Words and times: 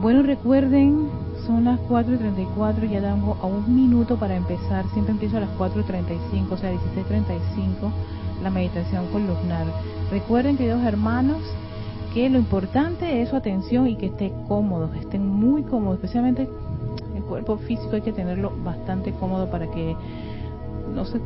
Bueno, 0.00 0.22
recuerden, 0.22 1.10
son 1.46 1.64
las 1.64 1.78
4.34, 1.80 2.88
ya 2.88 3.02
damos 3.02 3.38
a 3.42 3.44
un 3.44 3.74
minuto 3.74 4.16
para 4.16 4.34
empezar. 4.34 4.86
Siempre 4.94 5.12
empiezo 5.12 5.36
a 5.36 5.40
las 5.40 5.50
4.35, 5.58 6.52
o 6.52 6.56
sea, 6.56 6.72
16.35, 6.72 7.90
la 8.42 8.48
meditación 8.48 9.08
columnar. 9.08 9.66
Recuerden, 10.10 10.56
queridos 10.56 10.82
hermanos, 10.84 11.42
que 12.14 12.30
lo 12.30 12.38
importante 12.38 13.20
es 13.20 13.28
su 13.28 13.36
atención 13.36 13.88
y 13.88 13.96
que 13.96 14.06
esté 14.06 14.32
cómodo, 14.48 14.90
que 14.90 15.00
estén 15.00 15.26
muy 15.26 15.64
cómodos, 15.64 15.96
especialmente 15.96 16.48
el 17.14 17.22
cuerpo 17.24 17.58
físico 17.58 17.90
hay 17.92 18.00
que 18.00 18.12
tenerlo 18.12 18.54
bastante 18.64 19.12
cómodo 19.12 19.50
para 19.50 19.70
que 19.70 19.94
no 20.94 21.04
se 21.04 21.20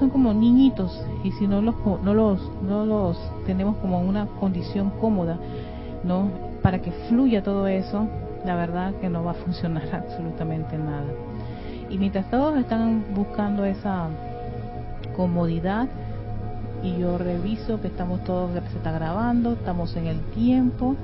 son 0.00 0.10
como 0.10 0.34
niñitos 0.34 1.00
y 1.22 1.30
si 1.30 1.46
no 1.46 1.62
los 1.62 1.76
no 2.02 2.12
los 2.12 2.40
no 2.68 2.84
los 2.84 3.16
tenemos 3.46 3.76
como 3.76 4.00
una 4.00 4.26
condición 4.40 4.90
cómoda, 5.00 5.38
¿no? 6.02 6.45
Para 6.62 6.80
que 6.80 6.90
fluya 7.08 7.42
todo 7.42 7.66
eso, 7.66 8.08
la 8.44 8.56
verdad 8.56 8.94
que 9.00 9.08
no 9.08 9.24
va 9.24 9.32
a 9.32 9.34
funcionar 9.34 9.88
absolutamente 9.92 10.78
nada. 10.78 11.06
Y 11.90 11.98
mientras 11.98 12.28
todos 12.30 12.56
están 12.58 13.04
buscando 13.14 13.64
esa 13.64 14.08
comodidad, 15.16 15.88
y 16.82 16.98
yo 16.98 17.18
reviso 17.18 17.80
que 17.80 17.88
estamos 17.88 18.22
todos, 18.24 18.52
se 18.52 18.76
está 18.76 18.92
grabando, 18.92 19.52
estamos 19.52 19.96
en 19.96 20.06
el 20.06 20.20
tiempo. 20.32 20.96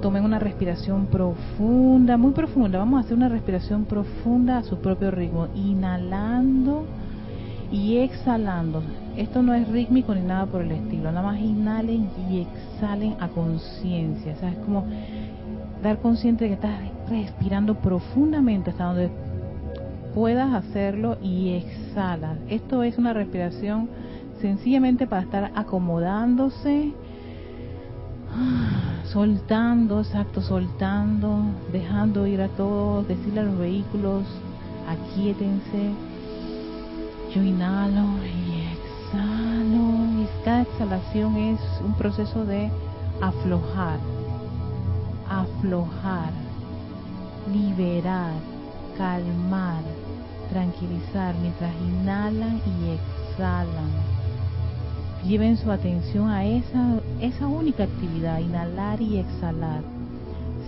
Tomen 0.00 0.24
una 0.24 0.38
respiración 0.38 1.06
profunda, 1.06 2.16
muy 2.16 2.32
profunda. 2.32 2.78
Vamos 2.78 2.98
a 2.98 3.04
hacer 3.04 3.16
una 3.16 3.28
respiración 3.28 3.84
profunda 3.84 4.58
a 4.58 4.62
su 4.62 4.78
propio 4.78 5.10
ritmo, 5.10 5.48
inhalando 5.54 6.84
y 7.70 7.98
exhalando. 7.98 8.82
Esto 9.16 9.42
no 9.42 9.54
es 9.54 9.68
rítmico 9.68 10.14
ni 10.14 10.22
nada 10.22 10.46
por 10.46 10.62
el 10.62 10.72
estilo, 10.72 11.12
nada 11.12 11.22
más 11.22 11.40
inhalen 11.40 12.08
y 12.28 12.40
exhalen 12.40 13.16
a 13.20 13.28
conciencia. 13.28 14.32
O 14.32 14.36
sea, 14.40 14.50
es 14.50 14.58
como 14.58 14.84
dar 15.82 15.98
consciente 15.98 16.44
de 16.44 16.50
que 16.50 16.54
estás 16.54 16.80
respirando 17.08 17.74
profundamente 17.76 18.70
hasta 18.70 18.84
donde 18.84 19.10
puedas 20.14 20.52
hacerlo 20.52 21.16
y 21.22 21.54
exhala. 21.54 22.36
Esto 22.48 22.82
es 22.82 22.98
una 22.98 23.12
respiración 23.12 23.88
sencillamente 24.40 25.06
para 25.06 25.22
estar 25.22 25.52
acomodándose, 25.54 26.92
soltando, 29.04 30.00
exacto, 30.00 30.40
soltando, 30.40 31.42
dejando 31.72 32.26
ir 32.26 32.40
a 32.40 32.48
todos, 32.48 33.06
decirle 33.06 33.40
a 33.40 33.44
los 33.44 33.58
vehículos, 33.58 34.24
aquíétense. 34.88 36.09
Yo 37.34 37.42
inhalo 37.42 38.06
y 38.24 38.66
exhalo. 38.72 40.22
Y 40.22 40.28
cada 40.44 40.62
exhalación 40.62 41.36
es 41.36 41.60
un 41.84 41.94
proceso 41.94 42.44
de 42.44 42.70
aflojar, 43.20 43.98
aflojar, 45.28 46.32
liberar, 47.52 48.32
calmar, 48.96 49.82
tranquilizar 50.50 51.34
mientras 51.40 51.72
inhalan 51.82 52.60
y 52.66 52.90
exhalan 52.90 54.20
lleven 55.26 55.56
su 55.56 55.70
atención 55.70 56.28
a 56.28 56.44
esa, 56.44 57.00
esa 57.20 57.46
única 57.46 57.84
actividad, 57.84 58.38
inhalar 58.38 59.00
y 59.00 59.18
exhalar. 59.18 59.82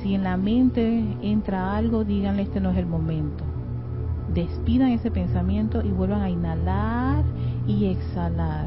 Si 0.02 0.14
en 0.14 0.24
la 0.24 0.36
mente 0.36 1.04
entra 1.22 1.76
algo, 1.76 2.04
díganle 2.04 2.42
este 2.42 2.60
no 2.60 2.70
es 2.70 2.78
el 2.78 2.86
momento. 2.86 3.44
Despidan 4.34 4.90
ese 4.90 5.10
pensamiento 5.10 5.82
y 5.84 5.90
vuelvan 5.90 6.22
a 6.22 6.30
inhalar 6.30 7.24
y 7.66 7.86
exhalar. 7.86 8.66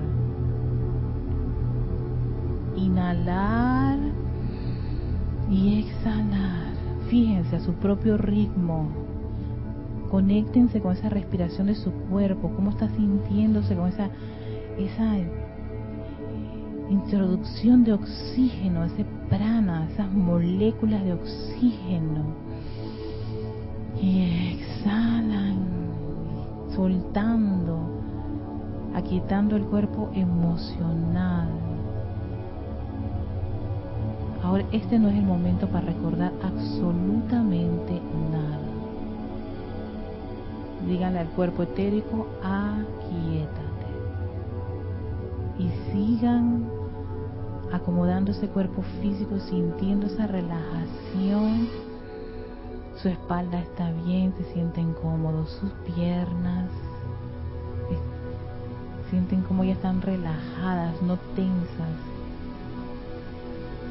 Inhalar 2.75 3.97
y 5.49 5.80
exhalar. 5.80 6.66
Fíjense 7.09 7.55
a 7.55 7.59
su 7.59 7.73
propio 7.73 8.17
ritmo. 8.17 8.89
Conéctense 10.09 10.80
con 10.81 10.94
esa 10.94 11.09
respiración 11.09 11.67
de 11.67 11.75
su 11.75 11.91
cuerpo, 11.91 12.52
cómo 12.55 12.72
está 12.72 12.88
sintiéndose 12.89 13.75
con 13.75 13.89
esa, 13.89 14.09
esa 14.77 15.17
introducción 16.90 17.84
de 17.84 17.94
oxígeno, 17.94 18.85
ese 18.85 19.06
prana, 19.29 19.88
esas 19.91 20.11
moléculas 20.11 21.03
de 21.03 21.13
oxígeno. 21.13 22.23
Y 24.01 24.59
exhalan, 24.59 25.44
soltando, 26.75 27.80
aquietando 28.94 29.56
el 29.56 29.63
cuerpo 29.66 30.09
emocional. 30.13 31.50
Ahora 34.44 34.66
este 34.72 35.00
no 35.00 35.09
es 35.09 35.16
el 35.16 35.24
momento 35.24 35.68
para 35.68 35.88
recordar 35.88 36.31
absolutamente 36.44 38.00
nada. 38.31 38.59
Díganle 40.88 41.19
al 41.19 41.30
cuerpo 41.30 41.64
etérico, 41.64 42.28
aquietate. 42.44 43.66
Y 45.58 45.69
sigan 45.91 46.69
acomodando 47.72 48.31
ese 48.31 48.47
cuerpo 48.50 48.84
físico, 49.02 49.40
sintiendo 49.40 50.06
esa 50.06 50.28
relajación. 50.28 51.68
Su 53.01 53.09
espalda 53.09 53.59
está 53.59 53.91
bien, 53.91 54.33
se 54.38 54.53
sienten 54.53 54.94
cómodos, 54.94 55.50
sus 55.59 55.72
piernas 55.94 56.69
sienten 59.09 59.41
como 59.44 59.63
ya 59.63 59.73
están 59.73 60.01
relajadas, 60.01 61.01
no 61.01 61.17
tensas. 61.35 61.95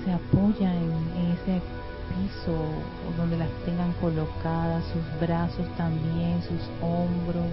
Se 0.04 0.12
apoyan 0.12 0.72
en, 0.72 1.32
ese 1.32 1.62
piso 2.10 2.54
donde 3.16 3.38
las 3.38 3.48
tengan 3.64 3.92
colocadas, 3.94 4.84
sus 4.92 5.20
brazos 5.20 5.66
también, 5.76 6.42
sus 6.42 6.60
hombros, 6.82 7.46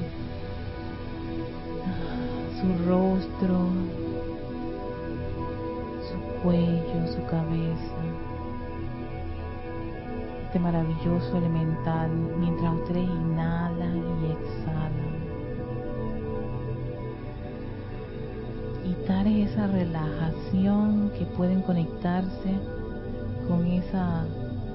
su 2.59 2.89
rostro, 2.89 3.69
cuello, 6.43 7.07
su 7.07 7.25
cabeza, 7.27 7.95
este 10.51 10.59
maravilloso 10.59 11.37
elemental, 11.37 12.11
mientras 12.11 12.73
ustedes 12.73 13.09
inhalan 13.09 14.03
y 14.21 14.31
exhalan. 14.33 14.91
Y 18.83 19.07
dar 19.07 19.27
esa 19.27 19.67
relajación 19.67 21.09
que 21.17 21.25
pueden 21.37 21.61
conectarse 21.61 22.59
con 23.47 23.65
esa 23.65 24.25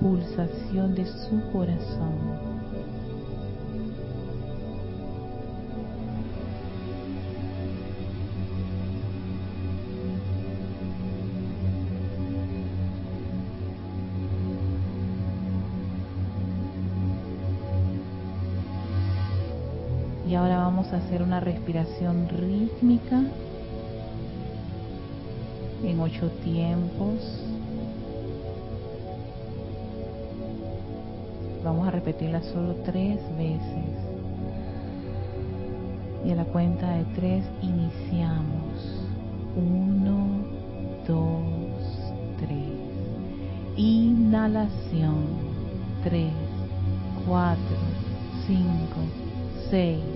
pulsación 0.00 0.94
de 0.94 1.04
su 1.04 1.42
corazón. 1.52 2.55
Hacer 20.92 21.22
una 21.22 21.40
respiración 21.40 22.28
rítmica 22.28 23.22
en 25.82 26.00
ocho 26.00 26.30
tiempos. 26.44 27.42
Vamos 31.64 31.88
a 31.88 31.90
repetirla 31.90 32.42
solo 32.42 32.74
tres 32.84 33.18
veces. 33.36 33.84
Y 36.24 36.30
a 36.30 36.36
la 36.36 36.44
cuenta 36.44 36.90
de 36.96 37.04
tres 37.14 37.44
iniciamos. 37.62 39.04
Uno, 39.56 40.44
dos, 41.06 41.42
tres. 42.38 43.76
Inhalación. 43.76 45.46
Tres, 46.04 46.32
cuatro, 47.26 47.76
cinco, 48.46 49.00
seis 49.70 50.15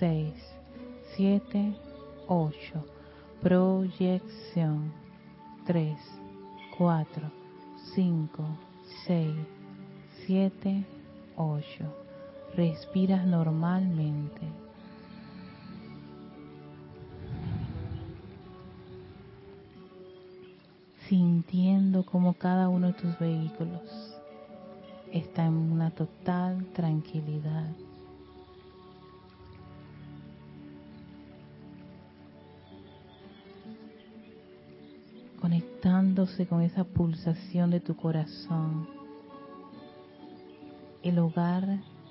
6, 0.00 0.32
7, 1.14 1.74
8, 2.26 2.56
proyección, 3.42 4.90
3, 5.66 5.94
4, 6.78 7.30
5, 7.94 8.44
6, 9.06 9.34
7, 10.26 10.84
8. 11.36 11.64
Respiras 12.56 13.26
normalmente. 13.26 14.40
Sintiendo 21.10 22.06
como 22.06 22.32
cada 22.32 22.70
uno 22.70 22.86
de 22.86 22.92
tus 22.94 23.18
vehículos 23.18 24.16
está 25.12 25.44
en 25.44 25.52
una 25.52 25.90
total 25.90 26.64
tranquilidad. 26.72 27.70
Conectándose 35.50 36.46
con 36.46 36.62
esa 36.62 36.84
pulsación 36.84 37.72
de 37.72 37.80
tu 37.80 37.96
corazón, 37.96 38.88
el 41.02 41.18
hogar 41.18 41.66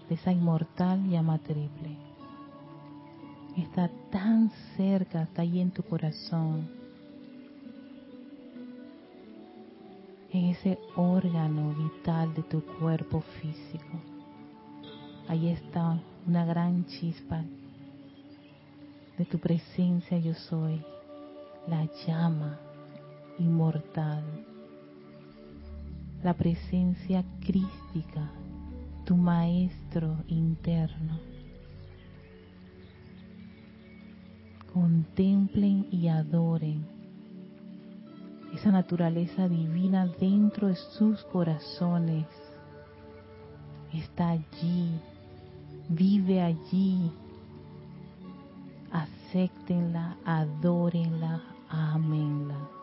de 0.10 0.16
esa 0.16 0.34
inmortal 0.34 1.10
llama 1.10 1.38
triple. 1.38 1.96
Está 3.56 3.90
tan 4.12 4.52
cerca, 4.76 5.22
está 5.22 5.44
ahí 5.44 5.62
en 5.62 5.72
tu 5.72 5.84
corazón, 5.84 6.68
en 10.34 10.46
ese 10.48 10.78
órgano 10.98 11.74
vital 11.76 12.34
de 12.34 12.44
tu 12.44 12.62
cuerpo 12.62 13.22
físico. 13.42 14.02
Ahí 15.30 15.48
está 15.48 15.98
una 16.28 16.44
gran 16.44 16.86
chispa 16.88 17.42
de 19.18 19.24
tu 19.24 19.40
presencia 19.40 20.18
yo 20.18 20.34
soy, 20.34 20.84
la 21.70 21.88
llama 22.06 22.60
inmortal, 23.40 24.24
la 26.24 26.34
presencia 26.34 27.24
crística, 27.40 28.30
tu 29.06 29.16
maestro 29.16 30.18
interno. 30.28 31.20
Contemplen 34.74 35.88
y 35.92 36.10
adoren 36.10 36.86
esa 38.54 38.72
naturaleza 38.72 39.48
divina 39.48 40.08
dentro 40.20 40.68
de 40.68 40.76
sus 40.76 41.24
corazones. 41.26 42.26
Está 43.94 44.30
allí, 44.30 44.92
vive 45.88 46.42
allí. 46.42 47.12
Acéptenla, 48.92 50.18
adórenla, 50.26 51.42
amenla. 51.70 52.79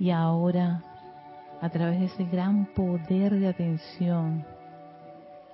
Y 0.00 0.10
ahora, 0.10 0.82
a 1.60 1.68
través 1.70 1.98
de 1.98 2.06
ese 2.06 2.24
gran 2.24 2.66
poder 2.66 3.38
de 3.38 3.48
atención 3.48 4.44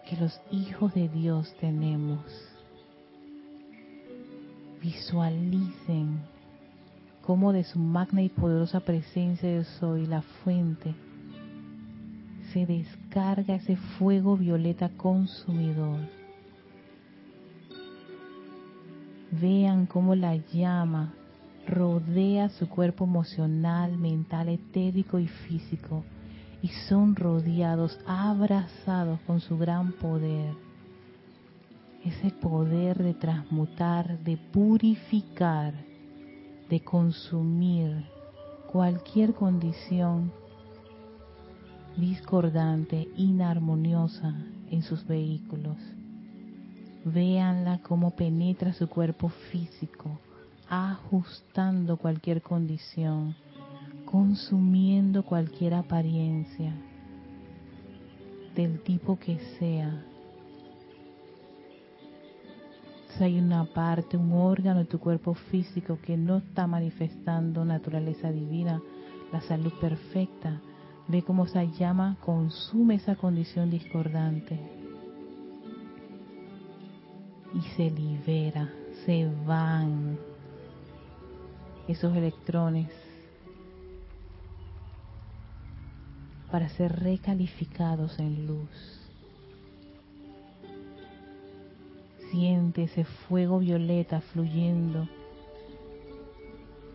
que 0.07 0.17
los 0.17 0.39
hijos 0.51 0.93
de 0.93 1.09
Dios 1.09 1.55
tenemos, 1.61 2.21
visualicen 4.83 6.21
cómo 7.23 7.55
de 7.55 7.65
su 7.65 7.79
magna 7.79 8.21
y 8.21 8.29
poderosa 8.29 8.81
presencia 8.81 9.51
yo 9.51 9.65
soy 9.65 10.07
la 10.07 10.21
fuente, 10.21 10.95
se 12.53 12.67
descarga 12.67 13.55
ese 13.55 13.77
fuego 13.77 14.37
violeta 14.37 14.91
consumidor. 14.91 16.01
Vean 19.31 19.87
cómo 19.87 20.15
la 20.15 20.37
llama 20.37 21.15
rodea 21.67 22.49
su 22.51 22.69
cuerpo 22.69 23.05
emocional, 23.05 23.97
mental, 23.97 24.49
etérico 24.49 25.19
y 25.19 25.27
físico 25.27 26.05
y 26.63 26.69
son 26.89 27.15
rodeados, 27.15 27.99
abrazados 28.07 29.21
con 29.27 29.41
su 29.41 29.59
gran 29.59 29.93
poder. 29.93 30.55
Ese 32.05 32.31
poder 32.31 33.03
de 33.03 33.15
transmutar, 33.15 34.19
de 34.21 34.37
purificar, 34.37 35.75
de 36.69 36.81
consumir 36.81 38.05
cualquier 38.67 39.35
condición 39.35 40.33
discordante, 41.97 43.09
inarmoniosa 43.17 44.35
en 44.71 44.83
sus 44.83 45.07
vehículos. 45.07 45.77
Véanla 47.05 47.81
cómo 47.83 48.13
penetra 48.13 48.73
su 48.73 48.89
cuerpo 48.89 49.29
físico, 49.53 50.19
ajustando 50.75 51.97
cualquier 51.97 52.43
condición, 52.43 53.37
consumiendo 54.05 55.25
cualquier 55.25 55.75
apariencia, 55.75 56.75
del 58.55 58.81
tipo 58.83 59.19
que 59.19 59.39
sea. 59.59 60.05
Si 63.09 63.25
hay 63.25 63.39
una 63.39 63.65
parte, 63.65 64.17
un 64.17 64.33
órgano 64.33 64.81
de 64.81 64.87
tu 64.87 64.99
cuerpo 64.99 65.35
físico 65.35 65.99
que 66.03 66.17
no 66.17 66.39
está 66.39 66.67
manifestando 66.67 67.65
naturaleza 67.65 68.33
divina, 68.33 68.83
la 69.33 69.41
salud 69.43 69.73
perfecta, 69.81 70.61
ve 71.07 71.23
cómo 71.23 71.45
esa 71.45 71.65
llama 71.65 72.17
consume 72.25 72.97
esa 72.97 73.15
condición 73.17 73.71
discordante 73.71 74.59
y 77.55 77.61
se 77.77 77.91
libera, 77.91 78.69
se 79.05 79.31
van 79.47 80.19
esos 81.89 82.17
electrones 82.17 82.89
para 86.51 86.69
ser 86.69 87.01
recalificados 87.01 88.19
en 88.19 88.47
luz. 88.47 89.01
Siente 92.31 92.85
ese 92.85 93.05
fuego 93.05 93.59
violeta 93.59 94.21
fluyendo 94.21 95.09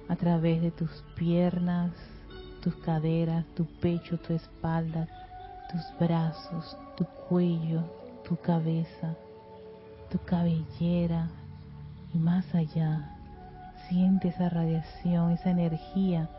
a 0.07 0.15
través 0.15 0.61
de 0.61 0.71
tus 0.71 1.03
piernas, 1.15 1.91
tus 2.61 2.75
caderas, 2.77 3.45
tu 3.55 3.65
pecho, 3.65 4.17
tu 4.17 4.33
espalda, 4.33 5.07
tus 5.71 5.81
brazos, 5.99 6.77
tu 6.97 7.05
cuello, 7.27 7.83
tu 8.27 8.35
cabeza, 8.37 9.15
tu 10.09 10.17
cabellera 10.19 11.29
y 12.13 12.17
más 12.17 12.53
allá 12.55 13.18
Siente 13.89 14.27
esa 14.27 14.49
radiación, 14.49 15.31
esa 15.31 15.49
energía 15.49 16.29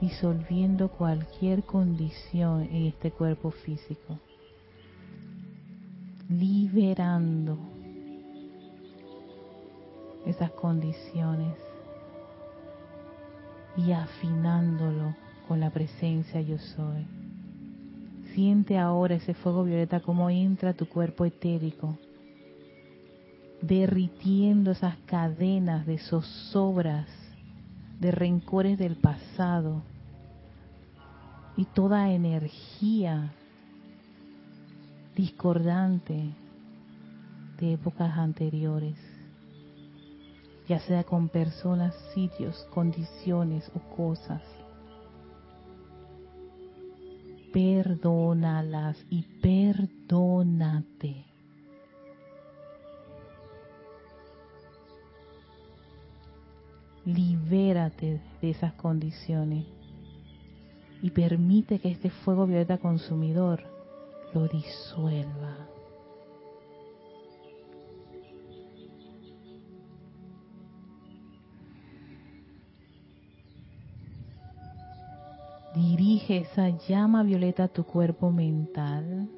disolviendo 0.00 0.88
cualquier 0.88 1.62
condición 1.62 2.62
en 2.62 2.86
este 2.86 3.10
cuerpo 3.10 3.50
físico. 3.50 4.18
Liberando 6.28 7.58
esas 10.24 10.50
condiciones 10.52 11.54
y 13.76 13.92
afinándolo 13.92 15.14
con 15.46 15.60
la 15.60 15.70
presencia 15.70 16.40
yo 16.40 16.58
soy. 16.58 17.06
Siente 18.34 18.78
ahora 18.78 19.16
ese 19.16 19.34
fuego 19.34 19.64
violeta 19.64 20.00
como 20.00 20.30
entra 20.30 20.70
a 20.70 20.74
tu 20.74 20.88
cuerpo 20.88 21.24
etérico, 21.24 21.98
derritiendo 23.66 24.72
esas 24.72 24.96
cadenas 25.06 25.86
de 25.86 25.98
zozobras, 25.98 27.08
de 27.98 28.10
rencores 28.10 28.78
del 28.78 28.96
pasado 28.96 29.82
y 31.56 31.64
toda 31.64 32.10
energía 32.10 33.32
discordante 35.16 36.34
de 37.58 37.72
épocas 37.72 38.18
anteriores, 38.18 38.98
ya 40.68 40.80
sea 40.80 41.04
con 41.04 41.28
personas, 41.28 41.94
sitios, 42.12 42.66
condiciones 42.74 43.70
o 43.74 43.96
cosas. 43.96 44.42
Perdónalas 47.52 48.98
y 49.08 49.22
perdónate. 49.40 51.33
Libérate 57.04 58.20
de 58.40 58.50
esas 58.50 58.72
condiciones 58.74 59.66
y 61.02 61.10
permite 61.10 61.78
que 61.78 61.90
este 61.90 62.08
fuego 62.08 62.46
violeta 62.46 62.78
consumidor 62.78 63.62
lo 64.32 64.48
disuelva. 64.48 65.68
Dirige 75.74 76.38
esa 76.38 76.70
llama 76.88 77.22
violeta 77.22 77.64
a 77.64 77.68
tu 77.68 77.84
cuerpo 77.84 78.30
mental, 78.30 79.28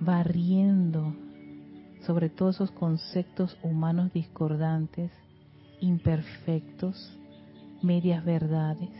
barriendo 0.00 1.14
sobre 2.00 2.28
todos 2.28 2.56
esos 2.56 2.70
conceptos 2.72 3.56
humanos 3.62 4.12
discordantes, 4.12 5.12
imperfectos, 5.84 7.18
medias 7.82 8.24
verdades. 8.24 8.90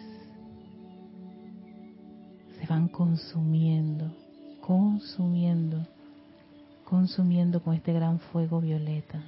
Se 2.58 2.66
van 2.66 2.88
consumiendo, 2.88 4.14
consumiendo, 4.60 5.86
consumiendo 6.84 7.62
con 7.62 7.74
este 7.74 7.92
gran 7.92 8.20
fuego 8.20 8.60
violeta, 8.60 9.22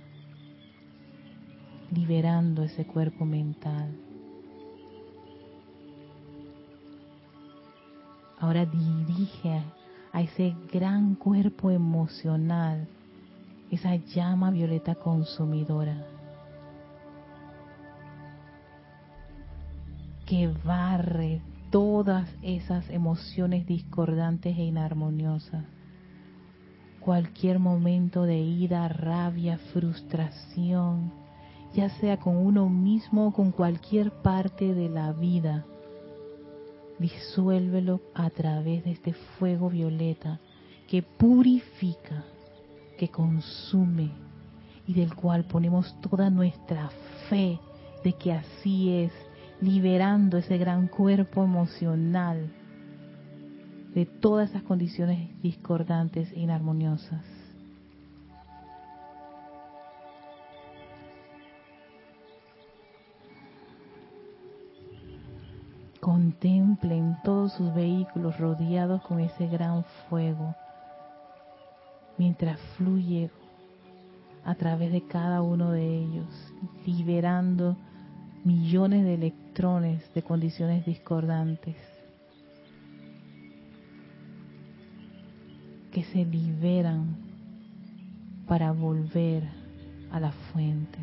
liberando 1.91 2.63
ese 2.63 2.87
cuerpo 2.87 3.25
mental. 3.25 3.97
Ahora 8.39 8.67
dirige 8.67 9.63
a 10.13 10.21
ese 10.21 10.55
gran 10.71 11.15
cuerpo 11.15 11.71
emocional, 11.71 12.87
esa 13.71 13.97
llama 13.97 14.51
violeta 14.51 14.95
consumidora, 14.95 16.16
que 20.27 20.49
barre 20.65 21.41
todas 21.71 22.29
esas 22.43 22.89
emociones 22.91 23.67
discordantes 23.67 24.57
e 24.59 24.65
inarmoniosas. 24.65 25.65
Cualquier 27.01 27.59
momento 27.59 28.25
de 28.25 28.39
ira, 28.39 28.89
rabia, 28.89 29.59
frustración, 29.73 31.13
ya 31.75 31.89
sea 32.01 32.19
con 32.19 32.37
uno 32.37 32.69
mismo 32.69 33.29
o 33.29 33.33
con 33.33 33.53
cualquier 33.53 34.11
parte 34.11 34.75
de 34.75 34.89
la 34.89 35.13
vida 35.13 35.65
disuélvelo 36.99 38.01
a 38.15 38.31
través 38.31 38.85
de 38.85 38.93
este 38.93 39.13
fuego 39.13 39.69
violeta 39.69 40.41
que 40.89 41.03
purifica, 41.03 42.25
que 42.99 43.09
consume 43.09 44.11
y 44.87 44.95
del 44.95 45.15
cual 45.15 45.45
ponemos 45.45 45.95
toda 46.01 46.31
nuestra 46.31 46.91
fe 47.29 47.59
de 48.03 48.13
que 48.15 48.33
así 48.33 48.93
es, 48.93 49.13
liberando 49.61 50.37
ese 50.39 50.59
gran 50.59 50.87
cuerpo 50.87 51.43
emocional 51.43 52.51
de 53.95 54.05
todas 54.05 54.51
esas 54.51 54.63
condiciones 54.63 55.31
discordantes 55.41 56.31
e 56.33 56.41
inarmoniosas. 56.41 57.25
Contemplen 66.01 67.17
todos 67.25 67.55
sus 67.55 67.75
vehículos 67.75 68.39
rodeados 68.39 69.01
con 69.03 69.19
ese 69.19 69.49
gran 69.49 69.83
fuego, 70.09 70.55
mientras 72.19 72.61
fluye 72.77 73.31
a 74.45 74.55
través 74.55 74.93
de 74.93 75.03
cada 75.07 75.41
uno 75.41 75.73
de 75.73 76.03
ellos, 76.03 76.53
liberando 76.85 77.77
millones 78.45 79.05
de 79.05 79.15
electrones 79.15 79.46
de 79.57 80.23
condiciones 80.23 80.85
discordantes 80.85 81.77
que 85.91 86.05
se 86.05 86.27
liberan 86.27 87.17
para 88.47 88.73
volver 88.73 89.45
a 90.11 90.21
la 90.21 90.33
fuente. 90.53 90.99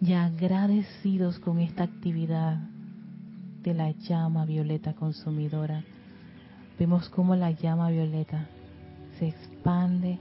y 0.00 0.14
agradecidos 0.14 1.38
con 1.38 1.60
esta 1.60 1.84
actividad 1.84 2.56
de 3.62 3.72
la 3.72 3.92
llama 3.92 4.44
violeta 4.44 4.94
consumidora, 4.94 5.84
vemos 6.76 7.08
cómo 7.08 7.36
la 7.36 7.52
llama 7.52 7.88
violeta 7.90 8.48
se 9.20 9.28
expande 9.28 10.18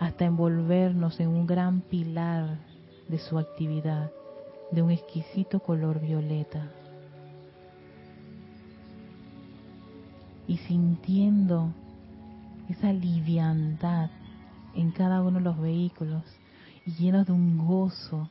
hasta 0.00 0.24
envolvernos 0.24 1.20
en 1.20 1.28
un 1.28 1.46
gran 1.46 1.82
pilar 1.82 2.67
de 3.08 3.18
su 3.18 3.38
actividad, 3.38 4.10
de 4.70 4.82
un 4.82 4.90
exquisito 4.90 5.60
color 5.60 6.00
violeta. 6.00 6.70
Y 10.46 10.56
sintiendo 10.58 11.72
esa 12.68 12.92
liviandad 12.92 14.10
en 14.74 14.90
cada 14.92 15.22
uno 15.22 15.38
de 15.38 15.44
los 15.44 15.60
vehículos 15.60 16.22
y 16.86 16.92
llenos 16.92 17.26
de 17.26 17.32
un 17.32 17.58
gozo 17.58 18.30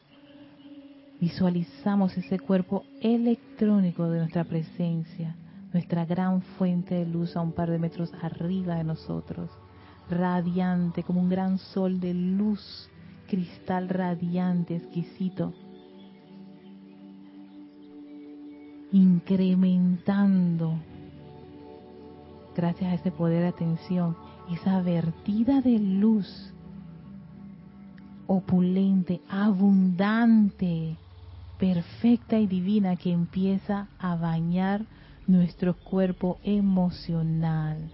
Visualizamos 1.19 2.15
ese 2.15 2.37
cuerpo 2.37 2.83
electrónico 3.01 4.07
de 4.07 4.19
nuestra 4.19 4.43
presencia, 4.43 5.35
nuestra 5.73 6.05
gran 6.05 6.43
fuente 6.43 6.93
de 6.93 7.07
luz 7.07 7.35
a 7.35 7.41
un 7.41 7.53
par 7.53 7.71
de 7.71 7.79
metros 7.79 8.13
arriba 8.21 8.75
de 8.75 8.83
nosotros, 8.83 9.49
radiante 10.11 11.01
como 11.01 11.19
un 11.19 11.29
gran 11.29 11.57
sol 11.57 11.99
de 11.99 12.13
luz, 12.13 12.87
cristal 13.27 13.89
radiante, 13.89 14.75
exquisito, 14.77 15.53
incrementando, 18.91 20.79
gracias 22.55 22.91
a 22.91 22.95
ese 22.95 23.11
poder 23.11 23.41
de 23.41 23.49
atención, 23.49 24.15
esa 24.51 24.81
vertida 24.81 25.61
de 25.61 25.77
luz 25.77 26.53
opulente, 28.27 29.21
abundante, 29.29 30.97
perfecta 31.59 32.39
y 32.39 32.47
divina 32.47 32.95
que 32.95 33.11
empieza 33.11 33.87
a 33.99 34.15
bañar 34.15 34.85
nuestro 35.27 35.75
cuerpo 35.75 36.37
emocional, 36.43 37.91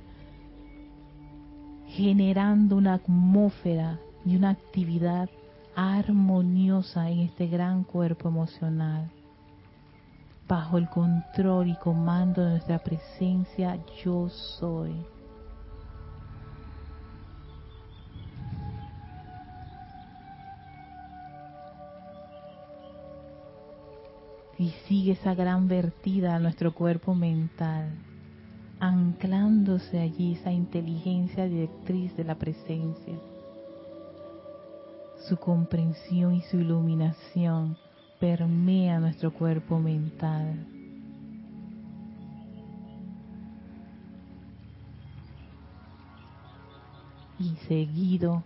generando 1.87 2.77
una 2.77 2.95
atmósfera 2.95 3.99
y 4.25 4.35
una 4.35 4.51
actividad 4.51 5.29
armoniosa 5.75 7.09
en 7.09 7.19
este 7.19 7.47
gran 7.47 7.83
cuerpo 7.83 8.29
emocional, 8.29 9.09
bajo 10.47 10.77
el 10.77 10.89
control 10.89 11.69
y 11.69 11.75
comando 11.77 12.43
de 12.43 12.51
nuestra 12.51 12.79
presencia 12.79 13.77
yo 14.03 14.29
soy. 14.29 14.93
y 24.63 24.69
sigue 24.87 25.13
esa 25.13 25.33
gran 25.33 25.67
vertida 25.67 26.35
a 26.35 26.39
nuestro 26.39 26.73
cuerpo 26.73 27.13
mental, 27.15 27.89
anclándose 28.79 29.99
allí 29.99 30.33
esa 30.33 30.51
inteligencia 30.51 31.45
directriz 31.45 32.15
de 32.15 32.23
la 32.23 32.35
presencia. 32.35 33.32
Su 35.27 35.37
comprensión 35.37 36.35
y 36.35 36.41
su 36.41 36.59
iluminación 36.59 37.77
permea 38.19 38.99
nuestro 38.99 39.31
cuerpo 39.31 39.79
mental. 39.79 40.67
Y 47.39 47.55
seguido 47.67 48.43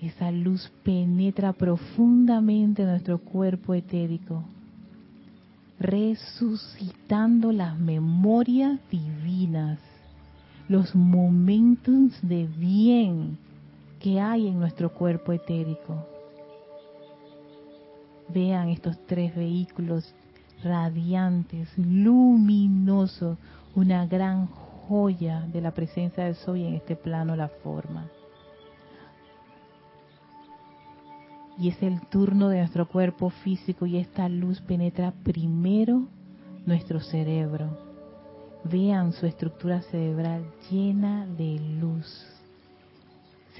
Esa 0.00 0.30
luz 0.30 0.70
penetra 0.82 1.52
profundamente 1.52 2.84
nuestro 2.84 3.18
cuerpo 3.18 3.74
etérico, 3.74 4.44
resucitando 5.78 7.52
las 7.52 7.78
memorias 7.78 8.80
divinas, 8.90 9.78
los 10.68 10.94
momentos 10.94 12.18
de 12.22 12.46
bien 12.46 13.36
que 14.00 14.18
hay 14.18 14.48
en 14.48 14.58
nuestro 14.58 14.92
cuerpo 14.92 15.32
etérico. 15.32 16.06
Vean 18.28 18.70
estos 18.70 18.98
tres 19.06 19.36
vehículos 19.36 20.14
radiantes, 20.64 21.68
luminosos, 21.76 23.38
una 23.74 24.06
gran 24.06 24.46
joya 24.46 25.46
de 25.52 25.60
la 25.60 25.72
presencia 25.72 26.24
del 26.24 26.34
Soy 26.34 26.64
en 26.64 26.74
este 26.74 26.96
plano, 26.96 27.36
la 27.36 27.48
forma. 27.48 28.06
Y 31.58 31.68
es 31.68 31.82
el 31.82 32.00
turno 32.06 32.48
de 32.48 32.58
nuestro 32.58 32.88
cuerpo 32.88 33.28
físico 33.28 33.84
y 33.84 33.98
esta 33.98 34.28
luz 34.28 34.60
penetra 34.62 35.12
primero 35.22 36.06
nuestro 36.64 37.00
cerebro. 37.00 37.78
Vean 38.64 39.12
su 39.12 39.26
estructura 39.26 39.82
cerebral 39.82 40.44
llena 40.70 41.26
de 41.26 41.58
luz. 41.80 42.39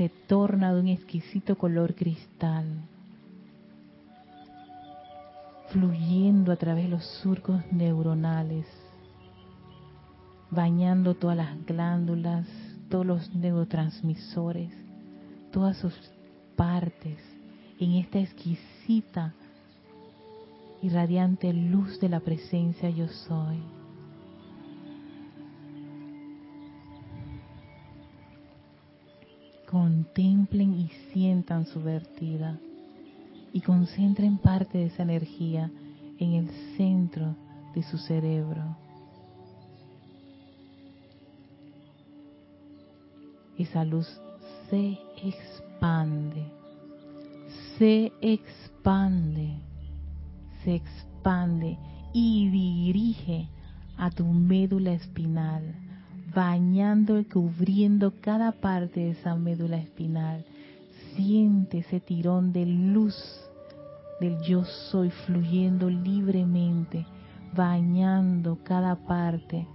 Se 0.01 0.09
torna 0.09 0.73
de 0.73 0.81
un 0.81 0.89
exquisito 0.89 1.59
color 1.59 1.95
cristal 1.95 2.65
fluyendo 5.69 6.53
a 6.53 6.57
través 6.57 6.85
de 6.85 6.89
los 6.89 7.05
surcos 7.05 7.61
neuronales, 7.71 8.65
bañando 10.51 11.17
todas 11.17 11.37
las 11.37 11.67
glándulas, 11.67 12.47
todos 12.89 13.05
los 13.05 13.35
neurotransmisores, 13.35 14.73
todas 15.53 15.77
sus 15.77 15.93
partes 16.57 17.19
en 17.79 17.93
esta 17.97 18.21
exquisita 18.21 19.35
y 20.81 20.89
radiante 20.89 21.53
luz 21.53 22.01
de 22.01 22.09
la 22.09 22.21
presencia 22.21 22.89
yo 22.89 23.07
soy. 23.07 23.80
Contemplen 29.71 30.75
y 30.75 30.89
sientan 31.13 31.65
su 31.65 31.81
vertida 31.81 32.59
y 33.53 33.61
concentren 33.61 34.37
parte 34.39 34.79
de 34.79 34.87
esa 34.87 35.05
energía 35.05 35.71
en 36.19 36.33
el 36.33 36.49
centro 36.77 37.37
de 37.73 37.85
su 37.85 37.97
cerebro. 37.97 38.77
Esa 43.57 43.85
luz 43.85 44.09
se 44.69 44.99
expande, 45.23 46.45
se 47.79 48.13
expande, 48.23 49.55
se 50.65 50.75
expande 50.75 51.79
y 52.13 52.49
dirige 52.51 53.49
a 53.97 54.11
tu 54.11 54.25
médula 54.25 54.95
espinal, 54.95 55.77
bañando 56.35 57.19
y 57.19 57.25
cubriendo 57.25 58.13
cada 58.21 58.53
parte 58.53 59.01
de 59.01 59.11
esa 59.11 59.35
médula 59.37 59.79
espinal. 59.79 60.45
Siente 61.17 61.79
ese 61.79 62.01
tirón 62.01 62.53
de 62.53 62.67
luz 62.67 63.15
del 64.21 64.41
yo 64.43 64.65
soy 64.65 65.11
fluyendo 65.11 65.89
libremente, 65.89 67.07
bañando 67.55 68.59
cada 68.63 68.95
parte, 68.95 69.67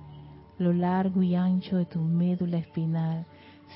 lo 0.58 0.72
largo 0.72 1.24
y 1.24 1.36
ancho 1.36 1.78
de 1.78 1.86
tu 1.86 2.00
médula 2.00 2.58
espinal, 2.58 3.26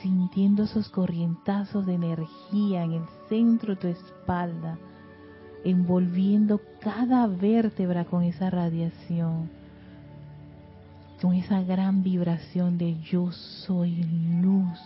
sintiendo 0.01 0.63
esos 0.63 0.89
corrientazos 0.89 1.86
de 1.86 1.95
energía 1.95 2.83
en 2.83 2.93
el 2.93 3.03
centro 3.27 3.75
de 3.75 3.81
tu 3.81 3.88
espalda, 3.88 4.77
envolviendo 5.65 6.62
cada 6.79 7.27
vértebra 7.27 8.05
con 8.05 8.24
esa 8.24 8.50
radiación, 8.50 9.50
con 11.21 11.34
esa 11.34 11.62
gran 11.62 12.03
vibración 12.03 12.77
de 12.77 12.99
yo 13.01 13.32
soy 13.32 14.03
luz 14.41 14.79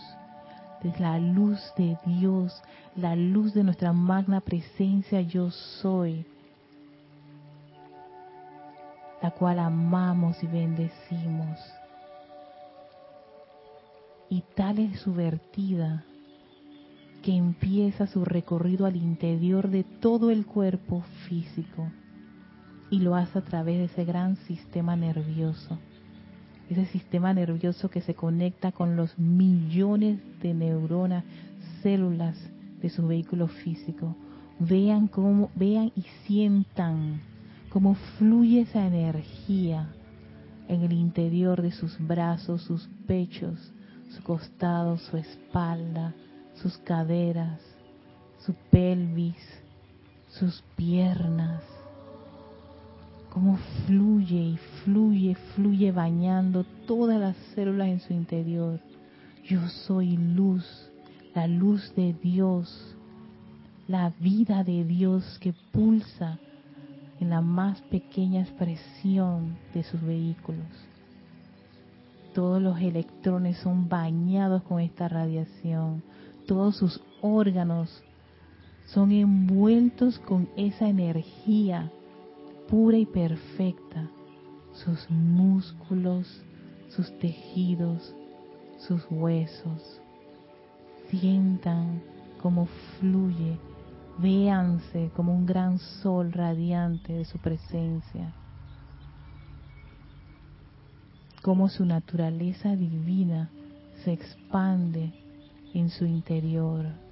es 0.88 1.00
la 1.00 1.18
luz 1.18 1.60
de 1.76 1.96
Dios, 2.04 2.62
la 2.96 3.16
luz 3.16 3.54
de 3.54 3.64
nuestra 3.64 3.92
magna 3.92 4.40
presencia 4.40 5.20
yo 5.22 5.50
soy, 5.50 6.24
la 9.22 9.30
cual 9.30 9.58
amamos 9.58 10.42
y 10.42 10.46
bendecimos. 10.46 11.58
Y 14.28 14.42
tal 14.54 14.78
es 14.78 15.00
su 15.00 15.14
vertida 15.14 16.04
que 17.22 17.34
empieza 17.34 18.06
su 18.06 18.24
recorrido 18.24 18.84
al 18.84 18.96
interior 18.96 19.70
de 19.70 19.84
todo 19.84 20.30
el 20.30 20.44
cuerpo 20.44 21.02
físico 21.26 21.90
y 22.90 22.98
lo 22.98 23.14
hace 23.14 23.38
a 23.38 23.42
través 23.42 23.78
de 23.78 23.84
ese 23.84 24.04
gran 24.04 24.36
sistema 24.36 24.94
nervioso 24.94 25.78
ese 26.70 26.86
sistema 26.86 27.32
nervioso 27.32 27.90
que 27.90 28.00
se 28.00 28.14
conecta 28.14 28.72
con 28.72 28.96
los 28.96 29.18
millones 29.18 30.20
de 30.40 30.54
neuronas, 30.54 31.24
células 31.82 32.36
de 32.80 32.88
su 32.88 33.06
vehículo 33.06 33.48
físico. 33.48 34.16
Vean 34.58 35.08
cómo, 35.08 35.50
vean 35.54 35.92
y 35.96 36.02
sientan 36.26 37.20
cómo 37.70 37.94
fluye 38.18 38.62
esa 38.62 38.86
energía 38.86 39.88
en 40.68 40.82
el 40.82 40.92
interior 40.92 41.60
de 41.60 41.72
sus 41.72 41.98
brazos, 41.98 42.62
sus 42.62 42.88
pechos, 43.06 43.72
su 44.10 44.22
costado, 44.22 44.96
su 44.98 45.16
espalda, 45.16 46.14
sus 46.54 46.78
caderas, 46.78 47.60
su 48.38 48.54
pelvis, 48.70 49.36
sus 50.28 50.62
piernas, 50.76 51.62
cómo 53.30 53.58
fluye 53.86 54.36
y 54.36 54.56
fluye, 54.56 54.73
fluye 54.84 55.92
bañando 55.92 56.64
todas 56.86 57.20
las 57.20 57.36
células 57.54 57.88
en 57.88 58.00
su 58.00 58.12
interior. 58.12 58.80
Yo 59.44 59.66
soy 59.68 60.16
luz, 60.16 60.64
la 61.34 61.46
luz 61.46 61.94
de 61.94 62.12
Dios, 62.12 62.96
la 63.88 64.12
vida 64.20 64.64
de 64.64 64.84
Dios 64.84 65.38
que 65.40 65.52
pulsa 65.72 66.38
en 67.20 67.30
la 67.30 67.40
más 67.40 67.80
pequeña 67.82 68.42
expresión 68.42 69.56
de 69.72 69.82
sus 69.84 70.00
vehículos. 70.02 70.66
Todos 72.34 72.60
los 72.60 72.80
electrones 72.80 73.58
son 73.58 73.88
bañados 73.88 74.62
con 74.64 74.80
esta 74.80 75.08
radiación, 75.08 76.02
todos 76.46 76.76
sus 76.76 77.00
órganos 77.20 78.02
son 78.86 79.12
envueltos 79.12 80.18
con 80.18 80.48
esa 80.56 80.88
energía 80.88 81.90
pura 82.68 82.98
y 82.98 83.06
perfecta, 83.06 84.08
sus 84.74 85.08
músculos, 85.10 86.26
sus 86.90 87.16
tejidos, 87.18 88.14
sus 88.78 89.06
huesos. 89.10 90.00
Sientan 91.08 92.02
cómo 92.42 92.66
fluye, 92.98 93.58
véanse 94.18 95.10
como 95.16 95.34
un 95.34 95.46
gran 95.46 95.78
sol 95.78 96.32
radiante 96.32 97.12
de 97.12 97.24
su 97.24 97.38
presencia, 97.38 98.32
cómo 101.42 101.68
su 101.68 101.84
naturaleza 101.84 102.74
divina 102.74 103.50
se 104.04 104.12
expande 104.12 105.12
en 105.72 105.90
su 105.90 106.04
interior. 106.04 107.03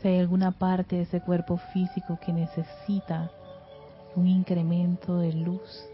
Si 0.00 0.08
hay 0.08 0.18
alguna 0.18 0.52
parte 0.52 0.96
de 0.96 1.02
ese 1.02 1.20
cuerpo 1.20 1.58
físico 1.72 2.18
que 2.24 2.32
necesita 2.32 3.30
un 4.16 4.26
incremento 4.26 5.18
de 5.18 5.32
luz, 5.32 5.84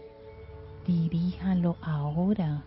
diríjanlo 0.85 1.75
ahora. 1.81 2.63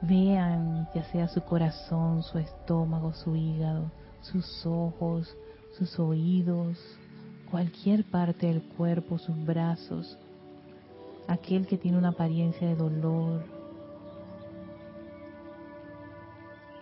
Vean 0.00 0.88
ya 0.92 1.04
sea 1.04 1.28
su 1.28 1.42
corazón, 1.42 2.24
su 2.24 2.38
estómago, 2.38 3.12
su 3.12 3.36
hígado, 3.36 3.84
sus 4.20 4.66
ojos, 4.66 5.32
sus 5.78 5.98
oídos, 6.00 6.76
cualquier 7.52 8.04
parte 8.04 8.48
del 8.48 8.62
cuerpo, 8.62 9.16
sus 9.18 9.36
brazos, 9.44 10.18
aquel 11.28 11.68
que 11.68 11.78
tiene 11.78 11.98
una 11.98 12.08
apariencia 12.08 12.66
de 12.66 12.74
dolor, 12.74 13.44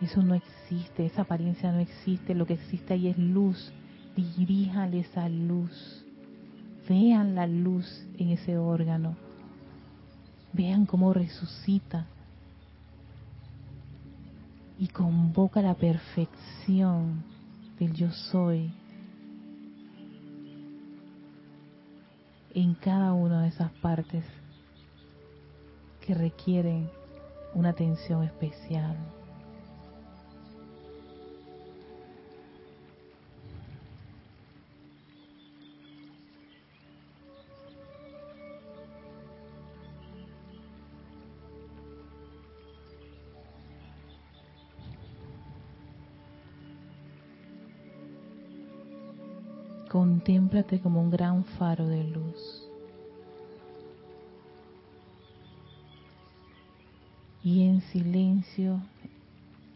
Eso 0.00 0.22
no 0.22 0.34
existe, 0.34 1.04
esa 1.04 1.22
apariencia 1.22 1.70
no 1.72 1.80
existe, 1.80 2.34
lo 2.34 2.46
que 2.46 2.54
existe 2.54 2.94
ahí 2.94 3.08
es 3.08 3.18
luz. 3.18 3.72
Diríjale 4.16 5.00
esa 5.00 5.28
luz. 5.28 6.04
Vean 6.88 7.34
la 7.34 7.46
luz 7.46 7.86
en 8.18 8.30
ese 8.30 8.56
órgano. 8.56 9.16
Vean 10.52 10.86
cómo 10.86 11.12
resucita 11.12 12.06
y 14.78 14.88
convoca 14.88 15.60
la 15.60 15.74
perfección 15.74 17.22
del 17.78 17.92
yo 17.92 18.10
soy 18.10 18.72
en 22.54 22.74
cada 22.74 23.12
una 23.12 23.42
de 23.42 23.48
esas 23.48 23.70
partes 23.72 24.24
que 26.00 26.14
requieren 26.14 26.90
una 27.54 27.68
atención 27.68 28.24
especial. 28.24 28.96
Contémplate 50.20 50.80
como 50.80 51.00
un 51.00 51.10
gran 51.10 51.44
faro 51.44 51.86
de 51.86 52.04
luz. 52.04 52.68
Y 57.42 57.66
en 57.66 57.80
silencio 57.80 58.82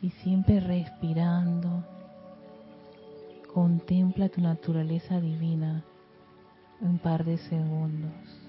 y 0.03 0.11
siempre 0.11 0.61
respirando, 0.61 1.83
contempla 3.55 4.29
tu 4.29 4.43
naturaleza 4.43 5.19
divina 5.19 5.83
un 6.83 6.99
par 6.99 7.25
de 7.25 7.39
segundos. 7.39 8.44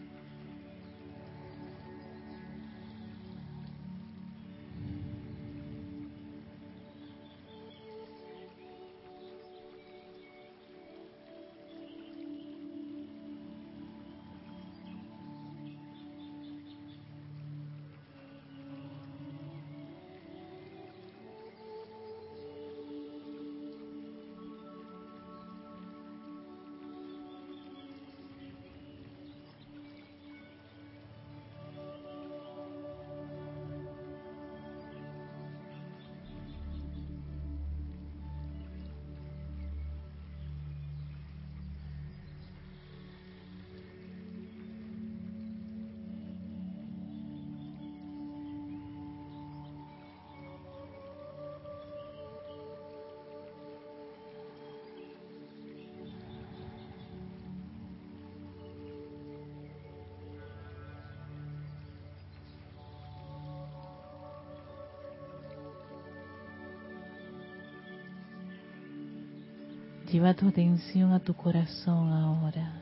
Lleva 70.25 70.37
tu 70.37 70.47
atención 70.47 71.13
a 71.13 71.19
tu 71.19 71.35
corazón 71.35 72.11
ahora. 72.11 72.81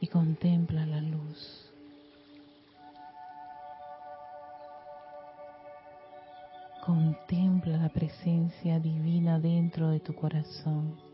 Y 0.00 0.06
contempla 0.08 0.84
la 0.84 1.00
luz. 1.00 1.72
Contempla 6.84 7.78
la 7.78 7.88
presencia 7.88 8.78
divina 8.80 9.40
dentro 9.40 9.88
de 9.88 10.00
tu 10.00 10.14
corazón. 10.14 11.11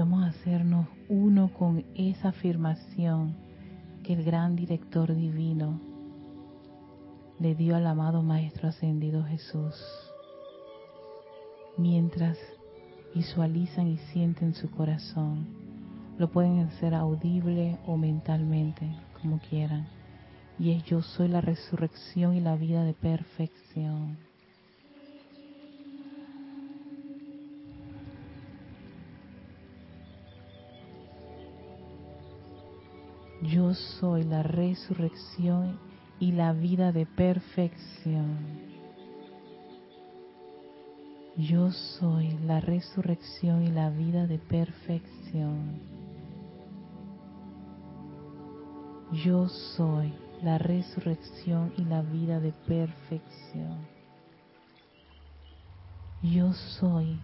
Vamos 0.00 0.22
a 0.22 0.28
hacernos 0.28 0.86
uno 1.10 1.52
con 1.52 1.84
esa 1.94 2.30
afirmación 2.30 3.36
que 4.02 4.14
el 4.14 4.24
gran 4.24 4.56
director 4.56 5.14
divino 5.14 5.78
le 7.38 7.54
dio 7.54 7.76
al 7.76 7.86
amado 7.86 8.22
Maestro 8.22 8.70
Ascendido 8.70 9.22
Jesús. 9.24 9.74
Mientras 11.76 12.38
visualizan 13.14 13.88
y 13.88 13.98
sienten 13.98 14.54
su 14.54 14.70
corazón, 14.70 15.46
lo 16.16 16.30
pueden 16.30 16.60
hacer 16.60 16.94
audible 16.94 17.78
o 17.86 17.98
mentalmente, 17.98 18.90
como 19.20 19.38
quieran. 19.38 19.86
Y 20.58 20.70
es 20.70 20.84
yo 20.84 21.02
soy 21.02 21.28
la 21.28 21.42
resurrección 21.42 22.34
y 22.34 22.40
la 22.40 22.56
vida 22.56 22.84
de 22.84 22.94
perfección. 22.94 24.29
Yo 33.42 33.72
soy 33.72 34.24
la 34.24 34.42
resurrección 34.42 35.78
y 36.18 36.32
la 36.32 36.52
vida 36.52 36.92
de 36.92 37.06
perfección. 37.06 38.36
Yo 41.36 41.70
soy 41.72 42.36
la 42.44 42.60
resurrección 42.60 43.64
y 43.64 43.70
la 43.70 43.88
vida 43.88 44.26
de 44.26 44.38
perfección. 44.38 45.80
Yo 49.24 49.48
soy 49.48 50.12
la 50.42 50.58
resurrección 50.58 51.72
y 51.78 51.84
la 51.84 52.02
vida 52.02 52.40
de 52.40 52.52
perfección. 52.52 53.86
Yo 56.22 56.52
soy 56.52 57.18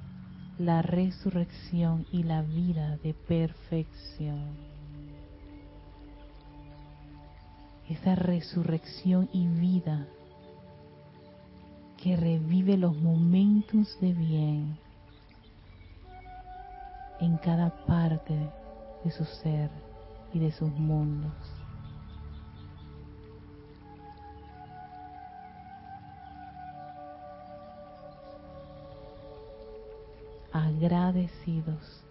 la 0.58 0.80
resurrección 0.80 2.06
y 2.10 2.22
la 2.22 2.40
vida 2.40 2.96
de 3.02 3.12
perfección. 3.12 4.75
Esa 7.88 8.14
resurrección 8.14 9.28
y 9.32 9.46
vida 9.46 10.06
que 11.96 12.16
revive 12.16 12.76
los 12.76 12.96
momentos 12.96 13.98
de 14.00 14.12
bien 14.12 14.78
en 17.20 17.36
cada 17.38 17.70
parte 17.86 18.34
de 19.04 19.10
su 19.10 19.24
ser 19.24 19.70
y 20.32 20.38
de 20.38 20.52
sus 20.52 20.70
mundos. 20.70 21.32
Agradecidos 30.52 32.02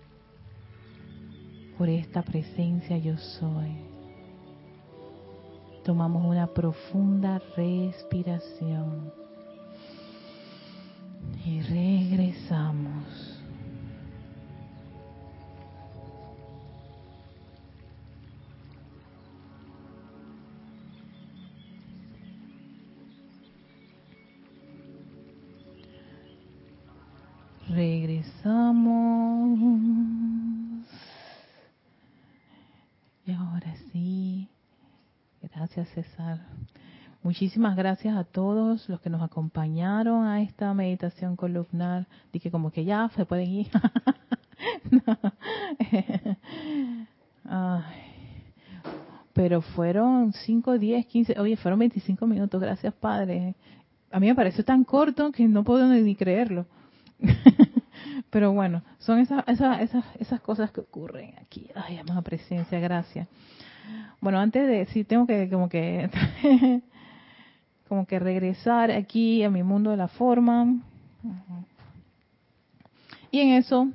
por 1.77 1.89
esta 1.89 2.21
presencia 2.21 2.97
yo 2.97 3.17
soy 3.17 3.94
Tomamos 5.85 6.25
una 6.25 6.47
profunda 6.47 7.39
respiración 7.55 9.13
y 11.45 11.61
regresamos. 11.61 12.34
Muchísimas 37.35 37.75
gracias 37.75 38.15
a 38.15 38.23
todos 38.23 38.87
los 38.87 39.01
que 39.01 39.09
nos 39.09 39.21
acompañaron 39.21 40.25
a 40.25 40.41
esta 40.41 40.73
meditación 40.73 41.35
columnar. 41.35 42.07
Dije 42.31 42.49
como 42.49 42.71
que 42.71 42.85
ya 42.85 43.11
se 43.13 43.25
pueden 43.25 43.49
ir. 43.49 43.67
pero 49.33 49.61
fueron 49.61 50.31
5, 50.31 50.79
10, 50.79 51.05
15, 51.07 51.37
oye, 51.37 51.57
fueron 51.57 51.79
25 51.79 52.25
minutos, 52.25 52.61
gracias 52.61 52.93
Padre. 52.93 53.55
A 54.11 54.21
mí 54.21 54.27
me 54.27 54.35
pareció 54.35 54.63
tan 54.63 54.85
corto 54.85 55.33
que 55.33 55.45
no 55.45 55.65
puedo 55.65 55.89
ni 55.89 56.15
creerlo. 56.15 56.65
pero 58.29 58.53
bueno, 58.53 58.81
son 58.99 59.19
esas, 59.19 59.43
esas, 59.49 60.05
esas, 60.19 60.39
cosas 60.39 60.71
que 60.71 60.79
ocurren 60.79 61.33
aquí. 61.41 61.67
Ay, 61.75 61.97
amada 61.97 62.21
presencia, 62.21 62.79
gracias. 62.79 63.27
Bueno, 64.21 64.39
antes 64.39 64.65
de, 64.65 64.85
sí, 64.85 65.03
tengo 65.03 65.27
que 65.27 65.49
como 65.49 65.67
que 65.67 66.09
como 67.87 68.05
que 68.05 68.19
regresar 68.19 68.91
aquí 68.91 69.43
a 69.43 69.49
mi 69.49 69.63
mundo 69.63 69.91
de 69.91 69.97
la 69.97 70.07
forma. 70.07 70.81
Y 73.31 73.39
en 73.39 73.49
eso, 73.53 73.89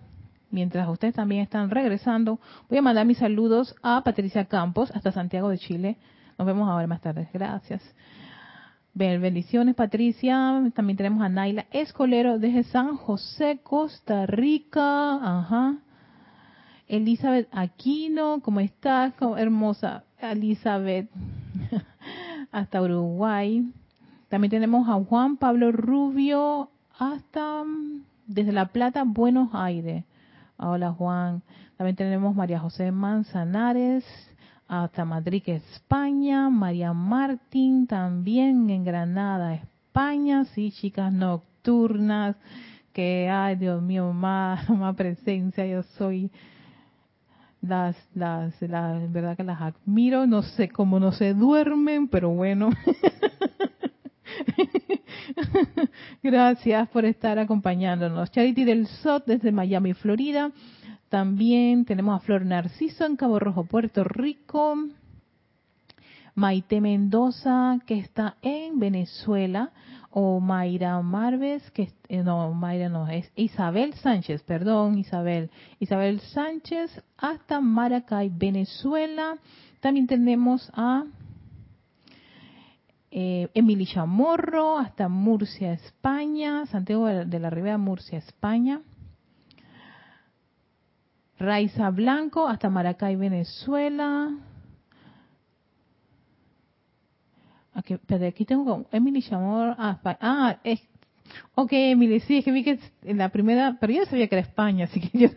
mientras 0.51 0.89
ustedes 0.89 1.15
también 1.15 1.43
están 1.43 1.71
regresando, 1.71 2.39
voy 2.69 2.79
a 2.79 2.83
mandar 2.83 3.07
mis 3.07 3.19
saludos 3.19 3.75
a 3.83 4.03
Patricia 4.03 4.45
Campos 4.45 4.91
hasta 4.95 5.13
Santiago 5.13 5.49
de 5.49 5.59
Chile. 5.59 5.97
Nos 6.39 6.47
vemos 6.47 6.69
ahora 6.69 6.87
más 6.87 7.01
tarde. 7.01 7.29
Gracias. 7.33 7.83
Bendiciones, 8.93 9.75
Patricia. 9.77 10.63
También 10.75 10.97
tenemos 10.97 11.23
a 11.23 11.29
Naila 11.29 11.67
Escolero 11.71 12.39
desde 12.39 12.65
San 12.65 12.97
José, 12.97 13.61
Costa 13.63 14.27
Rica. 14.27 15.15
Ajá. 15.15 15.77
Elizabeth 16.89 17.49
Aquino, 17.53 18.41
¿cómo 18.43 18.59
estás? 18.59 19.15
Hermosa 19.37 20.05
Elizabeth. 20.19 21.09
hasta 22.53 22.83
Uruguay. 22.83 23.65
También 24.31 24.53
tenemos 24.53 24.89
a 24.89 24.93
Juan 24.93 25.37
Pablo 25.37 25.73
Rubio 25.73 26.71
hasta 26.97 27.65
mm, 27.65 28.05
desde 28.29 28.53
La 28.53 28.67
Plata, 28.67 29.03
Buenos 29.05 29.49
Aires. 29.53 30.05
Hola 30.57 30.93
Juan. 30.93 31.43
También 31.77 31.97
tenemos 31.97 32.37
María 32.37 32.61
José 32.61 32.93
Manzanares 32.93 34.05
hasta 34.69 35.05
Madrid, 35.05 35.43
España. 35.47 36.49
María 36.49 36.93
Martín 36.93 37.89
también 37.89 38.71
en 38.71 38.85
Granada, 38.85 39.55
España. 39.55 40.45
Sí, 40.55 40.71
chicas 40.71 41.13
nocturnas. 41.13 42.37
Que, 42.93 43.29
ay 43.29 43.57
Dios 43.57 43.83
mío, 43.83 44.13
más, 44.13 44.71
más 44.71 44.95
presencia. 44.95 45.67
Yo 45.67 45.83
soy 45.99 46.31
las, 47.63 47.97
las, 48.15 48.63
las, 48.63 49.11
verdad 49.11 49.37
que 49.37 49.43
las 49.43 49.61
admiro, 49.61 50.29
no 50.29 50.43
sé 50.43 50.69
cómo 50.69 51.01
no 51.01 51.11
se 51.11 51.35
duermen, 51.35 52.07
pero 52.07 52.31
bueno. 52.31 52.71
Gracias 56.23 56.89
por 56.89 57.05
estar 57.05 57.39
acompañándonos. 57.39 58.31
Charity 58.31 58.65
del 58.65 58.87
SOT 58.87 59.27
desde 59.27 59.53
Miami, 59.53 59.95
Florida. 59.95 60.51
También 61.09 61.85
tenemos 61.85 62.17
a 62.17 62.25
Flor 62.25 62.45
Narciso 62.45 63.05
en 63.05 63.17
Cabo 63.17 63.39
Rojo, 63.39 63.65
Puerto 63.65 64.05
Rico. 64.05 64.77
Maite 66.35 66.81
Mendoza, 66.81 67.81
que 67.87 67.99
está 67.99 68.37
en 68.43 68.79
Venezuela. 68.79 69.71
O 70.13 70.41
Mayra 70.41 71.01
Marves, 71.03 71.71
que 71.71 71.93
eh, 72.09 72.25
no, 72.25 72.53
Mayra 72.53 72.89
no, 72.89 73.07
es 73.07 73.31
Isabel 73.37 73.95
Sánchez, 73.95 74.43
perdón, 74.43 74.99
Isabel. 74.99 75.51
Isabel 75.79 76.19
Sánchez 76.21 76.91
hasta 77.17 77.61
Maracay, 77.61 78.29
Venezuela. 78.29 79.37
También 79.81 80.09
tenemos 80.09 80.69
a 80.75 81.05
eh, 83.11 83.49
Emily 83.55 83.87
Chamorro 83.87 84.79
hasta 84.79 85.09
Murcia, 85.09 85.73
España, 85.73 86.67
Santiago 86.67 87.07
de 87.07 87.39
la 87.39 87.51
Ribera, 87.51 87.79
Murcia, 87.79 88.19
España. 88.19 88.83
Raiza 91.39 91.91
Blanco 91.91 92.47
hasta 92.47 92.69
Maracay, 92.69 93.17
Venezuela. 93.17 94.31
Aquí, 97.73 97.99
aquí 98.27 98.45
tengo 98.45 98.87
Emily 98.93 99.23
Chamorro. 99.23 99.75
Ah, 99.79 99.99
ah 100.21 100.59
es, 100.63 100.81
ok, 101.55 101.71
Emily, 101.73 102.21
sí, 102.21 102.39
es 102.39 102.45
que 102.45 102.53
vi 102.53 102.65
que 102.65 102.79
en 103.03 103.19
la 103.19 103.29
primera, 103.29 103.77
pero 103.81 103.93
yo 103.93 104.05
sabía 104.07 104.29
que 104.29 104.37
era 104.37 104.47
España, 104.47 104.85
así 104.85 105.01
que 105.01 105.19
yo, 105.19 105.29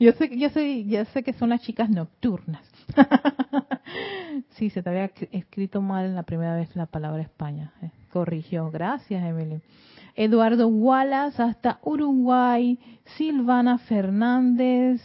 yo, 0.00 0.12
sé, 0.12 0.38
yo, 0.38 0.48
sé, 0.50 0.84
ya 0.84 1.04
sé 1.06 1.22
que 1.22 1.32
son 1.34 1.50
las 1.50 1.62
chicas 1.62 1.90
nocturnas. 1.90 2.62
sí, 4.50 4.70
se 4.70 4.82
te 4.82 4.90
había 4.90 5.10
escrito 5.32 5.80
mal 5.80 6.06
en 6.06 6.14
la 6.14 6.22
primera 6.22 6.54
vez 6.54 6.74
la 6.76 6.86
palabra 6.86 7.22
España. 7.22 7.72
Eh, 7.82 7.90
corrigió. 8.12 8.70
Gracias, 8.70 9.24
Emily. 9.24 9.60
Eduardo 10.14 10.68
Wallace 10.68 11.42
hasta 11.42 11.80
Uruguay. 11.82 12.78
Silvana 13.16 13.78
Fernández. 13.78 15.00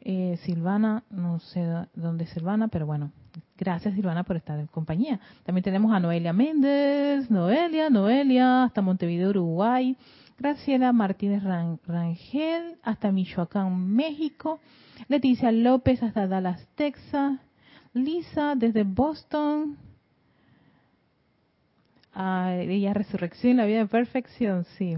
Eh, 0.00 0.36
Silvana, 0.42 1.04
no 1.10 1.38
sé 1.38 1.64
dónde 1.94 2.24
es 2.24 2.30
Silvana, 2.30 2.66
pero 2.68 2.86
bueno, 2.86 3.12
gracias 3.56 3.94
Silvana 3.94 4.24
por 4.24 4.36
estar 4.36 4.58
en 4.58 4.66
compañía. 4.66 5.20
También 5.44 5.62
tenemos 5.62 5.92
a 5.92 6.00
Noelia 6.00 6.32
Méndez, 6.32 7.30
Noelia, 7.30 7.90
Noelia, 7.90 8.64
hasta 8.64 8.82
Montevideo, 8.82 9.30
Uruguay. 9.30 9.96
Graciela 10.38 10.92
Martínez 10.92 11.44
Rangel, 11.44 12.76
hasta 12.82 13.12
Michoacán, 13.12 13.94
México. 13.94 14.60
Leticia 15.08 15.52
López, 15.52 16.02
hasta 16.02 16.26
Dallas, 16.26 16.66
Texas. 16.74 17.38
Lisa, 17.94 18.54
desde 18.56 18.84
Boston. 18.84 19.76
Ah, 22.14 22.54
ella 22.54 22.94
Resurrección, 22.94 23.56
la 23.56 23.66
vida 23.66 23.78
de 23.78 23.86
perfección, 23.86 24.64
sí. 24.76 24.96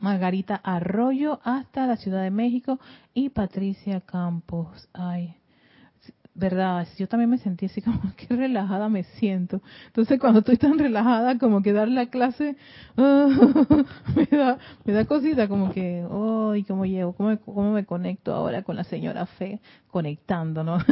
Margarita 0.00 0.56
Arroyo, 0.56 1.40
hasta 1.44 1.86
la 1.86 1.96
Ciudad 1.96 2.22
de 2.22 2.30
México. 2.30 2.78
Y 3.14 3.28
Patricia 3.30 4.00
Campos. 4.00 4.88
Ay, 4.92 5.36
verdad, 6.34 6.86
yo 6.98 7.06
también 7.06 7.30
me 7.30 7.38
sentí 7.38 7.66
así 7.66 7.80
como 7.80 8.00
que 8.16 8.34
relajada 8.34 8.88
me 8.88 9.04
siento. 9.04 9.62
Entonces 9.86 10.18
cuando 10.18 10.40
estoy 10.40 10.56
tan 10.56 10.78
relajada 10.78 11.38
como 11.38 11.62
que 11.62 11.72
dar 11.72 11.88
la 11.88 12.06
clase 12.06 12.56
me 12.96 14.26
da 14.30 14.58
me 14.84 14.92
da 14.92 15.04
cosita 15.04 15.48
como 15.48 15.72
que, 15.72 16.04
ay, 16.10 16.64
cómo 16.64 16.84
llego, 16.84 17.12
cómo, 17.14 17.38
cómo 17.38 17.72
me 17.72 17.84
conecto 17.84 18.34
ahora 18.34 18.62
con 18.62 18.76
la 18.76 18.84
señora 18.84 19.26
Fe 19.26 19.60
conectando, 19.90 20.64
¿no? 20.64 20.78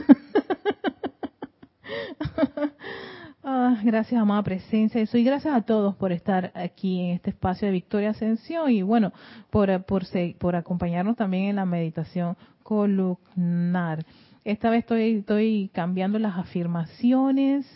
Ah, 3.45 3.77
gracias, 3.83 4.21
amada 4.21 4.41
presencia. 4.45 5.01
Y 5.01 5.07
soy 5.07 5.25
gracias 5.25 5.53
a 5.53 5.63
todos 5.63 5.97
por 5.97 6.13
estar 6.13 6.53
aquí 6.55 7.01
en 7.01 7.11
este 7.17 7.31
espacio 7.31 7.67
de 7.67 7.73
Victoria 7.73 8.11
Ascensión 8.11 8.71
y 8.71 8.83
bueno, 8.83 9.13
por, 9.51 9.85
por, 9.85 10.05
por 10.39 10.55
acompañarnos 10.55 11.17
también 11.17 11.47
en 11.47 11.57
la 11.57 11.67
meditación 11.67 12.37
columnar. 12.63 14.05
Esta 14.45 14.71
vez 14.71 14.81
estoy, 14.81 15.19
estoy 15.19 15.71
cambiando 15.73 16.19
las 16.19 16.37
afirmaciones, 16.37 17.67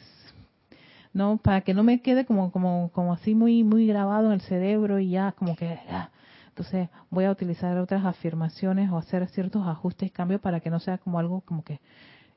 ¿no? 1.13 1.37
Para 1.39 1.61
que 1.61 1.75
no 1.75 1.85
me 1.85 2.01
quede 2.03 2.27
como, 2.27 2.51
como, 2.51 2.91
como 2.93 3.13
así 3.13 3.35
muy, 3.35 3.63
muy 3.63 3.87
grabado 3.87 4.27
en 4.27 4.33
el 4.33 4.41
cerebro 4.41 4.99
y 4.99 5.11
ya 5.11 5.33
como 5.33 5.57
que... 5.57 5.79
Ah. 5.91 6.11
Entonces 6.49 6.89
voy 7.11 7.27
a 7.27 7.31
utilizar 7.31 7.77
otras 7.77 8.03
afirmaciones 8.07 8.91
o 8.91 8.97
hacer 8.97 9.29
ciertos 9.29 9.67
ajustes 9.67 10.09
y 10.09 10.11
cambios 10.11 10.41
para 10.41 10.61
que 10.61 10.71
no 10.71 10.81
sea 10.81 10.97
como 10.97 11.19
algo 11.19 11.43
como 11.43 11.63
que 11.63 11.81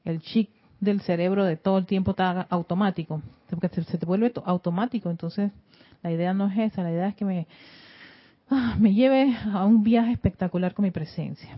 el 0.04 0.20
chip 0.20 0.50
del 0.82 1.00
cerebro 1.00 1.46
de 1.46 1.56
todo 1.56 1.78
el 1.78 1.86
tiempo 1.86 2.12
está 2.12 2.42
automático, 2.50 3.22
porque 3.50 3.70
se, 3.70 3.98
te 3.98 4.06
vuelve 4.06 4.34
automático, 4.44 5.10
entonces 5.10 5.52
la 6.04 6.12
idea 6.12 6.34
no 6.34 6.48
es 6.48 6.58
esa, 6.58 6.84
la 6.84 6.92
idea 6.92 7.08
es 7.08 7.16
que 7.16 7.24
me, 7.24 7.48
ah, 8.50 8.76
me 8.78 8.94
lleve 8.94 9.36
a 9.54 9.66
un 9.66 9.84
viaje 9.84 10.12
espectacular 10.12 10.74
con 10.74 10.84
mi 10.84 10.92
presencia. 10.92 11.58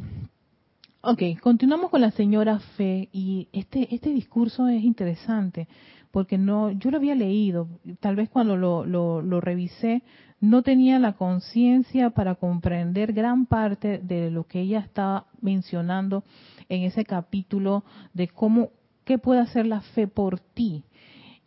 Ok, 1.03 1.23
continuamos 1.41 1.89
con 1.89 2.01
la 2.01 2.11
señora 2.11 2.59
Fe 2.77 3.09
y 3.11 3.47
este 3.53 3.95
este 3.95 4.11
discurso 4.11 4.67
es 4.67 4.83
interesante 4.83 5.67
porque 6.11 6.37
no 6.37 6.69
yo 6.69 6.91
lo 6.91 6.97
había 6.97 7.15
leído, 7.15 7.67
tal 7.99 8.15
vez 8.15 8.29
cuando 8.29 8.55
lo, 8.55 8.85
lo, 8.85 9.41
revisé 9.41 10.03
no 10.41 10.61
tenía 10.61 10.99
la 10.99 11.13
conciencia 11.13 12.11
para 12.11 12.35
comprender 12.35 13.13
gran 13.13 13.47
parte 13.47 13.97
de 13.97 14.29
lo 14.29 14.43
que 14.43 14.61
ella 14.61 14.77
estaba 14.77 15.25
mencionando 15.41 16.23
en 16.69 16.83
ese 16.83 17.03
capítulo 17.03 17.83
de 18.13 18.27
cómo 18.27 18.69
qué 19.03 19.17
puede 19.17 19.39
hacer 19.39 19.65
la 19.65 19.81
fe 19.81 20.05
por 20.07 20.39
ti. 20.39 20.83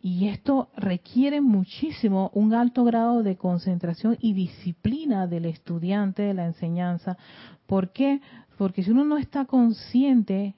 Y 0.01 0.27
esto 0.27 0.69
requiere 0.77 1.41
muchísimo 1.41 2.29
un 2.35 2.53
alto 2.53 2.83
grado 2.83 3.23
de 3.23 3.37
concentración 3.37 4.17
y 4.19 4.33
disciplina 4.33 5.25
del 5.25 5.45
estudiante 5.45 6.21
de 6.21 6.35
la 6.35 6.45
enseñanza. 6.45 7.17
¿Por 7.65 7.91
qué? 7.91 8.21
Porque 8.57 8.83
si 8.83 8.91
uno 8.91 9.03
no 9.03 9.17
está 9.17 9.45
consciente, 9.45 10.55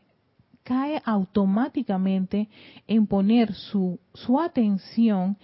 cae 0.64 1.02
automáticamente 1.06 2.50
en 2.88 3.08
poner 3.08 3.54
su, 3.54 4.00
su 4.14 4.40
atención 4.40 5.38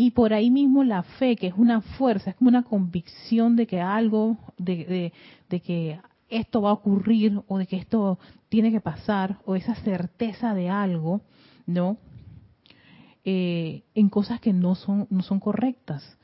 y 0.00 0.12
por 0.12 0.32
ahí 0.32 0.48
mismo 0.48 0.84
la 0.84 1.02
fe, 1.02 1.34
que 1.34 1.48
es 1.48 1.54
una 1.56 1.80
fuerza, 1.80 2.30
es 2.30 2.36
como 2.36 2.50
una 2.50 2.62
convicción 2.62 3.56
de 3.56 3.66
que 3.66 3.80
algo, 3.80 4.38
de, 4.56 5.12
de, 5.48 5.60
que 5.60 5.98
esto 6.28 6.62
va 6.62 6.70
a 6.70 6.74
ocurrir 6.74 7.42
o 7.48 7.58
de 7.58 7.66
que 7.66 7.74
esto 7.74 8.20
tiene 8.48 8.70
que 8.70 8.80
pasar 8.80 9.40
o 9.44 9.56
esa 9.56 9.74
certeza 9.74 10.54
de 10.54 10.70
algo, 10.70 11.22
¿no? 11.66 11.96
Eh, 13.24 13.82
en 13.96 14.08
cosas 14.08 14.40
que 14.40 14.52
no 14.52 14.76
son, 14.76 15.08
no 15.10 15.24
son 15.24 15.40
correctas. 15.40 16.16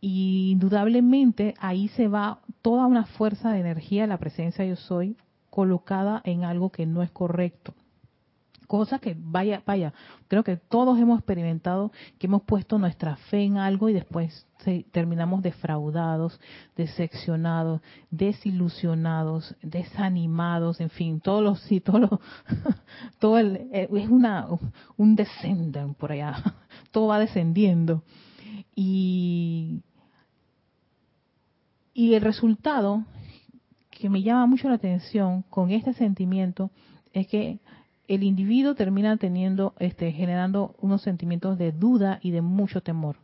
Y 0.00 0.50
indudablemente 0.50 1.54
ahí 1.60 1.86
se 1.86 2.08
va 2.08 2.40
toda 2.62 2.86
una 2.86 3.04
fuerza 3.04 3.50
de 3.50 3.60
energía 3.60 4.02
de 4.02 4.08
la 4.08 4.18
presencia 4.18 4.64
yo 4.64 4.76
soy 4.76 5.16
colocada 5.50 6.22
en 6.24 6.44
algo 6.44 6.70
que 6.70 6.86
no 6.86 7.02
es 7.02 7.10
correcto. 7.10 7.74
Cosa 8.66 8.98
que 8.98 9.14
vaya, 9.18 9.62
vaya, 9.66 9.92
creo 10.28 10.44
que 10.44 10.56
todos 10.56 10.98
hemos 10.98 11.18
experimentado 11.18 11.92
que 12.18 12.26
hemos 12.26 12.42
puesto 12.44 12.78
nuestra 12.78 13.16
fe 13.16 13.42
en 13.42 13.58
algo 13.58 13.90
y 13.90 13.92
después 13.92 14.46
terminamos 14.92 15.42
defraudados, 15.42 16.40
decepcionados, 16.74 17.82
desilusionados, 18.10 19.54
desanimados, 19.60 20.80
en 20.80 20.88
fin, 20.88 21.20
todos 21.20 21.42
los 21.42 21.60
sí, 21.60 21.80
todo, 21.80 22.20
todo 23.18 23.38
el, 23.38 23.68
eh, 23.72 23.88
es 23.92 24.08
una 24.08 24.46
un 24.96 25.16
descenden 25.16 25.92
por 25.92 26.12
allá, 26.12 26.42
todo 26.92 27.08
va 27.08 27.18
descendiendo 27.18 28.04
y 28.74 29.82
y 31.94 32.14
el 32.14 32.22
resultado 32.22 33.04
que 33.90 34.08
me 34.08 34.22
llama 34.22 34.46
mucho 34.46 34.68
la 34.68 34.76
atención 34.76 35.42
con 35.50 35.70
este 35.70 35.92
sentimiento 35.92 36.70
es 37.12 37.26
que 37.26 37.58
el 38.08 38.22
individuo 38.22 38.74
termina 38.74 39.16
teniendo, 39.16 39.74
este, 39.78 40.12
generando 40.12 40.74
unos 40.80 41.02
sentimientos 41.02 41.58
de 41.58 41.72
duda 41.72 42.18
y 42.22 42.30
de 42.30 42.42
mucho 42.42 42.82
temor. 42.82 43.16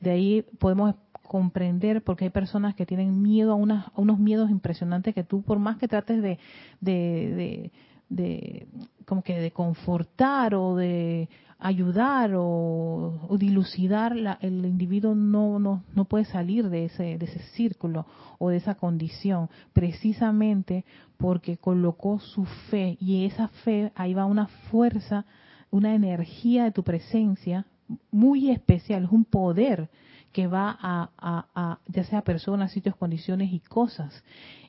De 0.00 0.10
ahí 0.10 0.44
podemos 0.58 0.94
comprender 1.26 2.02
porque 2.02 2.24
hay 2.24 2.30
personas 2.30 2.74
que 2.74 2.86
tienen 2.86 3.20
miedo 3.20 3.52
a, 3.52 3.54
unos 3.96 4.18
miedos 4.18 4.50
impresionantes 4.50 5.14
que 5.14 5.24
tú 5.24 5.42
por 5.42 5.58
más 5.58 5.76
que 5.76 5.88
trates 5.88 6.22
de, 6.22 6.38
de, 6.80 7.72
de, 8.08 8.66
como 9.04 9.22
que 9.22 9.38
de 9.38 9.50
confortar 9.50 10.54
o 10.54 10.76
de 10.76 11.28
ayudar 11.58 12.32
o, 12.36 13.36
dilucidar, 13.38 14.14
el 14.40 14.64
individuo 14.64 15.14
no, 15.14 15.58
no, 15.58 15.82
no 15.94 16.04
puede 16.04 16.24
salir 16.24 16.68
de 16.68 16.86
ese, 16.86 17.18
de 17.18 17.24
ese 17.26 17.40
círculo 17.54 18.06
o 18.38 18.50
de 18.50 18.58
esa 18.58 18.76
condición, 18.76 19.50
precisamente 19.72 20.84
porque 21.16 21.56
colocó 21.56 22.20
su 22.20 22.44
fe 22.70 22.96
y 23.00 23.24
esa 23.24 23.48
fe, 23.48 23.92
ahí 23.96 24.14
va 24.14 24.24
una 24.24 24.46
fuerza, 24.70 25.24
una 25.70 25.94
energía 25.94 26.64
de 26.64 26.72
tu 26.72 26.84
presencia 26.84 27.66
muy 28.10 28.50
especial, 28.50 29.04
es 29.04 29.10
un 29.10 29.24
poder 29.24 29.88
que 30.32 30.46
va 30.46 30.76
a, 30.80 31.10
a, 31.18 31.46
a 31.54 31.78
ya 31.88 32.04
sea 32.04 32.22
personas, 32.22 32.70
sitios, 32.70 32.94
condiciones 32.94 33.52
y 33.52 33.60
cosas. 33.60 34.22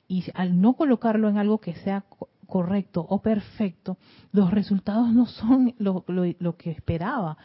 Y 0.08 0.23
al 0.34 0.60
no 0.60 0.73
colocarlo 0.73 1.30
en 1.30 1.38
algo 1.38 1.60
que 1.60 1.75
sea 1.75 2.04
correcto 2.49 3.05
o 3.07 3.21
perfecto, 3.21 3.97
los 4.33 4.51
resultados 4.51 5.13
no 5.13 5.25
son 5.25 5.73
lo, 5.77 6.03
lo, 6.07 6.57
que 6.57 6.71
esperaba. 6.71 7.38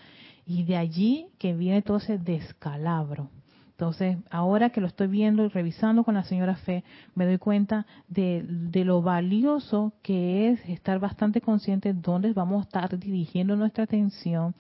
Y 0.47 0.64
de 0.64 0.77
allí 0.77 1.27
que 1.38 1.55
viene 1.55 1.83
todo 1.83 1.99
ese 1.99 2.19
descalabro. 2.19 3.31
Entonces, 3.71 4.19
ahora 4.31 4.71
que 4.71 4.81
lo 4.81 4.87
estoy 4.87 5.09
viendo 5.09 5.45
y 5.45 5.49
revisando 5.49 6.05
con 6.05 6.14
la 6.14 6.25
señora 6.25 6.57
Fe, 6.57 6.85
me 7.14 7.27
doy 7.27 7.38
cuenta 7.38 7.87
de, 8.09 8.45
de, 8.47 8.85
lo 8.85 9.03
valioso 9.03 9.95
que 10.03 10.51
es 10.51 10.69
estar 10.69 11.01
bastante 11.01 11.40
consciente 11.40 11.93
de 11.93 12.01
dónde 12.01 12.33
vamos 12.33 12.61
a 12.61 12.69
estar 12.69 12.99
dirigiendo 12.99 13.57
nuestra 13.57 13.85
atención 13.85 14.55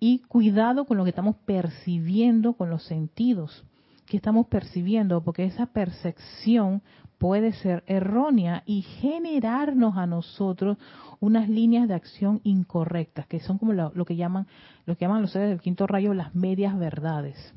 y 0.00 0.20
cuidado 0.20 0.84
con 0.84 0.96
lo 0.96 1.04
que 1.04 1.10
estamos 1.10 1.36
percibiendo 1.44 2.54
con 2.54 2.70
los 2.70 2.84
sentidos, 2.84 3.64
que 4.06 4.16
estamos 4.16 4.46
percibiendo, 4.46 5.22
porque 5.22 5.44
esa 5.44 5.66
percepción 5.66 6.82
puede 7.18 7.52
ser 7.52 7.82
errónea 7.86 8.62
y 8.64 8.82
generarnos 8.82 9.96
a 9.96 10.06
nosotros 10.06 10.78
unas 11.20 11.48
líneas 11.48 11.88
de 11.88 11.94
acción 11.94 12.40
incorrectas, 12.44 13.26
que 13.26 13.40
son 13.40 13.58
como 13.58 13.72
lo, 13.72 14.04
que 14.04 14.16
llaman, 14.16 14.46
lo 14.86 14.96
que 14.96 15.04
llaman 15.04 15.22
los 15.22 15.32
seres 15.32 15.48
del 15.48 15.60
quinto 15.60 15.86
rayo 15.86 16.14
las 16.14 16.34
medias 16.34 16.78
verdades. 16.78 17.54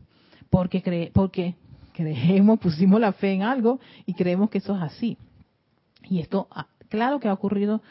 Porque, 0.49 0.81
cre, 0.81 1.11
porque 1.13 1.55
creemos, 1.93 2.59
pusimos 2.59 2.99
la 2.99 3.13
fe 3.13 3.33
en 3.33 3.43
algo 3.43 3.79
y 4.05 4.13
creemos 4.13 4.49
que 4.49 4.57
eso 4.57 4.75
es 4.75 4.81
así. 4.81 5.17
Y 6.09 6.19
esto, 6.19 6.47
ah, 6.51 6.67
claro 6.89 7.19
que 7.19 7.27
ha 7.27 7.33
ocurrido 7.33 7.81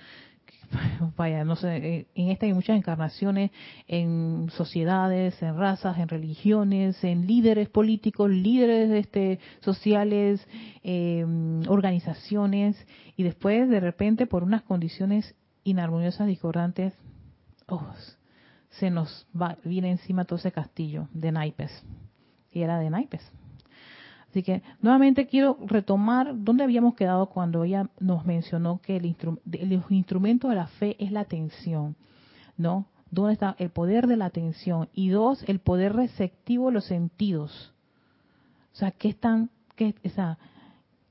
vaya, 1.16 1.44
no 1.44 1.56
sé, 1.56 1.76
eh, 1.76 2.06
en 2.14 2.28
esta 2.28 2.46
hay 2.46 2.54
muchas 2.54 2.76
encarnaciones 2.76 3.50
en 3.86 4.48
sociedades, 4.50 5.40
en 5.42 5.56
razas, 5.56 5.98
en 5.98 6.08
religiones, 6.08 7.02
en 7.02 7.26
líderes 7.26 7.68
políticos, 7.68 8.30
líderes 8.30 8.90
este, 8.90 9.40
sociales, 9.60 10.46
em, 10.82 11.62
organizaciones, 11.68 12.76
y 13.16 13.22
después 13.22 13.68
de 13.68 13.80
repente 13.80 14.26
por 14.26 14.42
unas 14.42 14.62
condiciones 14.62 15.34
inarmoniosas, 15.64 16.26
discordantes, 16.26 16.94
oh, 17.66 17.84
se 18.70 18.90
nos 18.90 19.26
va, 19.40 19.58
viene 19.64 19.90
encima 19.90 20.24
todo 20.24 20.38
ese 20.38 20.52
castillo 20.52 21.08
de 21.12 21.32
naipes. 21.32 21.84
Y 22.52 22.62
era 22.62 22.78
de 22.78 22.90
naipes. 22.90 23.22
Así 24.30 24.44
que 24.44 24.62
nuevamente 24.80 25.26
quiero 25.26 25.58
retomar 25.66 26.32
dónde 26.36 26.62
habíamos 26.62 26.94
quedado 26.94 27.26
cuando 27.26 27.64
ella 27.64 27.90
nos 27.98 28.24
mencionó 28.24 28.80
que 28.80 28.96
el, 28.96 29.16
los 29.44 29.90
instrumentos 29.90 30.50
de 30.50 30.56
la 30.56 30.68
fe 30.68 30.96
es 31.00 31.10
la 31.10 31.20
atención, 31.20 31.96
¿no? 32.56 32.86
¿Dónde 33.10 33.32
está 33.32 33.56
el 33.58 33.70
poder 33.70 34.06
de 34.06 34.16
la 34.16 34.26
atención? 34.26 34.88
Y 34.94 35.08
dos, 35.08 35.42
el 35.48 35.58
poder 35.58 35.94
receptivo 35.94 36.66
de 36.66 36.74
los 36.74 36.84
sentidos. 36.84 37.74
O 38.72 38.76
sea, 38.76 38.92
¿qué 38.92 39.08
están, 39.08 39.50
qué, 39.74 39.96
o 40.04 40.08
sea, 40.10 40.38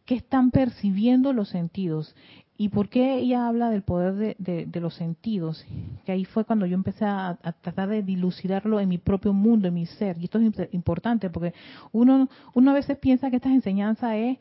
¿qué 0.06 0.16
están 0.16 0.52
percibiendo 0.52 1.34
los 1.34 1.50
sentidos? 1.50 2.16
¿Y 2.62 2.68
por 2.68 2.90
qué 2.90 3.20
ella 3.20 3.48
habla 3.48 3.70
del 3.70 3.84
poder 3.84 4.36
de, 4.38 4.82
los 4.82 4.94
sentidos? 4.94 5.66
Que 6.06 6.12
ahí 6.12 6.26
fue 6.26 6.44
cuando 6.44 6.66
yo 6.66 6.76
empecé 6.76 7.06
a, 7.06 7.38
tratar 7.62 7.88
de 7.88 8.04
dilucidarlo 8.04 8.82
en 8.82 8.90
mi 8.90 8.98
propio 8.98 9.32
mundo, 9.32 9.70
en 9.70 9.76
mi 9.76 9.86
ser. 9.86 10.18
Y 10.20 10.26
esto 10.26 10.40
es 10.40 10.74
importante 10.74 11.30
porque 11.30 11.54
uno, 11.94 12.28
uno 12.54 12.72
a 12.72 12.74
veces 12.74 12.98
piensa 12.98 13.30
que 13.30 13.38
esta 13.38 13.48
enseñanza 13.48 14.18
es 14.18 14.40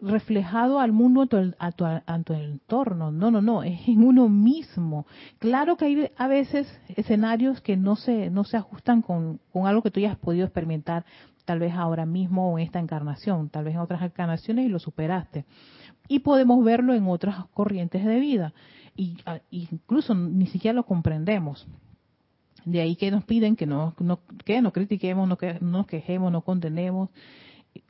reflejado 0.00 0.80
al 0.80 0.90
mundo, 0.90 1.22
a 1.22 1.70
tu, 1.70 1.84
a, 1.84 2.22
tu, 2.24 2.32
entorno. 2.32 3.12
No, 3.12 3.30
no, 3.30 3.40
no, 3.40 3.62
es 3.62 3.86
en 3.86 4.02
uno 4.02 4.28
mismo. 4.28 5.06
Claro 5.38 5.76
que 5.76 5.84
hay 5.84 6.10
a 6.16 6.26
veces 6.26 6.66
escenarios 6.96 7.60
que 7.60 7.76
no 7.76 7.94
se, 7.94 8.30
no 8.30 8.42
se 8.42 8.56
ajustan 8.56 9.00
con, 9.00 9.38
con 9.52 9.68
algo 9.68 9.82
que 9.82 9.92
tú 9.92 10.00
ya 10.00 10.10
has 10.10 10.18
podido 10.18 10.44
experimentar, 10.44 11.04
tal 11.44 11.60
vez 11.60 11.72
ahora 11.74 12.04
mismo 12.04 12.52
o 12.52 12.58
en 12.58 12.64
esta 12.64 12.80
encarnación, 12.80 13.48
tal 13.48 13.62
vez 13.62 13.74
en 13.74 13.80
otras 13.80 14.02
encarnaciones 14.02 14.66
y 14.66 14.68
lo 14.70 14.80
superaste 14.80 15.44
y 16.08 16.20
podemos 16.20 16.64
verlo 16.64 16.94
en 16.94 17.06
otras 17.08 17.46
corrientes 17.54 18.04
de 18.04 18.20
vida 18.20 18.52
y 18.96 19.16
incluso 19.50 20.14
ni 20.14 20.46
siquiera 20.46 20.74
lo 20.74 20.86
comprendemos. 20.86 21.66
De 22.64 22.80
ahí 22.80 22.96
que 22.96 23.10
nos 23.10 23.24
piden 23.24 23.56
que 23.56 23.66
no, 23.66 23.94
no 23.98 24.20
que 24.44 24.62
no 24.62 24.72
critiquemos, 24.72 25.28
no, 25.28 25.36
que, 25.36 25.54
no 25.60 25.78
nos 25.78 25.86
quejemos, 25.86 26.32
no 26.32 26.42
condenemos, 26.42 27.10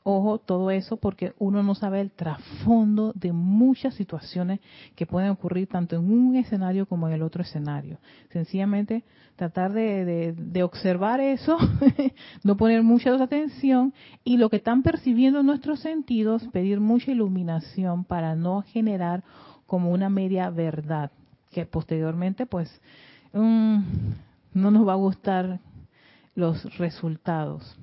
Ojo, 0.03 0.37
todo 0.39 0.71
eso 0.71 0.97
porque 0.97 1.33
uno 1.39 1.63
no 1.63 1.73
sabe 1.75 1.99
el 1.99 2.11
trasfondo 2.11 3.11
de 3.15 3.31
muchas 3.31 3.95
situaciones 3.95 4.59
que 4.95 5.05
pueden 5.05 5.29
ocurrir 5.29 5.67
tanto 5.67 5.95
en 5.95 6.11
un 6.11 6.35
escenario 6.35 6.85
como 6.85 7.07
en 7.07 7.15
el 7.15 7.23
otro 7.23 7.41
escenario. 7.41 7.97
Sencillamente 8.31 9.03
tratar 9.35 9.73
de, 9.73 10.63
observar 10.63 11.19
eso, 11.19 11.57
no 12.43 12.55
poner 12.55 12.83
mucha 12.83 13.15
atención 13.15 13.93
y 14.23 14.37
lo 14.37 14.49
que 14.49 14.57
están 14.57 14.83
percibiendo 14.83 15.43
nuestros 15.43 15.79
sentidos, 15.79 16.47
pedir 16.51 16.79
mucha 16.79 17.11
iluminación 17.11 18.03
para 18.05 18.35
no 18.35 18.61
generar 18.61 19.23
como 19.65 19.91
una 19.91 20.09
media 20.09 20.49
verdad, 20.49 21.11
que 21.51 21.65
posteriormente 21.65 22.45
pues 22.45 22.69
mm, 23.33 23.79
no 24.53 24.71
nos 24.71 24.87
va 24.87 24.93
a 24.93 24.97
gustar 24.97 25.59
los 26.35 26.77
resultados. 26.77 27.77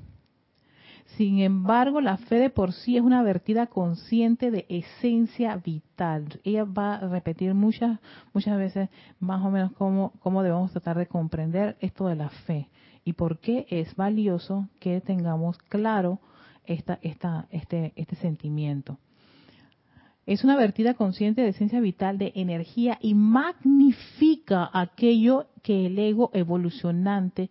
Sin 1.17 1.41
embargo, 1.41 2.01
la 2.01 2.17
fe 2.17 2.37
de 2.37 2.49
por 2.49 2.73
sí 2.73 2.97
es 2.97 3.03
una 3.03 3.23
vertida 3.23 3.67
consciente 3.67 4.51
de 4.51 4.65
esencia 4.69 5.57
vital. 5.57 6.41
Ella 6.43 6.65
va 6.65 6.95
a 6.95 7.09
repetir 7.09 7.55
muchas, 7.55 8.01
muchas 8.33 8.57
veces 8.57 8.89
más 9.21 9.45
o 9.45 9.51
menos 9.51 9.73
cómo, 9.73 10.13
cómo 10.21 10.43
debemos 10.43 10.73
tratar 10.73 10.97
de 10.97 11.07
comprender 11.07 11.77
esto 11.81 12.07
de 12.07 12.17
la 12.17 12.31
fe 12.31 12.69
y 13.05 13.13
por 13.13 13.41
qué 13.41 13.67
es 13.69 13.95
valioso 13.95 14.69
que 14.81 15.01
tengamos 15.01 15.59
claro 15.59 16.21
esta, 16.65 16.99
esta, 17.03 17.47
este, 17.51 17.93
este 17.97 18.17
sentimiento. 18.17 18.99
Es 20.25 20.45
una 20.45 20.57
vertida 20.57 20.95
consciente 20.95 21.43
de 21.43 21.49
esencia 21.49 21.81
vital 21.81 22.17
de 22.17 22.33
energía 22.37 22.97
y 23.01 23.15
magnifica 23.15 24.71
aquello 24.73 25.49
que 25.63 25.87
el 25.87 25.99
ego 25.99 26.31
evolucionante 26.33 27.51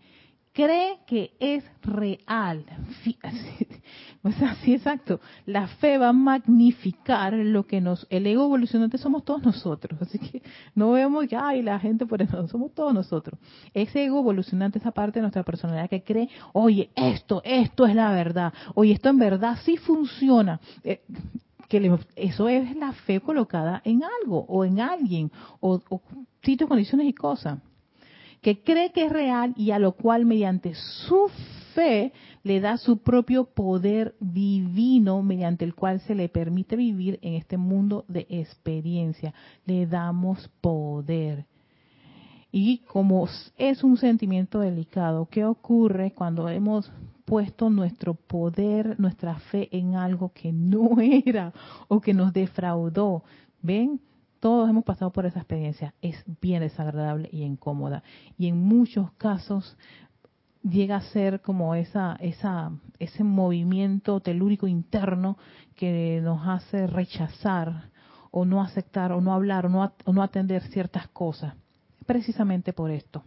cree 0.54 1.00
que 1.08 1.34
es 1.40 1.64
real. 1.82 2.66
O 4.24 4.32
sea, 4.32 4.54
sí, 4.64 4.76
exacto. 4.76 5.20
La 5.48 5.68
fe 5.68 5.98
va 5.98 6.10
a 6.10 6.14
magnificar 6.14 7.34
lo 7.34 7.66
que 7.66 7.82
nos, 7.82 8.06
el 8.12 8.28
ego 8.28 8.44
evolucionante 8.44 9.00
somos 9.00 9.26
todos 9.26 9.42
nosotros. 9.42 10.00
Así 10.00 10.20
que 10.20 10.44
no 10.76 10.92
vemos 10.92 11.26
que, 11.28 11.36
ay, 11.36 11.64
la 11.64 11.80
gente 11.80 12.06
por 12.06 12.22
eso, 12.22 12.48
somos 12.48 12.72
todos 12.74 12.94
nosotros. 12.94 13.40
Ese 13.74 14.06
ego 14.06 14.20
evolucionante, 14.20 14.78
esa 14.78 14.92
parte 14.92 15.20
de 15.20 15.22
nuestra 15.22 15.44
personalidad 15.44 15.90
que 15.90 16.04
cree, 16.04 16.30
oye, 16.54 16.92
esto, 16.96 17.42
esto 17.44 17.88
es 17.88 17.96
la 17.96 18.12
verdad. 18.12 18.54
Oye, 18.76 18.94
esto 18.94 19.10
en 19.10 19.18
verdad 19.18 19.58
sí 19.64 19.78
funciona. 19.78 20.60
Eh, 20.84 21.02
que 21.68 21.98
eso 22.18 22.50
es 22.50 22.76
la 22.76 22.92
fe 22.92 23.22
colocada 23.22 23.82
en 23.86 24.02
algo 24.04 24.46
o 24.50 24.66
en 24.66 24.82
alguien 24.82 25.32
o, 25.62 25.82
o 25.90 26.02
sitios, 26.44 26.68
condiciones 26.68 27.08
y 27.08 27.14
cosas 27.14 27.60
que 28.42 28.64
cree 28.64 28.92
que 28.92 29.06
es 29.06 29.12
real 29.12 29.54
y 29.56 29.72
a 29.72 29.80
lo 29.80 29.94
cual 29.94 30.26
mediante 30.26 30.74
su 30.74 31.30
fe 31.74 32.12
le 32.44 32.60
da 32.60 32.78
su 32.78 32.98
propio 32.98 33.46
poder 33.46 34.16
divino 34.20 35.22
mediante 35.22 35.64
el 35.64 35.76
cual 35.76 36.00
se 36.02 36.16
le 36.16 36.28
permite 36.28 36.76
vivir 36.76 37.20
en 37.22 37.36
este 37.36 37.58
mundo 37.58 38.04
de 38.08 38.26
experiencia. 38.30 39.34
Le 39.66 39.86
damos 39.86 40.50
poder. 40.60 41.46
Y 42.52 42.80
como 42.80 43.28
es 43.58 43.84
un 43.84 43.96
sentimiento 43.96 44.60
delicado, 44.60 45.28
¿qué 45.30 45.46
ocurre 45.46 46.12
cuando 46.12 46.50
hemos 46.50 46.92
puesto 47.24 47.70
nuestro 47.70 48.16
poder, 48.16 49.00
nuestra 49.00 49.36
fe 49.36 49.70
en 49.72 49.96
algo 49.96 50.34
que 50.34 50.52
no 50.52 50.90
era 51.26 51.54
o 51.88 52.02
que 52.02 52.14
nos 52.14 52.34
defraudó? 52.34 53.24
¿Ven? 53.62 54.02
Todos 54.42 54.68
hemos 54.72 54.84
pasado 54.84 55.12
por 55.12 55.28
esa 55.28 55.40
experiencia. 55.40 55.94
Es 56.02 56.26
bien 56.42 56.62
desagradable 56.62 57.30
y 57.32 57.44
incómoda. 57.44 58.02
Y 58.40 58.48
en 58.48 58.58
muchos 58.58 59.12
casos 59.12 59.78
llega 60.64 60.96
a 60.96 61.02
ser 61.02 61.42
como 61.42 61.76
esa, 61.76 62.18
esa, 62.20 62.72
ese 62.98 63.24
movimiento 63.24 64.20
telúrico 64.20 64.68
interno 64.68 65.38
que 65.76 66.22
nos 66.24 66.48
hace 66.48 66.88
rechazar 66.88 67.92
o 68.32 68.44
no 68.44 68.64
aceptar 68.64 69.12
o 69.12 69.22
no 69.22 69.32
hablar 69.32 69.68
o 69.68 69.70
no, 69.70 69.94
o 70.06 70.12
no 70.12 70.24
atender 70.24 70.64
ciertas 70.64 71.08
cosas. 71.10 71.54
Precisamente 72.08 72.74
por 72.74 72.90
esto. 72.90 73.24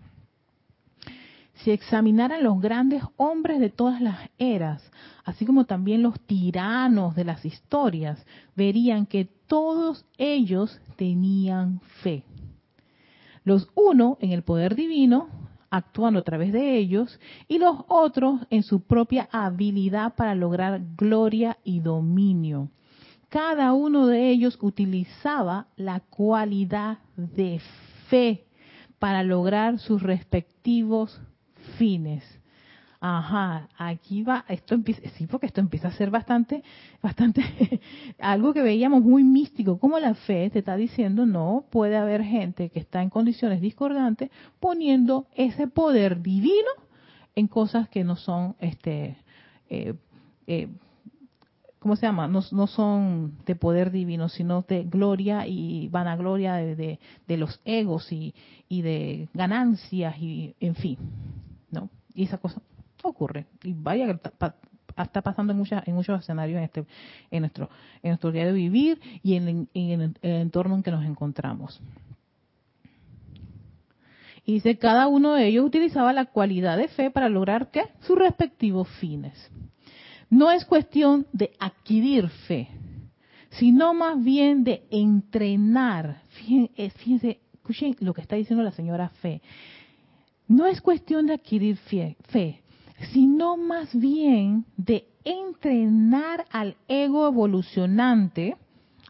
Si 1.63 1.71
examinaran 1.71 2.43
los 2.43 2.61
grandes 2.61 3.05
hombres 3.17 3.61
de 3.61 3.71
todas 3.71 4.01
las 4.01 4.19
eras, 4.37 4.83
así 5.25 5.47
como 5.47 5.65
también 5.65 6.03
los 6.03 6.19
tiranos 6.23 7.15
de 7.15 7.25
las 7.25 7.45
historias, 7.45 8.27
verían 8.57 9.07
que 9.07 9.29
todos 9.55 10.05
ellos 10.19 10.81
tenían 10.97 11.79
fe. 12.03 12.25
Los 13.45 13.69
uno 13.77 14.19
en 14.21 14.33
el 14.33 14.43
poder 14.43 14.75
divino, 14.75 15.29
actuando 15.71 16.19
a 16.19 16.25
través 16.25 16.53
de 16.53 16.77
ellos, 16.77 17.21
y 17.47 17.59
los 17.59 17.85
otros 17.87 18.41
en 18.51 18.65
su 18.65 18.81
propia 18.81 19.29
habilidad 19.31 20.17
para 20.17 20.35
lograr 20.35 20.83
gloria 20.97 21.57
y 21.63 21.79
dominio. 21.79 22.69
Cada 23.29 23.75
uno 23.75 24.09
de 24.09 24.29
ellos 24.31 24.59
utilizaba 24.61 25.69
la 25.77 26.01
cualidad 26.01 26.99
de 27.17 27.61
fe 28.09 28.47
para 28.99 29.23
lograr 29.23 29.79
sus 29.79 30.03
respectivos 30.03 31.21
fines. 31.79 32.25
Ajá, 33.07 33.69
aquí 33.77 34.23
va, 34.23 34.47
esto 34.49 34.75
empieza, 34.75 35.03
sí, 35.19 35.27
porque 35.27 35.45
esto 35.45 35.61
empieza 35.61 35.89
a 35.89 35.93
ser 35.93 36.11
bastante, 36.11 36.63
bastante, 37.03 37.43
algo 38.19 38.55
que 38.55 38.63
veíamos 38.63 39.03
muy 39.03 39.23
místico, 39.23 39.79
como 39.79 39.99
la 39.99 40.15
fe 40.15 40.49
te 40.49 40.61
está 40.61 40.75
diciendo, 40.75 41.27
no, 41.27 41.67
puede 41.69 41.99
haber 41.99 42.25
gente 42.25 42.71
que 42.71 42.81
está 42.81 43.03
en 43.03 43.11
condiciones 43.11 43.61
discordantes 43.61 44.31
poniendo 44.59 45.27
ese 45.35 45.67
poder 45.69 46.23
divino 46.23 46.71
en 47.35 47.47
cosas 47.47 47.91
que 47.91 48.05
no 48.05 48.17
son, 48.17 48.57
este, 48.59 49.19
eh, 49.69 49.93
eh, 50.47 50.69
¿cómo 51.81 51.97
se 51.97 52.07
llama? 52.07 52.27
No, 52.27 52.41
no, 52.53 52.67
son 52.67 53.37
de 53.45 53.55
poder 53.55 53.91
divino, 53.91 54.31
sino 54.31 54.63
de 54.63 54.83
gloria 54.85 55.47
y 55.47 55.89
vanagloria 55.89 56.55
de, 56.55 56.99
de, 57.29 57.37
los 57.37 57.61
egos 57.67 58.11
y, 58.13 58.35
y 58.67 58.81
de 58.81 59.29
ganancias 59.35 60.17
y, 60.19 60.55
en 60.59 60.75
fin, 60.75 60.97
¿no? 61.71 61.91
Y 62.15 62.25
esa 62.25 62.39
cosa 62.39 62.63
ocurre. 63.09 63.47
Y 63.63 63.73
vaya 63.73 64.07
que 64.07 64.13
está, 64.13 65.23
pasando 65.23 65.53
en, 65.53 65.59
muchas, 65.59 65.87
en 65.87 65.95
muchos 65.95 66.21
escenarios 66.21 66.59
en, 66.59 66.65
este, 66.65 66.85
en, 67.31 67.41
nuestro, 67.41 67.69
en 68.03 68.11
nuestro 68.11 68.33
día 68.33 68.47
de 68.47 68.53
vivir 68.53 69.01
y 69.23 69.35
en, 69.37 69.69
el, 69.75 70.15
entorno 70.23 70.77
en 70.77 70.83
que 70.83 70.91
nos 70.91 71.05
encontramos. 71.05 71.81
Y 74.47 74.55
dice, 74.55 74.77
cada 74.77 75.07
uno 75.07 75.35
de 75.35 75.47
ellos 75.47 75.65
utilizaba 75.65 76.13
la 76.13 76.27
cualidad 76.27 76.77
de 76.77 76.89
fe 76.89 77.11
para 77.11 77.29
lograr 77.29 77.71
¿qué? 77.71 77.85
sus 78.01 78.19
respectivos 78.19 78.89
fines. 79.01 79.51
No 80.29 80.51
es 80.51 80.65
cuestión 80.65 81.27
de 81.33 81.53
adquirir 81.59 82.29
fe, 82.29 82.69
sino 83.51 83.95
más 83.95 84.23
bien 84.23 84.65
de 84.65 84.85
entrenar. 84.91 86.23
Eh, 86.49 86.91
fíjense, 86.91 87.41
escuchen 87.55 87.97
lo 88.01 88.13
que 88.13 88.21
está 88.21 88.37
diciendo 88.37 88.63
la 88.63 88.73
señora 88.73 89.09
Fe. 89.09 89.41
No 90.47 90.67
es 90.67 90.81
cuestión 90.83 91.27
de 91.27 91.35
adquirir 91.35 91.77
fe, 91.77 92.17
sino 93.13 93.57
más 93.57 93.95
bien 93.95 94.65
de 94.77 95.07
entrenar 95.25 96.45
al 96.51 96.77
ego 96.89 97.27
evolucionante, 97.27 98.57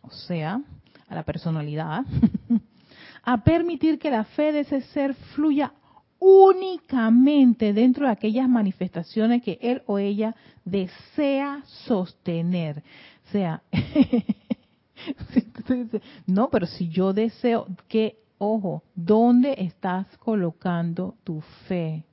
o 0.03 0.11
sea, 0.11 0.61
a 1.09 1.15
la 1.15 1.23
personalidad, 1.23 2.05
a 3.23 3.43
permitir 3.43 3.99
que 3.99 4.11
la 4.11 4.25
fe 4.25 4.53
de 4.53 4.61
ese 4.61 4.81
ser 4.83 5.15
fluya 5.35 5.73
únicamente 6.19 7.73
dentro 7.73 8.07
de 8.07 8.13
aquellas 8.13 8.49
manifestaciones 8.49 9.43
que 9.43 9.59
él 9.61 9.83
o 9.87 9.99
ella 9.99 10.35
desea 10.65 11.63
sostener. 11.87 12.83
O 13.29 13.33
sea, 13.33 13.63
no, 16.27 16.49
pero 16.51 16.67
si 16.67 16.89
yo 16.89 17.13
deseo 17.13 17.67
que, 17.89 18.19
ojo, 18.39 18.83
¿dónde 18.95 19.55
estás 19.59 20.07
colocando 20.19 21.17
tu 21.25 21.43
fe? 21.69 22.05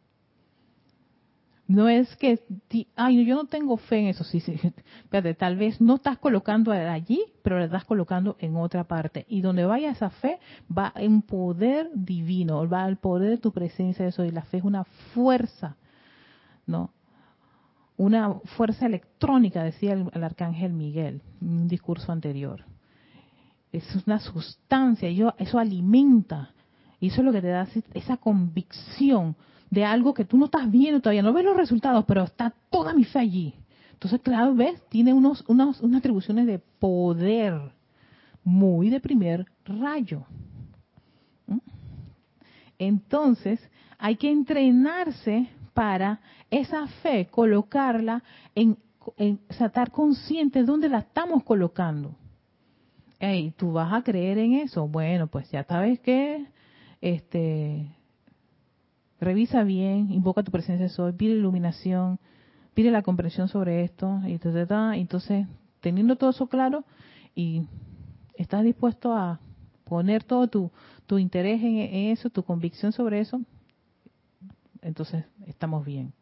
No 1.71 1.87
es 1.87 2.13
que, 2.17 2.43
ay, 2.97 3.25
yo 3.25 3.35
no 3.35 3.45
tengo 3.45 3.77
fe 3.77 3.99
en 3.99 4.07
eso, 4.07 4.25
sí, 4.25 4.41
sí, 4.41 4.59
tal 5.37 5.55
vez 5.55 5.79
no 5.79 5.95
estás 5.95 6.17
colocando 6.17 6.73
allí, 6.73 7.23
pero 7.41 7.59
la 7.59 7.65
estás 7.65 7.85
colocando 7.85 8.35
en 8.39 8.57
otra 8.57 8.83
parte. 8.83 9.25
Y 9.29 9.39
donde 9.39 9.63
vaya 9.63 9.91
esa 9.91 10.09
fe, 10.09 10.39
va 10.69 10.91
en 10.97 11.21
poder 11.21 11.89
divino, 11.93 12.67
va 12.67 12.83
al 12.83 12.97
poder 12.97 13.29
de 13.29 13.37
tu 13.37 13.53
presencia, 13.53 14.05
eso, 14.05 14.25
y 14.25 14.31
la 14.31 14.41
fe 14.41 14.57
es 14.57 14.65
una 14.65 14.83
fuerza, 15.13 15.77
¿no? 16.67 16.91
Una 17.95 18.33
fuerza 18.57 18.85
electrónica, 18.85 19.63
decía 19.63 19.93
el, 19.93 20.23
arcángel 20.25 20.73
Miguel 20.73 21.21
en 21.39 21.47
un 21.47 21.67
discurso 21.69 22.11
anterior. 22.11 22.65
Es 23.71 23.85
una 24.05 24.19
sustancia, 24.19 25.09
y 25.09 25.23
eso 25.37 25.57
alimenta, 25.57 26.51
y 26.99 27.07
eso 27.07 27.21
es 27.21 27.25
lo 27.25 27.31
que 27.31 27.41
te 27.41 27.47
da 27.47 27.65
esa 27.93 28.17
convicción 28.17 29.37
de 29.71 29.85
algo 29.85 30.13
que 30.13 30.25
tú 30.25 30.37
no 30.37 30.45
estás 30.45 30.69
viendo 30.69 30.99
todavía, 30.99 31.23
no 31.23 31.33
ves 31.33 31.45
los 31.45 31.55
resultados, 31.55 32.05
pero 32.05 32.23
está 32.23 32.53
toda 32.69 32.93
mi 32.93 33.05
fe 33.05 33.19
allí. 33.19 33.55
Entonces, 33.93 34.19
claro, 34.21 34.53
ves, 34.53 34.81
tiene 34.89 35.13
unos, 35.13 35.43
unas 35.47 35.81
atribuciones 35.81 36.45
de 36.45 36.59
poder 36.59 37.71
muy 38.43 38.89
de 38.89 38.99
primer 38.99 39.45
rayo. 39.63 40.25
¿Mm? 41.47 41.59
Entonces, 42.79 43.59
hay 43.97 44.17
que 44.17 44.29
entrenarse 44.29 45.47
para 45.73 46.19
esa 46.49 46.87
fe, 47.01 47.27
colocarla 47.27 48.23
en, 48.53 48.77
estar 49.47 49.91
consciente 49.91 50.59
de 50.59 50.65
dónde 50.65 50.89
la 50.89 50.99
estamos 50.99 51.43
colocando. 51.43 52.15
Hey, 53.19 53.53
tú 53.55 53.71
vas 53.71 53.93
a 53.93 54.03
creer 54.03 54.37
en 54.37 54.53
eso. 54.53 54.87
Bueno, 54.87 55.27
pues 55.27 55.49
ya 55.49 55.63
sabes 55.63 55.99
que 56.01 56.45
este 56.99 57.87
revisa 59.21 59.63
bien, 59.63 60.11
invoca 60.11 60.43
tu 60.43 60.51
presencia 60.51 60.83
de 60.83 60.89
soy, 60.89 61.13
pide 61.13 61.35
iluminación, 61.35 62.19
pide 62.73 62.91
la 62.91 63.03
comprensión 63.03 63.47
sobre 63.47 63.83
esto, 63.83 64.19
y 64.25 64.39
entonces, 64.99 65.47
teniendo 65.79 66.15
todo 66.17 66.31
eso 66.31 66.47
claro, 66.47 66.83
y 67.35 67.67
estás 68.35 68.63
dispuesto 68.63 69.13
a 69.13 69.39
poner 69.83 70.23
todo 70.23 70.47
tu, 70.47 70.71
tu 71.05 71.19
interés 71.19 71.61
en, 71.61 71.77
eso, 72.11 72.29
tu 72.29 72.43
convicción 72.43 72.91
sobre 72.91 73.19
eso, 73.19 73.41
entonces 74.81 75.23
estamos 75.45 75.85
bien. 75.85 76.13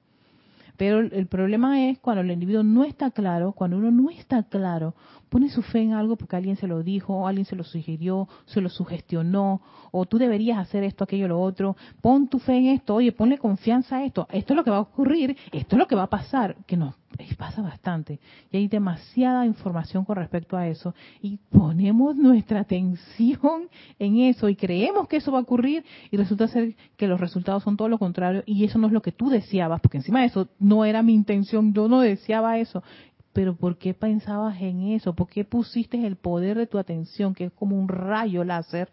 Pero 0.79 1.01
el 1.01 1.27
problema 1.27 1.89
es 1.89 1.99
cuando 1.99 2.21
el 2.21 2.31
individuo 2.31 2.63
no 2.63 2.85
está 2.85 3.11
claro, 3.11 3.51
cuando 3.51 3.75
uno 3.75 3.91
no 3.91 4.09
está 4.09 4.43
claro, 4.43 4.95
pone 5.27 5.49
su 5.49 5.61
fe 5.61 5.81
en 5.81 5.91
algo 5.91 6.15
porque 6.15 6.37
alguien 6.37 6.55
se 6.55 6.67
lo 6.67 6.83
dijo, 6.83 7.27
alguien 7.27 7.43
se 7.43 7.57
lo 7.57 7.65
sugirió, 7.65 8.29
se 8.45 8.61
lo 8.61 8.69
sugestionó, 8.69 9.61
o 9.91 10.05
tú 10.05 10.17
deberías 10.17 10.57
hacer 10.57 10.85
esto, 10.85 11.03
aquello, 11.03 11.27
lo 11.27 11.41
otro. 11.41 11.75
Pon 11.99 12.29
tu 12.29 12.39
fe 12.39 12.59
en 12.59 12.67
esto, 12.67 12.95
oye, 12.95 13.11
ponle 13.11 13.37
confianza 13.37 13.97
a 13.97 14.05
esto. 14.05 14.25
Esto 14.31 14.53
es 14.53 14.55
lo 14.55 14.63
que 14.63 14.71
va 14.71 14.77
a 14.77 14.87
ocurrir, 14.87 15.35
esto 15.51 15.75
es 15.75 15.79
lo 15.79 15.85
que 15.85 15.95
va 15.95 16.03
a 16.03 16.09
pasar, 16.09 16.55
que 16.65 16.77
nos 16.77 16.95
pasa 17.37 17.61
bastante. 17.61 18.19
Y 18.51 18.57
hay 18.57 18.67
demasiada 18.67 19.45
información 19.45 20.05
con 20.05 20.17
respecto 20.17 20.57
a 20.57 20.67
eso. 20.67 20.93
Y 21.21 21.37
ponemos 21.49 22.15
nuestra 22.15 22.59
atención 22.59 23.69
en 23.97 24.19
eso 24.19 24.49
y 24.49 24.55
creemos 24.55 25.07
que 25.07 25.17
eso 25.17 25.31
va 25.31 25.39
a 25.39 25.43
ocurrir 25.43 25.85
y 26.11 26.17
resulta 26.17 26.47
ser 26.47 26.75
que 26.97 27.07
los 27.07 27.19
resultados 27.19 27.63
son 27.63 27.77
todo 27.77 27.87
lo 27.87 27.97
contrario 27.97 28.43
y 28.45 28.65
eso 28.65 28.77
no 28.77 28.87
es 28.87 28.93
lo 28.93 29.01
que 29.01 29.11
tú 29.11 29.29
deseabas, 29.29 29.81
porque 29.81 29.97
encima 29.97 30.19
de 30.21 30.27
eso 30.27 30.49
no 30.59 30.85
era 30.85 31.01
mi 31.01 31.13
intención, 31.13 31.73
yo 31.73 31.87
no 31.87 32.01
deseaba 32.01 32.57
eso. 32.59 32.83
Pero 33.31 33.55
¿por 33.55 33.77
qué 33.77 33.93
pensabas 33.93 34.59
en 34.61 34.81
eso? 34.89 35.13
¿Por 35.13 35.29
qué 35.29 35.45
pusiste 35.45 36.05
el 36.05 36.15
poder 36.15 36.57
de 36.57 36.67
tu 36.67 36.77
atención, 36.77 37.33
que 37.33 37.45
es 37.45 37.51
como 37.53 37.79
un 37.79 37.87
rayo 37.87 38.43
láser, 38.43 38.89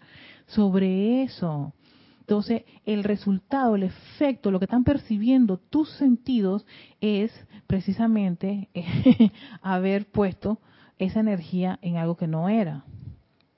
sobre 0.47 1.23
eso? 1.23 1.73
Entonces, 2.27 2.64
el 2.85 3.05
resultado, 3.05 3.77
el 3.77 3.85
efecto, 3.85 4.51
lo 4.51 4.59
que 4.59 4.64
están 4.64 4.83
percibiendo 4.83 5.59
tus 5.59 5.89
sentidos 5.91 6.66
es 7.01 7.33
precisamente 7.68 8.68
haber 9.62 10.07
puesto 10.07 10.59
esa 10.99 11.20
energía 11.20 11.79
en 11.83 11.99
algo 11.99 12.16
que 12.16 12.27
no 12.27 12.49
era. 12.49 12.85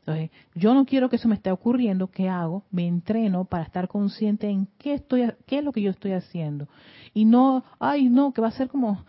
Entonces, 0.00 0.30
yo 0.54 0.74
no 0.74 0.84
quiero 0.84 1.08
que 1.08 1.16
eso 1.16 1.28
me 1.28 1.36
esté 1.36 1.50
ocurriendo, 1.50 2.08
¿qué 2.08 2.28
hago? 2.28 2.64
Me 2.70 2.86
entreno 2.86 3.46
para 3.46 3.64
estar 3.64 3.88
consciente 3.88 4.50
en 4.50 4.68
qué 4.76 4.92
estoy, 4.92 5.32
qué 5.46 5.60
es 5.60 5.64
lo 5.64 5.72
que 5.72 5.80
yo 5.80 5.90
estoy 5.90 6.12
haciendo. 6.12 6.68
Y 7.14 7.24
no, 7.24 7.64
ay, 7.78 8.10
no, 8.10 8.34
que 8.34 8.42
va 8.42 8.48
a 8.48 8.50
ser 8.50 8.68
como, 8.68 9.02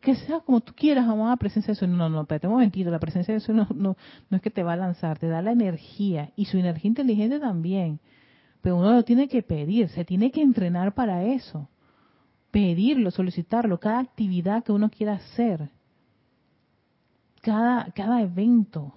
que 0.00 0.14
sea 0.14 0.38
como 0.38 0.60
tú 0.60 0.72
quieras, 0.72 1.04
la 1.08 1.36
presencia 1.36 1.72
de 1.72 1.76
eso. 1.76 1.86
No, 1.88 2.08
no, 2.08 2.20
espérate 2.20 2.46
un 2.46 2.52
momentito, 2.52 2.92
la 2.92 3.00
presencia 3.00 3.34
de 3.34 3.38
eso 3.38 3.52
no, 3.52 3.66
no, 3.74 3.96
no 4.30 4.36
es 4.36 4.40
que 4.40 4.50
te 4.50 4.62
va 4.62 4.74
a 4.74 4.76
lanzar, 4.76 5.18
te 5.18 5.26
da 5.26 5.42
la 5.42 5.50
energía 5.50 6.30
y 6.36 6.44
su 6.44 6.58
energía 6.58 6.90
inteligente 6.90 7.40
también 7.40 7.98
pero 8.60 8.76
uno 8.76 8.92
lo 8.92 9.04
tiene 9.04 9.28
que 9.28 9.42
pedir, 9.42 9.88
se 9.88 10.04
tiene 10.04 10.30
que 10.30 10.42
entrenar 10.42 10.94
para 10.94 11.24
eso. 11.24 11.68
Pedirlo, 12.50 13.10
solicitarlo, 13.10 13.78
cada 13.78 14.00
actividad 14.00 14.64
que 14.64 14.72
uno 14.72 14.90
quiera 14.90 15.14
hacer, 15.14 15.70
cada, 17.42 17.90
cada 17.92 18.20
evento. 18.20 18.92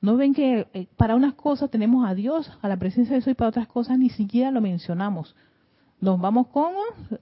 ¿No 0.00 0.16
ven 0.16 0.32
que 0.32 0.66
eh, 0.72 0.86
para 0.96 1.14
unas 1.14 1.34
cosas 1.34 1.70
tenemos 1.70 2.08
a 2.08 2.14
Dios, 2.14 2.50
a 2.62 2.68
la 2.68 2.76
presencia 2.76 3.14
de 3.14 3.20
eso 3.20 3.30
y 3.30 3.34
para 3.34 3.48
otras 3.48 3.66
cosas 3.66 3.98
ni 3.98 4.10
siquiera 4.10 4.50
lo 4.50 4.60
mencionamos? 4.60 5.34
Nos 6.00 6.18
vamos 6.20 6.46
con, 6.48 6.72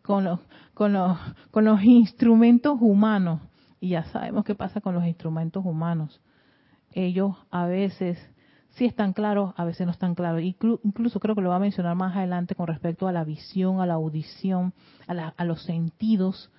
con, 0.02 0.24
los, 0.24 0.40
con, 0.74 0.92
los, 0.92 1.18
con 1.50 1.64
los 1.64 1.82
instrumentos 1.82 2.78
humanos. 2.80 3.40
Y 3.80 3.90
ya 3.90 4.04
sabemos 4.04 4.44
qué 4.44 4.54
pasa 4.54 4.80
con 4.80 4.94
los 4.94 5.04
instrumentos 5.04 5.64
humanos. 5.64 6.20
Ellos 6.92 7.36
a 7.50 7.66
veces 7.66 8.18
sí 8.78 8.86
están 8.86 9.12
claros, 9.12 9.52
a 9.56 9.64
veces 9.64 9.86
no 9.86 9.92
están 9.92 10.14
claros. 10.14 10.40
Incluso 10.42 11.20
creo 11.20 11.34
que 11.34 11.42
lo 11.42 11.50
va 11.50 11.56
a 11.56 11.60
mencionar 11.60 11.96
más 11.96 12.16
adelante 12.16 12.54
con 12.54 12.68
respecto 12.68 13.08
a 13.08 13.12
la 13.12 13.24
visión, 13.24 13.80
a 13.80 13.86
la 13.86 13.94
audición, 13.94 14.72
a, 15.06 15.34
a 15.36 15.44
los 15.44 15.62
sentidos 15.62 16.50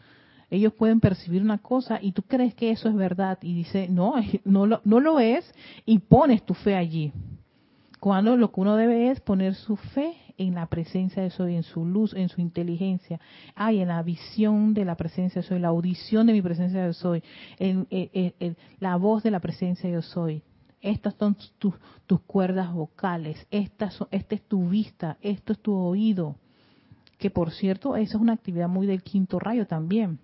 ellos 0.52 0.74
pueden 0.74 1.00
percibir 1.00 1.42
una 1.42 1.60
cosa 1.60 2.00
y 2.02 2.12
tú 2.12 2.24
crees 2.24 2.56
que 2.56 2.72
eso 2.72 2.90
es 2.90 2.96
verdad 2.96 3.38
y 3.42 3.54
dice, 3.54 3.88
no, 3.88 4.16
no 4.46 4.66
lo, 4.66 4.82
no 4.84 5.00
lo 5.00 5.20
es 5.20 5.54
y 5.86 6.00
pones 6.00 6.44
tu 6.44 6.54
fe 6.54 6.76
allí. 6.76 7.14
Cuando 8.00 8.38
lo 8.38 8.52
que 8.52 8.62
uno 8.62 8.76
debe 8.76 9.12
es 9.12 9.20
poner 9.20 9.56
su 9.56 9.76
fe 9.76 10.14
en 10.38 10.56
la 10.56 10.68
presencia 10.68 11.22
de 11.22 11.30
soy, 11.30 11.56
en 11.56 11.64
su 11.64 11.86
luz, 11.86 12.14
en 12.14 12.30
su 12.30 12.40
inteligencia, 12.40 13.20
hay 13.56 13.82
en 13.82 13.90
la 13.90 14.02
visión 14.02 14.74
de 14.74 14.86
la 14.86 14.96
presencia 14.96 15.42
de 15.42 15.48
soy, 15.48 15.60
la 15.60 15.68
audición 15.68 16.26
de 16.26 16.34
mi 16.34 16.42
presencia 16.42 16.86
de 16.86 16.94
soy, 16.94 17.22
en, 17.58 17.86
la 18.80 18.96
voz 18.96 19.22
de 19.22 19.32
la 19.32 19.42
presencia 19.42 19.92
de 19.92 20.02
soy. 20.02 20.42
Estas 20.82 21.16
son 21.16 21.36
tus, 21.58 21.76
tus 22.08 22.22
cuerdas 22.22 22.74
vocales, 22.74 23.46
esta 23.52 23.92
es 24.12 24.42
tu 24.48 24.70
vista, 24.70 25.18
esto 25.22 25.54
es 25.54 25.60
tu 25.60 25.76
oído. 25.76 26.36
Que 27.18 27.30
por 27.30 27.52
cierto, 27.52 27.96
esa 27.98 28.16
es 28.16 28.22
una 28.22 28.34
actividad 28.34 28.70
muy 28.70 28.88
del 28.88 29.04
quinto 29.04 29.40
rayo 29.40 29.68
también 29.68 30.20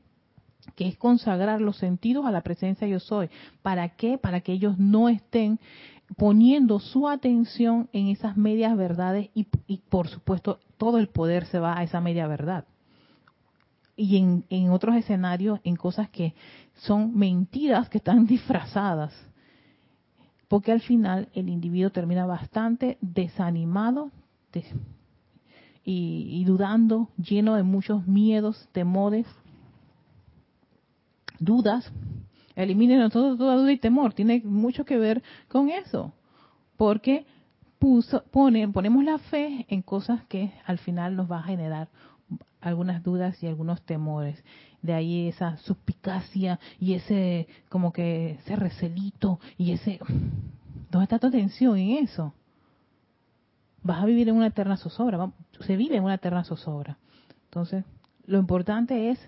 que 0.75 0.87
es 0.87 0.97
consagrar 0.97 1.61
los 1.61 1.77
sentidos 1.77 2.25
a 2.25 2.31
la 2.31 2.41
presencia 2.41 2.87
yo 2.87 2.99
soy. 2.99 3.29
¿Para 3.61 3.89
qué? 3.89 4.17
Para 4.17 4.41
que 4.41 4.53
ellos 4.53 4.77
no 4.77 5.09
estén 5.09 5.59
poniendo 6.17 6.79
su 6.79 7.07
atención 7.07 7.89
en 7.91 8.07
esas 8.07 8.37
medias 8.37 8.75
verdades 8.77 9.29
y, 9.33 9.45
por 9.89 10.07
supuesto 10.07 10.59
todo 10.77 10.97
el 10.97 11.07
poder 11.07 11.45
se 11.45 11.59
va 11.59 11.77
a 11.77 11.83
esa 11.83 12.01
media 12.01 12.27
verdad. 12.27 12.65
Y 13.95 14.17
en, 14.17 14.45
en 14.49 14.71
otros 14.71 14.95
escenarios, 14.95 15.59
en 15.63 15.77
cosas 15.77 16.09
que 16.09 16.33
son 16.73 17.15
mentiras 17.17 17.89
que 17.89 17.97
están 17.97 18.25
disfrazadas. 18.27 19.13
Porque 20.55 20.71
al 20.71 20.79
final 20.79 21.27
el 21.33 21.49
individuo 21.49 21.89
termina 21.89 22.25
bastante 22.25 22.97
desanimado 23.01 24.11
y, 25.83 26.45
dudando, 26.45 27.09
lleno 27.17 27.55
de 27.55 27.63
muchos 27.63 28.07
miedos, 28.07 28.69
temores, 28.71 29.27
dudas, 31.39 31.91
eliminen 32.55 33.09
toda 33.09 33.35
duda 33.35 33.69
y 33.69 33.77
temor. 33.79 34.13
Tiene 34.13 34.43
mucho 34.45 34.85
que 34.85 34.97
ver 34.97 35.21
con 35.49 35.67
eso, 35.67 36.13
porque 36.77 37.25
puso, 37.77 38.23
pone, 38.31 38.65
ponemos 38.69 39.03
la 39.03 39.17
fe 39.17 39.65
en 39.67 39.81
cosas 39.81 40.23
que 40.29 40.53
al 40.65 40.77
final 40.77 41.17
nos 41.17 41.29
va 41.29 41.39
a 41.39 41.43
generar 41.43 41.89
algunas 42.65 43.03
dudas 43.03 43.41
y 43.43 43.47
algunos 43.47 43.81
temores. 43.83 44.43
De 44.81 44.93
ahí 44.93 45.27
esa 45.27 45.57
suspicacia 45.57 46.59
y 46.79 46.93
ese 46.93 47.47
como 47.69 47.93
que 47.93 48.31
ese 48.41 48.55
recelito 48.55 49.39
y 49.57 49.71
ese 49.71 49.99
¿dónde 50.91 51.03
está 51.03 51.19
tu 51.19 51.27
atención 51.27 51.77
en 51.77 52.03
eso? 52.03 52.33
Vas 53.83 54.01
a 54.01 54.05
vivir 54.05 54.29
en 54.29 54.35
una 54.35 54.47
eterna 54.47 54.77
zozobra, 54.77 55.31
se 55.59 55.77
vive 55.77 55.95
en 55.97 56.03
una 56.03 56.15
eterna 56.15 56.43
zozobra. 56.43 56.97
Entonces, 57.45 57.85
lo 58.25 58.39
importante 58.39 59.11
es 59.11 59.19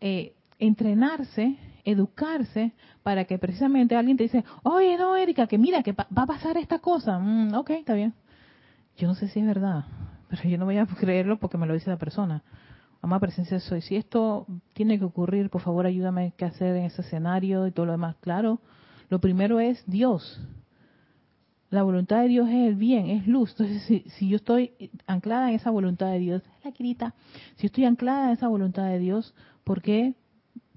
eh, 0.00 0.34
entrenarse, 0.60 1.56
educarse, 1.84 2.72
para 3.02 3.24
que 3.24 3.38
precisamente 3.38 3.96
alguien 3.96 4.16
te 4.16 4.22
dice, 4.22 4.44
oye, 4.62 4.96
no, 4.96 5.16
Erika, 5.16 5.48
que 5.48 5.58
mira, 5.58 5.82
que 5.82 5.92
va 5.92 6.06
a 6.14 6.26
pasar 6.26 6.56
esta 6.56 6.78
cosa. 6.78 7.18
Mm, 7.18 7.54
ok, 7.54 7.70
está 7.70 7.94
bien. 7.94 8.14
Yo 8.96 9.08
no 9.08 9.16
sé 9.16 9.26
si 9.26 9.40
es 9.40 9.46
verdad, 9.46 9.84
pero 10.32 10.48
yo 10.48 10.56
no 10.56 10.64
voy 10.64 10.78
a 10.78 10.86
creerlo 10.86 11.38
porque 11.38 11.58
me 11.58 11.66
lo 11.66 11.74
dice 11.74 11.90
la 11.90 11.98
persona. 11.98 12.42
Amada 13.02 13.20
presencia 13.20 13.60
soy. 13.60 13.82
Si 13.82 13.96
esto 13.96 14.46
tiene 14.72 14.98
que 14.98 15.04
ocurrir, 15.04 15.50
por 15.50 15.60
favor 15.60 15.84
ayúdame 15.84 16.32
qué 16.38 16.46
hacer 16.46 16.74
en 16.74 16.84
ese 16.84 17.02
escenario 17.02 17.66
y 17.66 17.70
todo 17.70 17.84
lo 17.84 17.92
demás. 17.92 18.16
Claro, 18.20 18.58
lo 19.10 19.20
primero 19.20 19.60
es 19.60 19.84
Dios. 19.86 20.40
La 21.68 21.82
voluntad 21.82 22.22
de 22.22 22.28
Dios 22.28 22.48
es 22.48 22.66
el 22.66 22.76
bien, 22.76 23.10
es 23.10 23.26
luz. 23.26 23.50
Entonces, 23.50 23.82
si, 23.82 24.04
si 24.16 24.30
yo 24.30 24.36
estoy 24.36 24.72
anclada 25.06 25.50
en 25.50 25.56
esa 25.56 25.70
voluntad 25.70 26.06
de 26.06 26.18
Dios, 26.18 26.42
la 26.64 26.72
querita, 26.72 27.14
si 27.56 27.66
estoy 27.66 27.84
anclada 27.84 28.28
en 28.28 28.32
esa 28.32 28.48
voluntad 28.48 28.84
de 28.84 28.98
Dios, 29.00 29.34
¿por 29.64 29.82
qué 29.82 30.14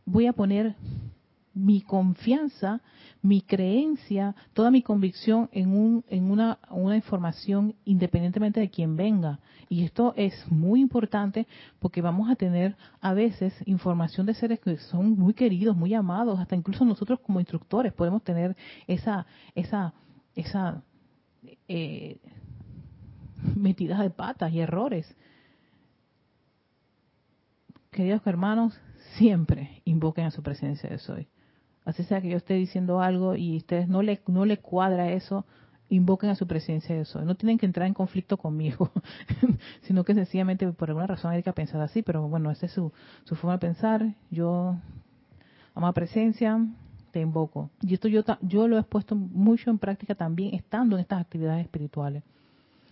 voy 0.04 0.26
a 0.26 0.34
poner 0.34 0.76
mi 1.56 1.82
confianza, 1.82 2.82
mi 3.22 3.42
creencia, 3.42 4.36
toda 4.54 4.70
mi 4.70 4.82
convicción 4.84 5.50
en, 5.54 5.70
un, 5.70 6.04
en 6.10 6.30
una, 6.30 6.60
información 6.96 7.76
independientemente 7.86 8.60
de 8.60 8.70
quién 8.70 8.98
venga. 8.98 9.40
Y 9.70 9.84
esto 9.84 10.14
es 10.18 10.34
muy 10.52 10.82
importante 10.82 11.48
porque 11.80 12.02
vamos 12.02 12.30
a 12.30 12.36
tener 12.36 12.76
a 13.00 13.14
veces 13.14 13.54
información 13.66 14.26
de 14.26 14.34
seres 14.34 14.60
que 14.60 14.78
son 14.78 15.18
muy 15.18 15.34
queridos, 15.34 15.76
muy 15.76 15.94
amados, 15.94 16.40
hasta 16.40 16.56
incluso 16.56 16.84
nosotros 16.84 17.20
como 17.22 17.40
instructores 17.40 17.94
podemos 17.94 18.22
tener 18.22 18.56
esa, 18.86 19.26
esa, 19.56 19.94
esa 20.36 20.84
eh, 21.70 22.20
metida 23.56 24.02
de 24.02 24.10
patas 24.10 24.52
y 24.52 24.60
errores. 24.60 25.16
Queridos 27.92 28.22
hermanos, 28.26 28.78
siempre 29.18 29.82
invoquen 29.86 30.26
a 30.26 30.32
su 30.32 30.44
presencia 30.44 30.90
de 30.90 30.98
soy. 31.00 31.30
Así 31.86 32.04
sea 32.04 32.20
que 32.20 32.30
yo 32.30 32.38
esté 32.38 32.56
diciendo 32.56 33.00
algo 33.00 33.36
y 33.36 33.58
ustedes 33.58 33.88
no 33.88 34.02
le, 34.02 34.20
no 34.28 34.46
le 34.46 34.58
cuadra 34.58 35.12
eso, 35.12 35.46
invoquen 35.90 36.32
a 36.32 36.36
su 36.36 36.48
presencia 36.48 36.96
de 36.96 37.06
soy. 37.06 37.26
No 37.26 37.36
tienen 37.36 37.58
que 37.58 37.66
entrar 37.66 37.88
en 37.88 37.94
conflicto 37.94 38.38
conmigo, 38.38 38.92
sino 39.82 40.04
que 40.04 40.16
sencillamente 40.16 40.68
por 40.72 40.90
alguna 40.90 41.08
razón 41.08 41.32
hay 41.32 41.44
que 41.44 41.54
pensar 41.54 41.82
así, 41.82 42.02
pero 42.02 42.28
bueno, 42.28 42.50
esa 42.52 42.66
es 42.66 42.72
su, 42.72 42.92
su 43.24 43.36
forma 43.36 43.54
de 43.54 43.60
pensar. 43.60 44.16
Yo, 44.32 44.76
amada 45.76 45.94
presencia, 45.94 46.60
te 47.12 47.22
invoco. 47.22 47.70
Y 47.82 47.94
esto 47.94 48.08
yo, 48.08 48.24
yo 48.42 48.68
lo 48.68 48.78
he 48.78 48.84
puesto 48.84 49.16
mucho 49.16 49.70
en 49.70 49.78
práctica 49.78 50.16
también 50.16 50.56
estando 50.56 50.96
en 50.96 51.02
estas 51.02 51.22
actividades 51.22 51.64
espirituales. 51.64 52.24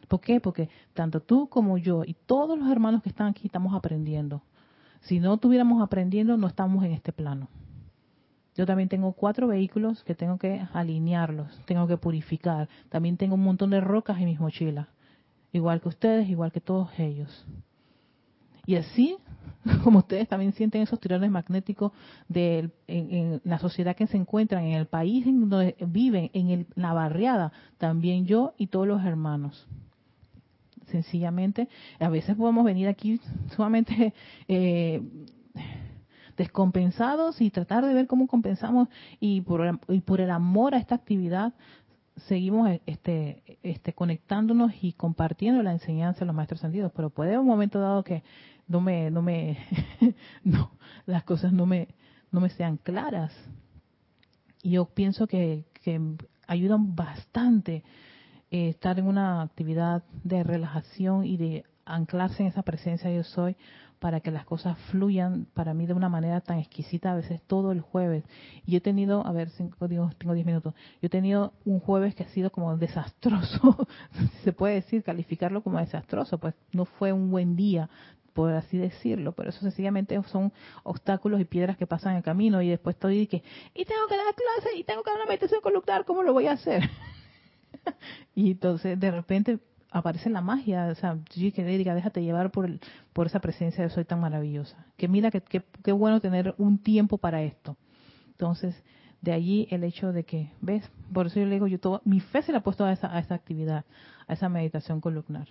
¿Por 0.07 0.21
qué? 0.21 0.39
Porque 0.39 0.69
tanto 0.93 1.19
tú 1.19 1.47
como 1.47 1.77
yo 1.77 2.03
y 2.05 2.13
todos 2.13 2.59
los 2.59 2.69
hermanos 2.69 3.01
que 3.01 3.09
están 3.09 3.27
aquí 3.27 3.47
estamos 3.47 3.73
aprendiendo. 3.73 4.43
Si 5.01 5.19
no 5.19 5.33
estuviéramos 5.33 5.81
aprendiendo, 5.81 6.37
no 6.37 6.47
estamos 6.47 6.83
en 6.83 6.91
este 6.91 7.11
plano. 7.11 7.49
Yo 8.55 8.65
también 8.65 8.89
tengo 8.89 9.13
cuatro 9.13 9.47
vehículos 9.47 10.03
que 10.03 10.13
tengo 10.13 10.37
que 10.37 10.61
alinearlos, 10.73 11.59
tengo 11.65 11.87
que 11.87 11.97
purificar. 11.97 12.69
También 12.89 13.17
tengo 13.17 13.35
un 13.35 13.43
montón 13.43 13.71
de 13.71 13.81
rocas 13.81 14.19
en 14.19 14.25
mis 14.25 14.39
mochilas, 14.39 14.87
igual 15.51 15.81
que 15.81 15.89
ustedes, 15.89 16.29
igual 16.29 16.51
que 16.51 16.61
todos 16.61 16.89
ellos. 16.99 17.45
Y 18.65 18.75
así, 18.75 19.17
como 19.83 19.99
ustedes 19.99 20.27
también 20.27 20.53
sienten 20.53 20.83
esos 20.83 20.99
tirones 20.99 21.31
magnéticos 21.31 21.91
de 22.27 22.69
en, 22.87 23.41
la 23.43 23.59
sociedad 23.59 23.95
que 23.95 24.07
se 24.07 24.17
encuentran, 24.17 24.63
en 24.65 24.73
el 24.73 24.85
país 24.85 25.25
en 25.25 25.49
donde 25.49 25.75
viven, 25.87 26.29
en 26.33 26.67
la 26.75 26.93
barriada, 26.93 27.51
también 27.77 28.25
yo 28.25 28.53
y 28.57 28.67
todos 28.67 28.87
los 28.87 29.03
hermanos 29.03 29.67
sencillamente. 30.87 31.67
A 31.99 32.09
veces 32.09 32.35
podemos 32.35 32.63
venir 32.63 32.87
aquí 32.87 33.19
sumamente 33.55 34.13
eh, 34.47 35.01
descompensados 36.37 37.41
y 37.41 37.49
tratar 37.49 37.85
de 37.85 37.93
ver 37.93 38.07
cómo 38.07 38.27
compensamos 38.27 38.87
y 39.19 39.41
por, 39.41 39.61
el 40.19 40.31
amor 40.31 40.75
a 40.75 40.77
esta 40.77 40.95
actividad 40.95 41.53
seguimos 42.27 42.69
este, 42.85 43.57
este, 43.63 43.93
conectándonos 43.93 44.71
y 44.81 44.93
compartiendo 44.93 45.63
la 45.63 45.71
enseñanza 45.71 46.21
de 46.21 46.25
los 46.27 46.35
maestros 46.35 46.61
sentidos, 46.61 46.91
pero 46.95 47.09
puede 47.09 47.29
haber 47.29 47.39
un 47.39 47.47
momento 47.47 47.79
dado 47.79 48.03
que 48.03 48.23
no 48.67 48.81
me, 48.81 49.11
no 49.11 49.21
me, 49.21 49.57
las 51.05 51.23
cosas 51.23 51.51
no 51.53 51.65
me, 51.65 51.87
no 52.31 52.39
me 52.39 52.49
sean 52.49 52.77
claras. 52.77 53.33
Y 54.61 54.71
yo 54.71 54.85
pienso 54.85 55.27
que, 55.27 55.65
que 55.83 55.99
ayudan 56.47 56.95
bastante 56.95 57.83
eh, 58.51 58.69
estar 58.69 58.99
en 58.99 59.07
una 59.07 59.41
actividad 59.41 60.03
de 60.23 60.43
relajación 60.43 61.25
y 61.25 61.37
de 61.37 61.65
anclarse 61.85 62.43
en 62.43 62.49
esa 62.49 62.63
presencia 62.63 63.11
yo 63.11 63.23
soy 63.23 63.57
para 64.03 64.19
que 64.19 64.31
las 64.31 64.43
cosas 64.43 64.77
fluyan 64.91 65.47
para 65.53 65.73
mí 65.73 65.85
de 65.85 65.93
una 65.93 66.09
manera 66.09 66.41
tan 66.41 66.59
exquisita 66.59 67.13
a 67.13 67.15
veces 67.15 67.41
todo 67.47 67.71
el 67.71 67.79
jueves. 67.79 68.25
Y 68.65 68.75
he 68.75 68.81
tenido, 68.81 69.25
a 69.25 69.31
ver, 69.31 69.49
cinco, 69.51 69.87
digo, 69.87 70.11
tengo 70.17 70.33
diez 70.33 70.45
minutos, 70.45 70.73
yo 71.01 71.05
he 71.05 71.09
tenido 71.09 71.53
un 71.63 71.79
jueves 71.79 72.13
que 72.13 72.23
ha 72.23 72.27
sido 72.27 72.51
como 72.51 72.75
desastroso, 72.75 73.87
se 74.43 74.51
puede 74.51 74.73
decir, 74.73 75.03
calificarlo 75.03 75.63
como 75.63 75.79
desastroso, 75.79 76.37
pues 76.37 76.53
no 76.73 76.83
fue 76.83 77.13
un 77.13 77.31
buen 77.31 77.55
día, 77.55 77.89
por 78.33 78.51
así 78.51 78.77
decirlo, 78.77 79.31
pero 79.31 79.51
eso 79.51 79.61
sencillamente 79.61 80.21
son 80.23 80.51
obstáculos 80.83 81.39
y 81.39 81.45
piedras 81.45 81.77
que 81.77 81.87
pasan 81.87 82.11
en 82.11 82.17
el 82.17 82.23
camino 82.23 82.61
y 82.61 82.67
después 82.67 82.97
estoy 82.97 83.19
y 83.19 83.27
que, 83.27 83.41
y 83.73 83.85
tengo 83.85 84.05
que 84.09 84.17
dar 84.17 84.35
clase 84.35 84.77
y 84.77 84.83
tengo 84.83 85.01
que 85.03 85.11
dar 85.11 85.19
una 85.21 85.29
meditación 85.29 85.61
conductual, 85.61 86.03
¿cómo 86.03 86.23
lo 86.23 86.33
voy 86.33 86.47
a 86.47 86.51
hacer? 86.51 86.89
y 88.35 88.51
entonces 88.51 88.99
de 88.99 89.11
repente 89.11 89.59
aparece 89.93 90.29
la 90.29 90.41
magia, 90.41 90.87
o 90.87 90.95
sea, 90.95 91.17
que 91.29 91.63
diga, 91.63 91.93
déjate 91.93 92.23
llevar 92.23 92.51
por, 92.51 92.69
por 93.13 93.27
esa 93.27 93.39
presencia 93.39 93.83
de 93.83 93.89
soy 93.89 94.05
tan 94.05 94.19
maravillosa. 94.19 94.85
Que 94.97 95.07
mira 95.07 95.31
que 95.31 95.41
qué 95.41 95.91
bueno 95.91 96.19
tener 96.19 96.55
un 96.57 96.79
tiempo 96.79 97.19
para 97.19 97.43
esto. 97.43 97.77
Entonces, 98.31 98.75
de 99.21 99.31
allí 99.31 99.67
el 99.69 99.83
hecho 99.83 100.11
de 100.11 100.25
que, 100.25 100.51
¿ves? 100.59 100.89
Por 101.13 101.27
eso 101.27 101.39
yo 101.39 101.45
le 101.45 101.53
digo, 101.53 101.67
yo 101.67 101.79
todo, 101.79 102.01
mi 102.03 102.19
fe 102.19 102.41
se 102.41 102.51
la 102.51 102.57
ha 102.57 102.63
puesto 102.63 102.83
a 102.83 102.91
esa, 102.91 103.15
a 103.15 103.19
esa 103.19 103.35
actividad, 103.35 103.85
a 104.27 104.33
esa 104.33 104.49
meditación 104.49 104.99
columnar. 104.99 105.47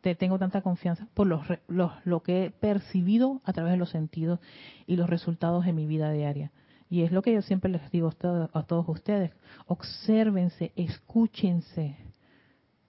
Te 0.00 0.16
tengo 0.16 0.38
tanta 0.38 0.62
confianza 0.62 1.06
por 1.14 1.28
los, 1.28 1.42
lo 1.68 2.22
que 2.22 2.46
he 2.46 2.50
percibido 2.50 3.40
a 3.44 3.52
través 3.52 3.72
de 3.72 3.78
los 3.78 3.90
sentidos 3.90 4.40
y 4.86 4.96
los 4.96 5.08
resultados 5.08 5.66
en 5.66 5.76
mi 5.76 5.86
vida 5.86 6.10
diaria. 6.10 6.50
Y 6.90 7.02
es 7.02 7.12
lo 7.12 7.22
que 7.22 7.32
yo 7.32 7.40
siempre 7.42 7.70
les 7.70 7.90
digo 7.90 8.10
a 8.52 8.62
todos 8.64 8.88
ustedes. 8.88 9.30
Obsérvense, 9.66 10.72
escúchense, 10.76 11.96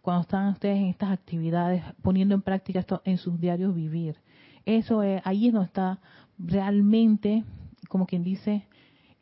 cuando 0.03 0.23
están 0.23 0.49
ustedes 0.49 0.79
en 0.79 0.87
estas 0.87 1.11
actividades, 1.11 1.81
poniendo 2.01 2.35
en 2.35 2.41
práctica 2.41 2.81
esto 2.81 3.01
en 3.05 3.17
sus 3.17 3.39
diarios 3.39 3.73
vivir. 3.73 4.17
Eso 4.65 5.01
es, 5.01 5.21
ahí 5.23 5.47
es 5.47 5.53
donde 5.53 5.67
está 5.67 6.01
realmente, 6.37 7.45
como 7.87 8.05
quien 8.05 8.21
dice, 8.21 8.67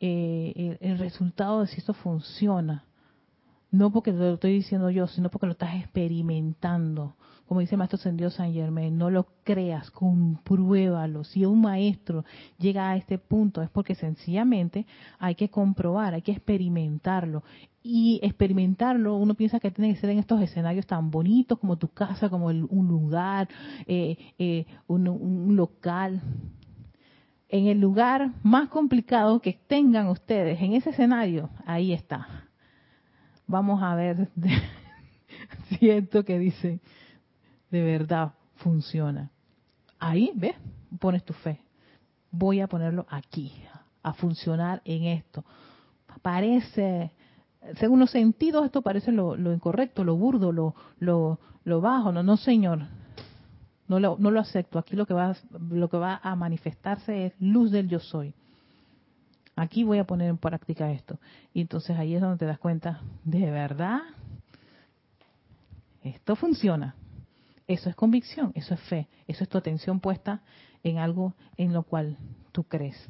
eh, 0.00 0.76
el, 0.80 0.98
resultado 0.98 1.60
de 1.60 1.68
si 1.68 1.78
esto 1.78 1.94
funciona. 1.94 2.84
No 3.70 3.92
porque 3.92 4.10
lo 4.10 4.34
estoy 4.34 4.54
diciendo 4.54 4.90
yo, 4.90 5.06
sino 5.06 5.30
porque 5.30 5.46
lo 5.46 5.52
estás 5.52 5.76
experimentando. 5.76 7.14
Como 7.52 7.60
dice 7.60 7.74
el 7.74 7.80
maestro 7.80 7.98
Sendido 7.98 8.30
San 8.30 8.54
Germain, 8.54 8.96
no 8.96 9.10
lo 9.10 9.26
creas, 9.44 9.90
compruébalo. 9.90 11.22
Si 11.22 11.44
un 11.44 11.60
maestro 11.60 12.24
llega 12.56 12.88
a 12.88 12.96
este 12.96 13.18
punto 13.18 13.60
es 13.60 13.68
porque 13.68 13.94
sencillamente 13.94 14.86
hay 15.18 15.34
que 15.34 15.50
comprobar, 15.50 16.14
hay 16.14 16.22
que 16.22 16.32
experimentarlo 16.32 17.44
y 17.82 18.20
experimentarlo, 18.22 19.18
uno 19.18 19.34
piensa 19.34 19.60
que 19.60 19.70
tiene 19.70 19.92
que 19.92 20.00
ser 20.00 20.08
en 20.08 20.18
estos 20.20 20.40
escenarios 20.40 20.86
tan 20.86 21.10
bonitos 21.10 21.58
como 21.58 21.76
tu 21.76 21.88
casa, 21.88 22.30
como 22.30 22.46
un 22.46 22.88
lugar, 22.88 23.50
eh, 23.86 24.16
eh, 24.38 24.64
un, 24.86 25.54
local. 25.54 26.22
En 27.50 27.66
el 27.66 27.78
lugar 27.78 28.30
más 28.42 28.70
complicado 28.70 29.40
que 29.40 29.60
tengan 29.66 30.06
ustedes, 30.06 30.58
en 30.62 30.72
ese 30.72 30.88
escenario, 30.88 31.50
ahí 31.66 31.92
está. 31.92 32.48
Vamos 33.46 33.82
a 33.82 33.94
ver 33.94 34.30
si 35.68 35.90
esto 35.90 36.24
que 36.24 36.38
dice 36.38 36.80
de 37.72 37.82
verdad 37.82 38.34
funciona. 38.54 39.32
Ahí, 39.98 40.30
¿ves? 40.36 40.54
Pones 41.00 41.24
tu 41.24 41.32
fe. 41.32 41.60
Voy 42.30 42.60
a 42.60 42.68
ponerlo 42.68 43.06
aquí, 43.10 43.52
a 44.04 44.12
funcionar 44.12 44.80
en 44.84 45.04
esto. 45.04 45.44
Parece 46.22 47.10
según 47.78 48.00
los 48.00 48.10
sentidos 48.10 48.64
esto 48.64 48.82
parece 48.82 49.12
lo, 49.12 49.36
incorrecto, 49.52 50.04
lo 50.04 50.16
burdo, 50.16 50.52
lo, 50.52 50.74
lo, 50.98 51.80
bajo. 51.80 52.12
No, 52.12 52.22
no 52.22 52.36
señor, 52.36 52.80
no 53.88 54.00
lo, 54.00 54.16
no 54.18 54.30
lo 54.30 54.40
acepto. 54.40 54.78
Aquí 54.78 54.96
lo 54.96 55.06
que, 55.06 55.14
va, 55.14 55.36
lo 55.70 55.88
que 55.88 55.96
va 55.96 56.20
a 56.22 56.34
manifestarse 56.34 57.26
es 57.26 57.32
luz 57.40 57.70
del 57.70 57.88
yo 57.88 58.00
soy. 58.00 58.34
Aquí 59.54 59.84
voy 59.84 59.98
a 59.98 60.04
poner 60.04 60.28
en 60.28 60.38
práctica 60.38 60.90
esto. 60.90 61.18
Y 61.52 61.60
entonces 61.60 61.96
ahí 61.96 62.14
es 62.14 62.20
donde 62.20 62.38
te 62.38 62.46
das 62.46 62.58
cuenta, 62.58 63.00
de 63.24 63.50
verdad, 63.50 64.00
esto 66.02 66.36
funciona. 66.36 66.96
Eso 67.72 67.88
es 67.88 67.96
convicción, 67.96 68.52
eso 68.54 68.74
es 68.74 68.80
fe, 68.80 69.08
eso 69.26 69.44
es 69.44 69.48
tu 69.48 69.58
atención 69.58 70.00
puesta 70.00 70.42
en 70.82 70.98
algo 70.98 71.34
en 71.56 71.72
lo 71.72 71.84
cual 71.84 72.18
tú 72.52 72.64
crees. 72.64 73.08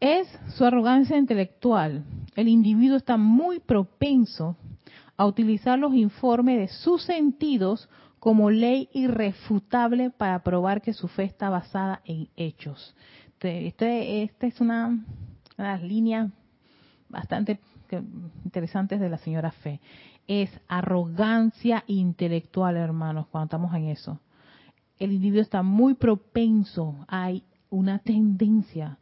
es 0.00 0.26
su 0.56 0.64
arrogancia 0.64 1.18
intelectual. 1.18 2.04
El 2.34 2.48
individuo 2.48 2.96
está 2.96 3.16
muy 3.18 3.60
propenso 3.60 4.56
a 5.16 5.26
utilizar 5.26 5.78
los 5.78 5.94
informes 5.94 6.58
de 6.58 6.68
sus 6.68 7.02
sentidos 7.02 7.88
como 8.18 8.50
ley 8.50 8.88
irrefutable 8.92 10.10
para 10.10 10.42
probar 10.42 10.80
que 10.80 10.94
su 10.94 11.08
fe 11.08 11.24
está 11.24 11.50
basada 11.50 12.00
en 12.04 12.28
hechos. 12.36 12.94
Este, 13.34 13.66
este 13.66 14.22
esta 14.22 14.46
es 14.46 14.60
una, 14.60 14.86
una 14.88 15.04
de 15.56 15.64
las 15.64 15.82
bastante 17.90 18.02
interesantes 18.44 19.00
de 19.00 19.08
la 19.08 19.18
señora 19.18 19.50
Fe. 19.50 19.80
Es 20.26 20.50
arrogancia 20.68 21.84
intelectual, 21.86 22.76
hermanos, 22.76 23.26
cuando 23.30 23.46
estamos 23.46 23.74
en 23.74 23.86
eso. 23.86 24.20
El 24.98 25.12
individuo 25.12 25.42
está 25.42 25.62
muy 25.62 25.94
propenso, 25.94 27.04
hay 27.08 27.42
una 27.70 27.98
tendencia 28.00 28.98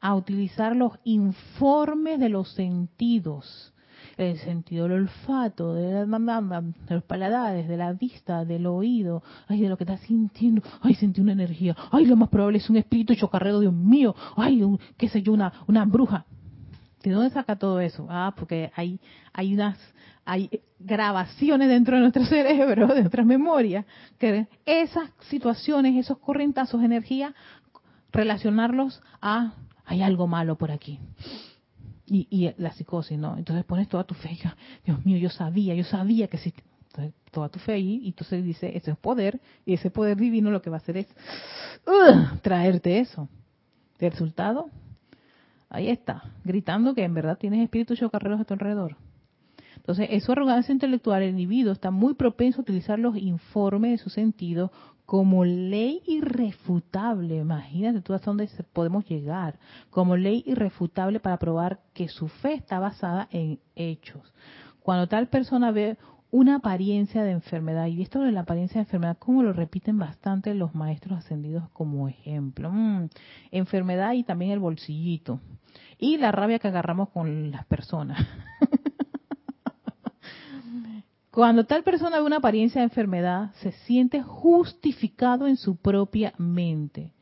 a 0.00 0.14
utilizar 0.14 0.76
los 0.76 0.98
informes 1.04 2.20
de 2.20 2.28
los 2.28 2.52
sentidos, 2.52 3.72
el 4.16 4.36
sentido 4.38 4.84
del 4.84 5.02
olfato, 5.02 5.74
de, 5.74 6.06
los 6.88 7.04
paladares, 7.04 7.68
de 7.68 7.76
la 7.76 7.92
vista, 7.92 8.44
del 8.44 8.66
oído, 8.66 9.22
ay, 9.46 9.60
de 9.60 9.68
lo 9.68 9.76
que 9.76 9.84
estás 9.84 10.00
sintiendo, 10.00 10.62
ay, 10.82 10.94
sentí 10.94 11.20
una 11.20 11.32
energía, 11.32 11.76
ay, 11.92 12.04
lo 12.04 12.16
más 12.16 12.28
probable 12.28 12.58
es 12.58 12.68
un 12.68 12.76
espíritu 12.76 13.14
chocarrero, 13.14 13.60
Dios 13.60 13.72
mío, 13.72 14.14
ay, 14.36 14.60
qué 14.96 15.08
sé 15.08 15.22
yo, 15.22 15.32
una 15.32 15.84
bruja. 15.86 16.26
¿De 17.02 17.10
dónde 17.10 17.30
saca 17.30 17.56
todo 17.56 17.80
eso? 17.80 18.06
Ah, 18.08 18.34
porque 18.36 18.70
hay, 18.76 19.00
hay 19.32 19.54
unas, 19.54 19.78
hay 20.24 20.48
grabaciones 20.78 21.68
dentro 21.68 21.96
de 21.96 22.02
nuestro 22.02 22.24
cerebro, 22.26 22.88
de 22.88 23.00
nuestras 23.00 23.26
memorias, 23.26 23.84
que 24.18 24.46
esas 24.64 25.10
situaciones, 25.28 25.96
esos 25.96 26.18
correntazos 26.18 26.80
de 26.80 26.86
energía, 26.86 27.34
relacionarlos 28.12 29.02
a 29.20 29.54
hay 29.84 30.02
algo 30.02 30.26
malo 30.26 30.56
por 30.56 30.70
aquí. 30.70 30.98
Y, 32.06 32.28
y 32.30 32.52
la 32.58 32.72
psicosis, 32.72 33.18
¿no? 33.18 33.36
Entonces 33.36 33.64
pones 33.64 33.88
toda 33.88 34.04
tu 34.04 34.14
fe, 34.14 34.38
Dios 34.84 35.04
mío, 35.04 35.18
yo 35.18 35.30
sabía, 35.30 35.74
yo 35.74 35.84
sabía 35.84 36.28
que 36.28 36.38
sí. 36.38 36.52
Entonces, 36.88 37.14
toda 37.30 37.48
tu 37.48 37.58
fe 37.58 37.72
ahí, 37.72 38.00
y 38.02 38.08
entonces 38.08 38.44
dice, 38.44 38.76
ese 38.76 38.90
es 38.90 38.98
poder, 38.98 39.40
y 39.64 39.74
ese 39.74 39.90
poder 39.90 40.18
divino 40.18 40.50
lo 40.50 40.60
que 40.60 40.68
va 40.68 40.76
a 40.76 40.80
hacer 40.80 40.98
es 40.98 41.06
traerte 42.42 42.98
eso. 42.98 43.28
El 43.98 44.10
resultado, 44.10 44.68
ahí 45.72 45.88
está, 45.88 46.22
gritando 46.44 46.94
que 46.94 47.02
en 47.02 47.14
verdad 47.14 47.38
tienes 47.38 47.64
espíritus 47.64 47.98
chocarreros 47.98 48.40
a 48.40 48.44
tu 48.44 48.54
alrededor. 48.54 48.96
Entonces, 49.76 50.08
es 50.10 50.22
su 50.22 50.30
arrogancia 50.30 50.72
intelectual, 50.72 51.22
el 51.22 51.30
individuo 51.30 51.72
está 51.72 51.90
muy 51.90 52.14
propenso 52.14 52.60
a 52.60 52.62
utilizar 52.62 52.98
los 52.98 53.16
informes 53.16 53.92
de 53.92 53.98
su 53.98 54.10
sentido 54.10 54.70
como 55.06 55.44
ley 55.44 56.02
irrefutable, 56.06 57.38
imagínate 57.38 58.00
tú 58.00 58.14
hasta 58.14 58.30
dónde 58.30 58.48
podemos 58.72 59.04
llegar, 59.06 59.58
como 59.90 60.16
ley 60.16 60.44
irrefutable 60.46 61.18
para 61.18 61.38
probar 61.38 61.80
que 61.94 62.08
su 62.08 62.28
fe 62.28 62.54
está 62.54 62.78
basada 62.78 63.28
en 63.32 63.58
hechos. 63.74 64.32
Cuando 64.80 65.08
tal 65.08 65.28
persona 65.28 65.72
ve 65.72 65.96
una 66.30 66.56
apariencia 66.56 67.24
de 67.24 67.32
enfermedad, 67.32 67.86
y 67.86 68.00
esto 68.02 68.20
de 68.20 68.32
la 68.32 68.40
apariencia 68.40 68.78
de 68.78 68.84
enfermedad, 68.84 69.18
como 69.18 69.42
lo 69.42 69.52
repiten 69.52 69.98
bastante 69.98 70.54
los 70.54 70.74
maestros 70.74 71.18
ascendidos 71.18 71.68
como 71.70 72.08
ejemplo, 72.08 72.70
mm, 72.72 73.08
enfermedad 73.50 74.12
y 74.12 74.22
también 74.22 74.52
el 74.52 74.60
bolsillito, 74.60 75.40
y 76.02 76.18
la 76.18 76.32
rabia 76.32 76.58
que 76.58 76.66
agarramos 76.66 77.10
con 77.10 77.52
las 77.52 77.64
personas. 77.66 78.26
Cuando 81.30 81.64
tal 81.64 81.84
persona 81.84 82.18
ve 82.18 82.24
una 82.24 82.38
apariencia 82.38 82.80
de 82.80 82.86
enfermedad, 82.86 83.52
se 83.62 83.70
siente 83.70 84.20
justificado 84.20 85.46
en 85.46 85.56
su 85.56 85.76
propia 85.76 86.34
mente. 86.38 87.12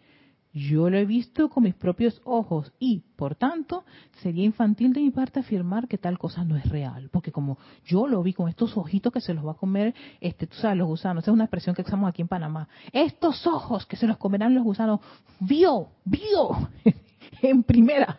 Yo 0.54 0.88
lo 0.88 0.96
he 0.96 1.04
visto 1.04 1.50
con 1.50 1.64
mis 1.64 1.74
propios 1.74 2.22
ojos 2.24 2.72
y, 2.78 3.04
por 3.16 3.34
tanto, 3.34 3.84
sería 4.22 4.44
infantil 4.44 4.94
de 4.94 5.02
mi 5.02 5.10
parte 5.10 5.40
afirmar 5.40 5.86
que 5.86 5.98
tal 5.98 6.18
cosa 6.18 6.42
no 6.42 6.56
es 6.56 6.66
real, 6.66 7.10
porque 7.12 7.32
como 7.32 7.58
yo 7.84 8.08
lo 8.08 8.22
vi 8.22 8.32
con 8.32 8.48
estos 8.48 8.78
ojitos 8.78 9.12
que 9.12 9.20
se 9.20 9.34
los 9.34 9.46
va 9.46 9.52
a 9.52 9.58
comer, 9.58 9.94
este, 10.22 10.46
tú 10.46 10.56
sabes, 10.56 10.78
los 10.78 10.88
gusanos, 10.88 11.22
esa 11.22 11.32
es 11.32 11.34
una 11.34 11.44
expresión 11.44 11.76
que 11.76 11.82
usamos 11.82 12.08
aquí 12.08 12.22
en 12.22 12.28
Panamá. 12.28 12.66
Estos 12.92 13.46
ojos 13.46 13.84
que 13.84 13.96
se 13.96 14.06
los 14.06 14.16
comerán 14.16 14.54
los 14.54 14.64
gusanos, 14.64 15.00
vio, 15.38 15.88
vio 16.06 16.70
en 17.42 17.62
primera 17.62 18.18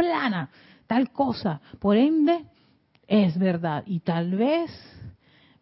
plana 0.00 0.50
tal 0.86 1.12
cosa. 1.12 1.60
Por 1.78 1.96
ende, 1.96 2.46
es 3.06 3.38
verdad. 3.38 3.84
Y 3.86 4.00
tal 4.00 4.34
vez 4.34 4.70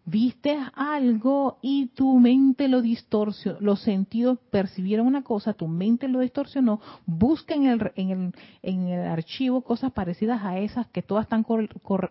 viste 0.07 0.59
algo 0.75 1.59
y 1.61 1.89
tu 1.89 2.19
mente 2.19 2.67
lo 2.67 2.81
distorsionó, 2.81 3.59
los 3.61 3.83
sentidos 3.83 4.39
percibieron 4.51 5.07
una 5.07 5.23
cosa, 5.23 5.53
tu 5.53 5.69
mente 5.69 6.09
lo 6.09 6.21
distorsionó, 6.21 6.81
busca 7.05 7.55
en 7.55 7.67
el, 7.67 7.93
en 7.95 8.11
el, 8.11 8.35
en 8.63 8.89
el 8.89 9.07
archivo 9.07 9.61
cosas 9.61 9.93
parecidas 9.93 10.43
a 10.43 10.59
esas 10.59 10.87
que 10.87 11.03
todas 11.03 11.25
están 11.25 11.45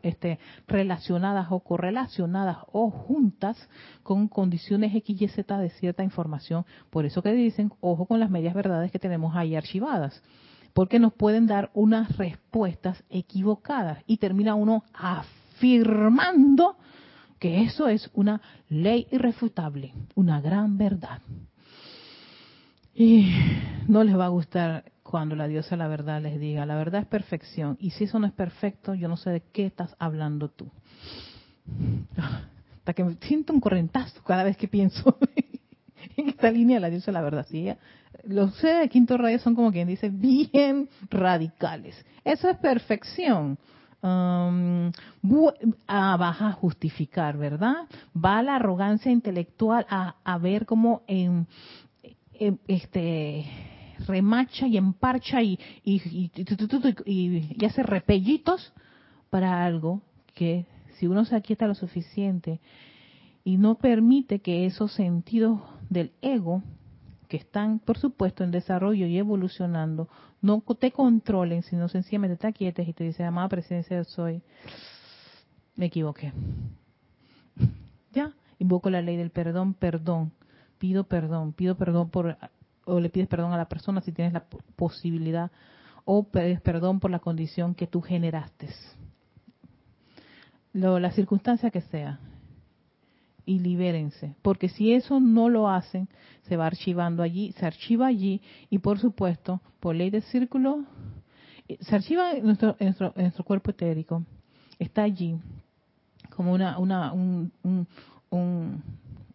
este, 0.03 0.37
relacionadas 0.67 1.47
o 1.49 1.61
correlacionadas 1.61 2.57
o 2.71 2.91
juntas 2.91 3.57
con 4.03 4.27
condiciones 4.27 4.93
X 4.93 5.19
y 5.19 5.27
Z 5.27 5.57
de 5.57 5.71
cierta 5.71 6.03
información. 6.03 6.65
Por 6.91 7.07
eso 7.07 7.23
que 7.23 7.31
dicen, 7.31 7.71
ojo 7.81 8.05
con 8.05 8.19
las 8.19 8.29
medias 8.29 8.53
verdades 8.53 8.91
que 8.91 8.99
tenemos 8.99 9.35
ahí 9.35 9.55
archivadas 9.55 10.21
porque 10.77 10.99
nos 10.99 11.11
pueden 11.11 11.47
dar 11.47 11.71
unas 11.73 12.17
respuestas 12.17 13.03
equivocadas 13.09 14.03
y 14.05 14.17
termina 14.17 14.53
uno 14.53 14.83
afirmando 14.93 16.77
que 17.39 17.63
eso 17.63 17.87
es 17.87 18.11
una 18.13 18.41
ley 18.69 19.07
irrefutable, 19.09 19.95
una 20.13 20.39
gran 20.39 20.77
verdad. 20.77 21.23
Y 22.93 23.33
no 23.87 24.03
les 24.03 24.15
va 24.15 24.25
a 24.25 24.29
gustar 24.29 24.91
cuando 25.01 25.35
la 25.35 25.47
diosa 25.47 25.75
la 25.77 25.87
verdad 25.87 26.21
les 26.21 26.39
diga, 26.39 26.63
la 26.67 26.75
verdad 26.75 27.01
es 27.01 27.07
perfección, 27.07 27.75
y 27.79 27.89
si 27.89 28.03
eso 28.03 28.19
no 28.19 28.27
es 28.27 28.33
perfecto, 28.33 28.93
yo 28.93 29.07
no 29.07 29.17
sé 29.17 29.31
de 29.31 29.41
qué 29.51 29.65
estás 29.65 29.95
hablando 29.97 30.49
tú. 30.49 30.69
Hasta 32.77 32.93
que 32.93 33.03
me 33.03 33.15
siento 33.15 33.51
un 33.51 33.61
correntazo 33.61 34.21
cada 34.23 34.43
vez 34.43 34.55
que 34.57 34.67
pienso 34.67 35.17
esta 36.27 36.51
línea 36.51 36.79
la 36.79 36.89
diosa 36.89 37.11
la 37.11 37.21
verdad. 37.21 37.45
¿sí? 37.49 37.69
Los 38.23 38.55
C 38.55 38.67
de 38.67 38.89
quinto 38.89 39.17
rayo 39.17 39.39
son 39.39 39.55
como 39.55 39.71
quien 39.71 39.87
dice 39.87 40.09
bien 40.09 40.89
radicales. 41.09 41.95
Eso 42.23 42.49
es 42.49 42.57
perfección. 42.57 43.57
Um, 43.99 44.91
a 45.87 46.51
justificar, 46.53 47.35
¿verdad? 47.35 47.87
Va 48.15 48.43
la 48.43 48.55
arrogancia 48.55 49.11
intelectual 49.11 49.87
a, 49.89 50.37
ver 50.37 50.67
cómo 50.67 51.01
en, 51.07 51.47
este 52.67 53.45
remacha 54.07 54.67
y 54.67 54.77
emparcha 54.77 55.41
y, 55.41 55.59
y, 55.83 56.31
y, 57.05 57.65
hace 57.65 57.81
repellitos 57.81 58.71
para 59.31 59.65
algo 59.65 60.03
que 60.35 60.67
si 60.97 61.07
uno 61.07 61.25
se 61.25 61.35
aquieta 61.35 61.65
lo 61.67 61.73
suficiente 61.73 62.59
y 63.47 63.55
no 63.55 63.75
permite 63.75 64.39
que 64.39 64.65
esos 64.65 64.91
sentidos 64.91 65.61
del 65.89 66.11
ego 66.21 66.63
que 67.29 67.37
están, 67.37 67.79
por 67.79 67.97
supuesto, 67.97 68.43
en 68.43 68.51
desarrollo 68.51 69.07
y 69.07 69.17
evolucionando, 69.17 70.09
no 70.41 70.61
te 70.77 70.91
controlen, 70.91 71.63
sino 71.63 71.87
sencillamente 71.87 72.35
te 72.35 72.47
aquietes 72.47 72.85
y 72.85 72.91
te 72.91 73.05
dice, 73.05 73.23
amada 73.23 73.47
presencia, 73.47 74.03
soy, 74.03 74.41
me 75.77 75.85
equivoqué. 75.85 76.33
Ya, 78.11 78.33
invoco 78.59 78.89
la 78.89 79.01
ley 79.01 79.15
del 79.15 79.29
perdón, 79.29 79.73
perdón, 79.75 80.33
pido 80.77 81.05
perdón, 81.05 81.53
pido 81.53 81.77
perdón 81.77 82.09
por, 82.09 82.37
o 82.83 82.99
le 82.99 83.09
pides 83.09 83.29
perdón 83.29 83.53
a 83.53 83.57
la 83.57 83.69
persona 83.69 84.01
si 84.01 84.11
tienes 84.11 84.33
la 84.33 84.43
posibilidad, 84.75 85.51
o 86.03 86.25
pides 86.25 86.59
perdón 86.59 86.99
por 86.99 87.11
la 87.11 87.19
condición 87.19 87.75
que 87.75 87.87
tú 87.87 88.01
generaste. 88.01 88.67
Lo, 90.73 90.99
la 90.99 91.11
circunstancia 91.11 91.71
que 91.71 91.79
sea, 91.79 92.19
y 93.47 93.59
libérense, 93.59 94.35
porque 94.41 94.67
si 94.67 94.91
eso 94.91 95.21
no 95.21 95.47
lo 95.47 95.69
hacen, 95.69 96.09
se 96.43 96.57
va 96.57 96.67
archivando 96.67 97.23
allí, 97.23 97.53
se 97.53 97.65
archiva 97.65 98.07
allí 98.07 98.41
y 98.69 98.79
por 98.79 98.99
supuesto, 98.99 99.61
por 99.79 99.95
ley 99.95 100.09
del 100.09 100.21
círculo, 100.23 100.83
se 101.79 101.95
archiva 101.95 102.33
en 102.33 102.43
nuestro, 102.43 102.75
nuestro, 102.79 103.45
cuerpo 103.45 103.71
etérico, 103.71 104.25
está 104.77 105.03
allí 105.03 105.39
como 106.35 106.51
una, 106.51 106.77
una, 106.77 107.13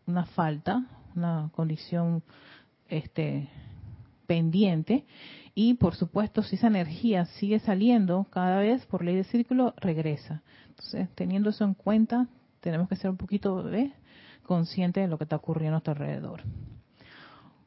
una 0.07 0.27
falta, 0.35 0.85
una 1.17 1.49
condición 1.55 2.23
este, 2.91 3.49
pendiente 4.27 5.07
y 5.55 5.75
por 5.75 5.95
supuesto 5.95 6.43
si 6.43 6.57
esa 6.57 6.67
energía 6.67 7.25
sigue 7.25 7.61
saliendo 7.61 8.27
cada 8.31 8.59
vez 8.59 8.85
por 8.85 9.03
ley 9.03 9.17
de 9.17 9.25
círculo 9.25 9.75
regresa 9.79 10.43
entonces 10.69 11.09
teniendo 11.15 11.51
eso 11.51 11.65
en 11.65 11.75
cuenta 11.75 12.29
tenemos 12.61 12.89
que 12.89 12.97
ser 12.97 13.11
un 13.11 13.19
poquito 13.19 13.63
¿ves? 13.63 13.93
Consciente 14.53 15.01
de 15.01 15.09
lo 15.09 15.17
que 15.17 15.25
está 15.25 15.37
ocurriendo 15.37 15.77
a 15.77 15.79
nuestro 15.79 15.93
alrededor. 15.93 16.43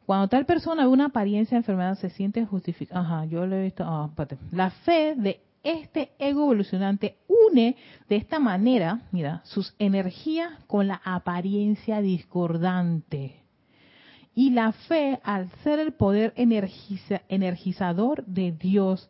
Cuando 0.06 0.28
tal 0.28 0.46
persona 0.46 0.84
ve 0.84 0.92
una 0.92 1.06
apariencia 1.06 1.56
de 1.56 1.62
enfermedad, 1.62 1.98
se 1.98 2.12
siente 2.12 2.46
justificada. 2.46 3.02
Ajá, 3.02 3.26
yo 3.26 3.48
lo 3.48 3.56
he 3.56 3.64
visto. 3.64 3.84
Ah, 3.84 4.12
la 4.52 4.70
fe 4.70 5.16
de 5.16 5.42
este 5.64 6.12
ego 6.20 6.44
evolucionante 6.44 7.18
une 7.28 7.76
de 8.08 8.16
esta 8.18 8.38
manera, 8.38 9.02
mira, 9.12 9.42
sus 9.46 9.74
energías 9.80 10.52
con 10.68 10.88
la 10.88 11.02
apariencia 11.04 12.02
discordante. 12.02 13.42
Y 14.36 14.52
la 14.52 14.74
fe, 14.74 15.20
al 15.24 15.50
ser 15.64 15.80
el 15.80 15.94
poder 15.94 16.34
energizador 16.36 18.24
de 18.26 18.52
Dios, 18.52 19.10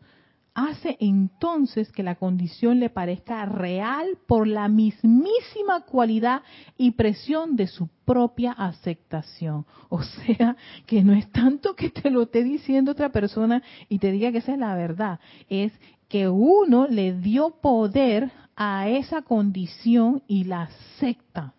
hace 0.55 0.95
entonces 1.01 1.91
que 1.91 2.01
la 2.01 2.15
condición 2.15 2.79
le 2.79 2.89
parezca 2.89 3.45
real 3.45 4.17
por 4.25 4.47
la 4.47 4.69
mismísima 4.69 5.81
cualidad 5.81 6.41
y 6.77 6.91
presión 6.91 7.57
de 7.57 7.67
su 7.67 7.89
propia 8.05 8.53
aceptación. 8.53 9.65
O 9.89 10.01
sea, 10.01 10.55
que 10.87 11.03
no 11.03 11.13
es 11.13 11.29
tanto 11.31 11.75
que 11.75 11.89
te 11.89 12.09
lo 12.09 12.23
esté 12.23 12.43
diciendo 12.43 12.93
otra 12.93 13.11
persona 13.11 13.61
y 13.89 13.99
te 13.99 14.11
diga 14.11 14.31
que 14.31 14.39
esa 14.39 14.53
es 14.53 14.59
la 14.59 14.75
verdad, 14.75 15.19
es 15.49 15.73
que 16.07 16.29
uno 16.29 16.87
le 16.87 17.13
dio 17.13 17.51
poder 17.61 18.31
a 18.55 18.87
esa 18.87 19.21
condición 19.21 20.23
y 20.27 20.45
la 20.45 20.63
acepta. 20.63 21.53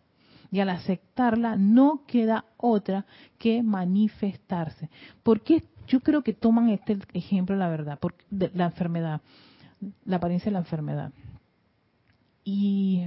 Y 0.50 0.60
al 0.60 0.70
aceptarla 0.70 1.56
no 1.56 2.04
queda 2.06 2.46
otra 2.56 3.04
que 3.38 3.62
manifestarse. 3.62 4.88
¿Por 5.22 5.42
qué 5.42 5.56
yo 5.86 6.00
creo 6.00 6.22
que 6.22 6.32
toman 6.32 6.70
este 6.70 6.98
ejemplo, 7.14 7.56
la 7.56 7.68
verdad, 7.68 7.98
por, 7.98 8.14
de 8.30 8.50
la 8.54 8.66
enfermedad, 8.66 9.20
la 10.04 10.16
apariencia 10.16 10.46
de 10.46 10.54
la 10.54 10.60
enfermedad. 10.60 11.12
Y 12.44 13.04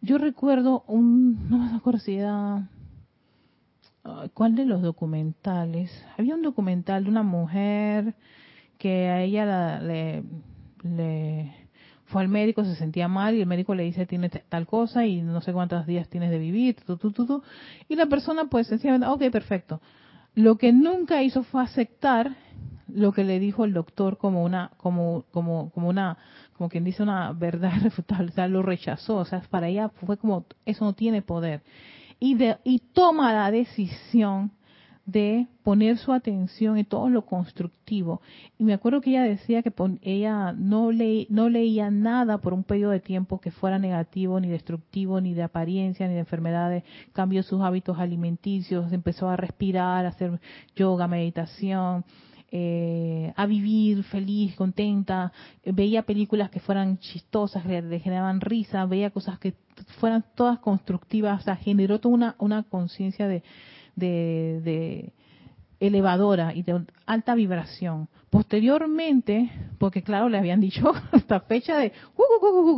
yo 0.00 0.18
recuerdo 0.18 0.84
un, 0.86 1.48
no 1.48 1.58
me 1.58 1.76
acuerdo 1.76 1.98
si 2.00 2.14
era, 2.14 2.68
¿cuál 4.34 4.54
de 4.54 4.64
los 4.64 4.82
documentales? 4.82 5.90
Había 6.16 6.34
un 6.34 6.42
documental 6.42 7.04
de 7.04 7.10
una 7.10 7.22
mujer 7.22 8.14
que 8.78 9.08
a 9.08 9.22
ella 9.22 9.80
le, 9.80 10.22
fue 12.04 12.22
al 12.22 12.28
médico, 12.28 12.64
se 12.64 12.76
sentía 12.76 13.08
mal 13.08 13.34
y 13.34 13.40
el 13.40 13.46
médico 13.46 13.74
le 13.74 13.82
dice 13.82 14.06
tienes 14.06 14.30
tal 14.48 14.66
cosa 14.66 15.04
y 15.06 15.22
no 15.22 15.40
sé 15.40 15.52
cuántos 15.52 15.86
días 15.86 16.08
tienes 16.08 16.30
de 16.30 16.38
vivir, 16.38 16.76
y 17.88 17.96
la 17.96 18.06
persona 18.06 18.44
pues 18.44 18.68
sencillamente, 18.68 19.08
ok, 19.08 19.32
perfecto. 19.32 19.80
Lo 20.36 20.58
que 20.58 20.70
nunca 20.70 21.22
hizo 21.22 21.42
fue 21.44 21.62
aceptar 21.62 22.36
lo 22.88 23.12
que 23.12 23.24
le 23.24 23.40
dijo 23.40 23.64
el 23.64 23.72
doctor 23.72 24.18
como 24.18 24.44
una, 24.44 24.70
como, 24.76 25.24
como, 25.32 25.70
como 25.70 25.88
una, 25.88 26.18
como 26.52 26.68
quien 26.68 26.84
dice 26.84 27.02
una 27.02 27.32
verdad 27.32 27.72
irrefutable, 27.80 28.30
lo 28.48 28.62
rechazó, 28.62 29.16
o 29.16 29.24
sea, 29.24 29.40
para 29.48 29.68
ella 29.68 29.88
fue 29.88 30.18
como, 30.18 30.44
eso 30.66 30.84
no 30.84 30.92
tiene 30.92 31.22
poder. 31.22 31.62
Y, 32.20 32.34
de, 32.34 32.58
y 32.64 32.80
toma 32.80 33.32
la 33.32 33.50
decisión 33.50 34.52
de 35.06 35.46
poner 35.62 35.98
su 35.98 36.12
atención 36.12 36.76
en 36.76 36.84
todo 36.84 37.08
lo 37.08 37.24
constructivo. 37.24 38.20
Y 38.58 38.64
me 38.64 38.74
acuerdo 38.74 39.00
que 39.00 39.10
ella 39.10 39.22
decía 39.22 39.62
que 39.62 39.72
ella 40.02 40.52
no, 40.52 40.90
no 41.28 41.48
leía 41.48 41.90
nada 41.90 42.38
por 42.38 42.52
un 42.52 42.64
periodo 42.64 42.90
de 42.90 43.00
tiempo 43.00 43.40
que 43.40 43.52
fuera 43.52 43.78
negativo, 43.78 44.40
ni 44.40 44.48
destructivo, 44.48 45.20
ni 45.20 45.32
de 45.32 45.44
apariencia, 45.44 46.08
ni 46.08 46.14
de 46.14 46.20
enfermedades. 46.20 46.82
Cambió 47.12 47.44
sus 47.44 47.62
hábitos 47.62 47.98
alimenticios, 47.98 48.92
empezó 48.92 49.28
a 49.28 49.36
respirar, 49.36 50.06
a 50.06 50.10
hacer 50.10 50.40
yoga, 50.74 51.06
meditación. 51.06 52.04
Eh, 52.52 53.32
a 53.34 53.44
vivir 53.44 54.04
feliz, 54.04 54.54
contenta, 54.54 55.32
veía 55.64 56.02
películas 56.02 56.48
que 56.48 56.60
fueran 56.60 56.98
chistosas, 56.98 57.64
que 57.64 57.82
le 57.82 57.98
generaban 57.98 58.40
risa, 58.40 58.86
veía 58.86 59.10
cosas 59.10 59.40
que 59.40 59.54
fueran 59.98 60.24
todas 60.36 60.60
constructivas, 60.60 61.40
o 61.40 61.44
sea, 61.44 61.56
generó 61.56 61.98
toda 61.98 62.14
una, 62.14 62.36
una 62.38 62.62
conciencia 62.62 63.26
de, 63.26 63.42
de, 63.96 65.12
elevadora 65.80 66.54
y 66.54 66.62
de 66.62 66.84
alta 67.06 67.34
vibración. 67.34 68.08
Posteriormente, 68.30 69.50
porque 69.78 70.02
claro, 70.02 70.28
le 70.28 70.38
habían 70.38 70.60
dicho 70.60 70.92
hasta 71.12 71.40
fecha 71.40 71.78
de 71.78 71.92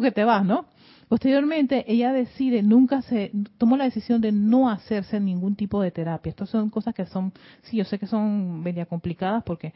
que 0.03 0.13
te 0.13 0.25
vas, 0.25 0.45
¿no? 0.45 0.67
Posteriormente, 1.09 1.85
ella 1.91 2.13
decide, 2.13 2.63
nunca 2.63 3.01
se, 3.01 3.33
tomó 3.57 3.79
la 3.79 3.85
decisión 3.85 4.21
de 4.21 4.31
no 4.31 4.69
hacerse 4.69 5.19
ningún 5.19 5.57
tipo 5.57 5.81
de 5.81 5.91
terapia. 5.91 6.31
Estas 6.31 6.51
son 6.51 6.69
cosas 6.69 6.95
que 6.95 7.07
son, 7.07 7.33
sí, 7.63 7.79
yo 7.79 7.85
sé 7.85 7.99
que 7.99 8.07
son 8.07 8.63
media 8.63 8.85
complicadas 8.85 9.43
porque 9.43 9.73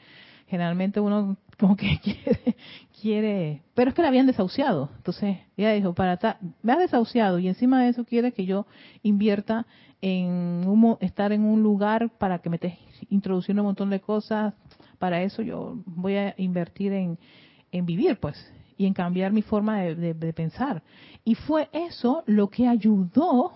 generalmente 0.47 1.01
uno 1.01 1.39
como 1.59 1.77
que 1.77 1.99
quiere, 2.05 2.57
quiere, 3.01 3.63
pero 3.75 3.89
es 3.89 3.95
que 3.95 4.03
la 4.03 4.09
habían 4.09 4.27
desahuciado. 4.27 4.91
Entonces, 4.97 5.39
ella 5.57 5.73
dijo, 5.73 5.95
para 5.95 6.39
me 6.63 6.73
has 6.73 6.79
desahuciado 6.79 7.39
y 7.39 7.49
encima 7.49 7.83
de 7.83 7.89
eso 7.89 8.05
quiere 8.05 8.33
que 8.33 8.45
yo 8.45 8.67
invierta 9.03 9.67
en 10.03 10.65
estar 11.01 11.33
en 11.33 11.45
un 11.45 11.63
lugar 11.63 12.11
para 12.19 12.41
que 12.41 12.51
me 12.51 12.57
estés 12.57 12.75
introduciendo 13.09 13.63
un 13.63 13.69
montón 13.69 13.89
de 13.89 14.01
cosas. 14.01 14.53
Para 14.99 15.23
eso 15.23 15.43
yo 15.43 15.81
voy 15.87 16.17
a 16.17 16.35
invertir 16.37 16.93
en, 16.93 17.87
vivir, 17.87 18.19
pues, 18.19 18.37
y 18.77 18.87
en 18.87 18.95
cambiar 18.95 19.33
mi 19.33 19.43
forma 19.43 19.79
de, 19.81 20.33
pensar. 20.33 20.83
Y 21.25 21.37
fue 21.37 21.69
eso 21.73 22.25
lo 22.27 22.49
que 22.49 22.67
ayudó 22.67 23.53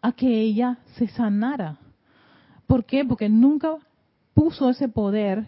a 0.00 0.12
que 0.12 0.40
ella 0.40 0.78
se 0.96 1.06
sanara. 1.08 1.78
¿Por 2.66 2.84
qué? 2.86 3.04
Porque 3.04 3.28
nunca 3.28 3.76
puso 4.32 4.70
ese 4.70 4.88
poder 4.88 5.46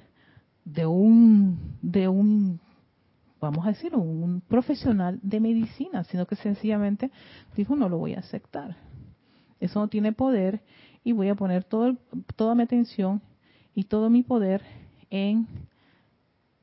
de 0.67 0.85
un, 0.85 1.79
de 1.81 2.07
un, 2.07 2.61
vamos 3.41 3.65
a 3.65 3.71
decir, 3.71 3.95
un 3.95 4.43
profesional 4.47 5.19
de 5.23 5.41
medicina, 5.41 6.05
sino 6.05 6.27
que 6.27 6.37
sencillamente 6.37 7.11
dijo, 7.57 7.75
no 7.77 7.89
lo 7.89 7.97
voy 7.97 8.13
a 8.13 8.19
aceptar. 8.19 8.77
Eso 9.65 9.81
no 9.81 9.89
tiene 9.89 10.13
poder 10.13 10.63
y 11.03 11.13
voy 11.13 11.29
a 11.29 11.35
poner 11.35 11.65
todo, 11.65 11.97
toda 12.37 12.55
mi 12.55 12.63
atención 12.63 13.23
y 13.75 13.85
todo 13.85 14.11
mi 14.11 14.23
poder 14.23 14.63
en, 15.11 15.47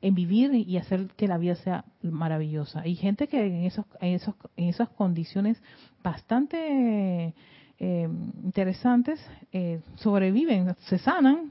en 0.00 0.14
vivir 0.14 0.54
y 0.54 0.76
hacer 0.76 1.08
que 1.16 1.26
la 1.26 1.38
vida 1.38 1.56
sea 1.56 1.84
maravillosa. 2.02 2.80
Hay 2.80 2.94
gente 2.94 3.26
que 3.26 3.44
en, 3.44 3.64
esos, 3.64 3.84
en, 4.00 4.14
esos, 4.14 4.34
en 4.56 4.68
esas 4.68 4.88
condiciones 4.90 5.60
bastante 6.02 7.34
eh, 7.78 8.08
interesantes 8.44 9.20
eh, 9.52 9.80
sobreviven, 9.96 10.76
se 10.88 10.98
sanan 10.98 11.50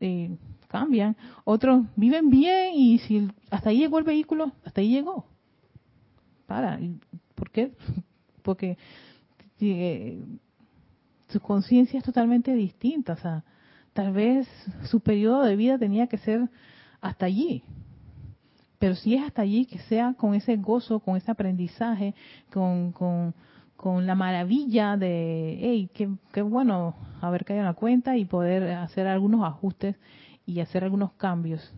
y 0.00 0.30
cambian. 0.66 1.16
Otros 1.44 1.84
viven 1.94 2.28
bien 2.28 2.74
y 2.74 2.98
si 2.98 3.28
hasta 3.50 3.70
ahí 3.70 3.78
llegó 3.78 3.98
el 3.98 4.04
vehículo, 4.04 4.50
hasta 4.64 4.80
ahí 4.80 4.90
llegó. 4.90 5.26
Para. 6.46 6.80
¿Por 7.36 7.50
qué? 7.50 7.72
Porque 8.42 8.76
eh, 9.60 10.20
su 11.36 11.42
conciencia 11.42 11.98
es 11.98 12.04
totalmente 12.04 12.54
distinta. 12.54 13.12
O 13.12 13.16
sea, 13.16 13.44
tal 13.92 14.12
vez 14.12 14.48
su 14.84 15.00
periodo 15.00 15.42
de 15.42 15.54
vida 15.54 15.78
tenía 15.78 16.06
que 16.06 16.16
ser 16.16 16.48
hasta 17.02 17.26
allí. 17.26 17.62
Pero 18.78 18.94
si 18.94 19.14
es 19.14 19.22
hasta 19.22 19.42
allí, 19.42 19.66
que 19.66 19.78
sea 19.80 20.14
con 20.14 20.34
ese 20.34 20.56
gozo, 20.56 21.00
con 21.00 21.16
ese 21.16 21.30
aprendizaje, 21.30 22.14
con, 22.50 22.92
con, 22.92 23.34
con 23.76 24.06
la 24.06 24.14
maravilla 24.14 24.96
de, 24.96 25.58
hey, 25.60 25.90
qué, 25.92 26.08
qué 26.32 26.40
bueno 26.40 26.94
haber 27.20 27.44
caído 27.44 27.60
en 27.60 27.66
la 27.66 27.74
cuenta 27.74 28.16
y 28.16 28.24
poder 28.24 28.72
hacer 28.72 29.06
algunos 29.06 29.44
ajustes 29.44 29.96
y 30.46 30.60
hacer 30.60 30.84
algunos 30.84 31.12
cambios. 31.12 31.70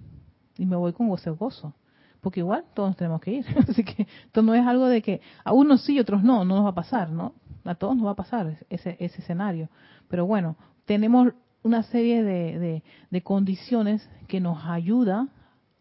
Y 0.57 0.67
me 0.67 0.77
voy 0.77 0.93
con 0.93 1.09
gozo, 1.09 1.35
gozo. 1.35 1.75
Porque 2.21 2.41
igual 2.41 2.65
todos 2.75 2.97
tenemos 2.97 3.21
que 3.21 3.33
ir. 3.33 3.47
Así 3.69 3.83
que 3.83 4.07
esto 4.27 4.41
no 4.43 4.55
es 4.55 4.65
algo 4.65 4.87
de 4.87 5.03
que 5.03 5.21
a 5.43 5.53
unos 5.53 5.85
sí 5.85 5.95
y 5.95 6.01
otros 6.01 6.23
no, 6.23 6.45
no 6.45 6.57
nos 6.57 6.65
va 6.65 6.71
a 6.71 6.75
pasar, 6.75 7.11
¿no? 7.11 7.35
A 7.65 7.75
todos 7.75 7.97
nos 7.97 8.07
va 8.07 8.13
a 8.13 8.17
pasar 8.17 8.59
ese, 8.71 8.97
ese 9.01 9.21
escenario. 9.21 9.69
Pero 10.09 10.27
bueno, 10.27 10.57
tenemos 10.85 11.33
una 11.63 11.83
serie 11.83 12.23
de, 12.23 12.83
de, 13.11 13.23
condiciones 13.23 14.09
que 14.27 14.41
nos 14.41 14.65
ayuda 14.65 15.29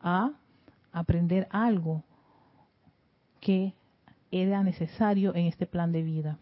a 0.02 0.32
aprender 0.92 1.48
algo 1.52 2.04
que 3.40 3.74
era 4.32 4.64
necesario 4.64 5.34
en 5.36 5.46
este 5.46 5.66
plan 5.66 5.92
de 5.92 6.02
vida. 6.02 6.38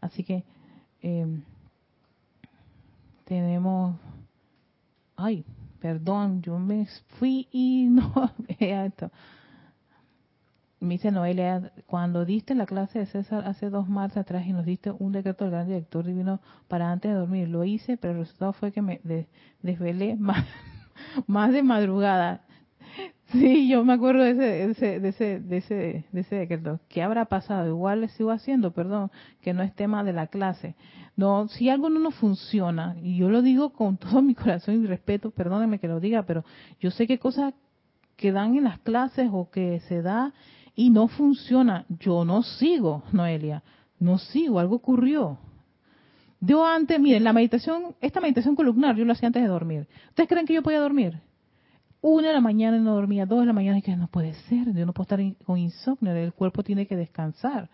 Así 0.00 0.24
que 0.24 0.44
eh, 1.02 1.26
tenemos, 3.24 3.96
ay, 5.16 5.44
perdón, 5.80 6.40
yo 6.42 6.58
me 6.58 6.86
fui 7.18 7.48
y 7.52 7.86
no 7.90 8.32
esto. 8.58 9.10
Me 10.80 10.94
dice 10.94 11.10
Noelia, 11.10 11.72
cuando 11.84 12.24
diste 12.24 12.54
la 12.54 12.64
clase 12.64 13.00
de 13.00 13.06
César 13.06 13.46
hace 13.46 13.68
dos 13.68 13.86
martes 13.86 14.16
atrás 14.16 14.46
y 14.46 14.52
nos 14.54 14.64
diste 14.64 14.90
un 14.90 15.12
decreto 15.12 15.44
del 15.44 15.52
gran 15.52 15.66
director 15.66 16.06
divino 16.06 16.40
para 16.68 16.90
antes 16.90 17.10
de 17.10 17.18
dormir, 17.18 17.48
lo 17.50 17.64
hice, 17.64 17.98
pero 17.98 18.14
el 18.14 18.20
resultado 18.20 18.54
fue 18.54 18.72
que 18.72 18.80
me 18.80 19.02
desvelé 19.62 20.16
más, 21.26 21.52
de 21.52 21.62
madrugada. 21.62 22.40
Sí, 23.26 23.68
yo 23.68 23.84
me 23.84 23.92
acuerdo 23.92 24.22
de 24.22 24.30
ese, 24.70 25.00
de 25.00 25.08
ese, 25.08 25.40
de 25.40 25.56
ese, 25.58 26.04
de 26.10 26.20
ese 26.20 26.36
decreto. 26.36 26.80
¿Qué 26.88 27.02
habrá 27.02 27.26
pasado? 27.26 27.68
Igual 27.68 28.00
le 28.00 28.08
sigo 28.08 28.30
haciendo, 28.30 28.72
perdón, 28.72 29.10
que 29.42 29.52
no 29.52 29.62
es 29.62 29.74
tema 29.74 30.02
de 30.02 30.14
la 30.14 30.28
clase. 30.28 30.76
No, 31.14 31.46
si 31.48 31.68
algo 31.68 31.90
no 31.90 32.00
nos 32.00 32.14
funciona, 32.14 32.96
y 33.02 33.18
yo 33.18 33.28
lo 33.28 33.42
digo 33.42 33.74
con 33.74 33.98
todo 33.98 34.22
mi 34.22 34.34
corazón 34.34 34.82
y 34.82 34.86
respeto, 34.86 35.30
perdónenme 35.30 35.78
que 35.78 35.88
lo 35.88 36.00
diga, 36.00 36.22
pero 36.22 36.42
yo 36.80 36.90
sé 36.90 37.06
que 37.06 37.18
cosas 37.18 37.52
que 38.16 38.32
dan 38.32 38.56
en 38.56 38.64
las 38.64 38.78
clases 38.78 39.28
o 39.30 39.50
que 39.50 39.80
se 39.80 40.00
da 40.00 40.32
y 40.74 40.90
no 40.90 41.08
funciona, 41.08 41.84
yo 41.88 42.24
no 42.24 42.42
sigo, 42.42 43.02
Noelia, 43.12 43.62
no 43.98 44.18
sigo, 44.18 44.58
algo 44.58 44.76
ocurrió. 44.76 45.38
Yo 46.40 46.66
antes, 46.66 46.98
miren, 46.98 47.24
la 47.24 47.32
meditación, 47.32 47.94
esta 48.00 48.20
meditación 48.20 48.56
columnar, 48.56 48.96
yo 48.96 49.04
lo 49.04 49.12
hacía 49.12 49.26
antes 49.26 49.42
de 49.42 49.48
dormir. 49.48 49.86
¿Ustedes 50.08 50.28
creen 50.28 50.46
que 50.46 50.54
yo 50.54 50.62
podía 50.62 50.80
dormir? 50.80 51.20
Una 52.00 52.28
de 52.28 52.34
la 52.34 52.40
mañana 52.40 52.78
no 52.78 52.94
dormía, 52.94 53.26
dos 53.26 53.40
de 53.40 53.46
la 53.46 53.52
mañana 53.52 53.78
y 53.78 53.82
que 53.82 53.94
no 53.94 54.06
puede 54.06 54.32
ser, 54.48 54.72
yo 54.72 54.86
no 54.86 54.94
puedo 54.94 55.02
estar 55.02 55.44
con 55.44 55.58
insomnio, 55.58 56.12
el 56.14 56.32
cuerpo 56.32 56.62
tiene 56.62 56.86
que 56.86 56.96
descansar. 56.96 57.68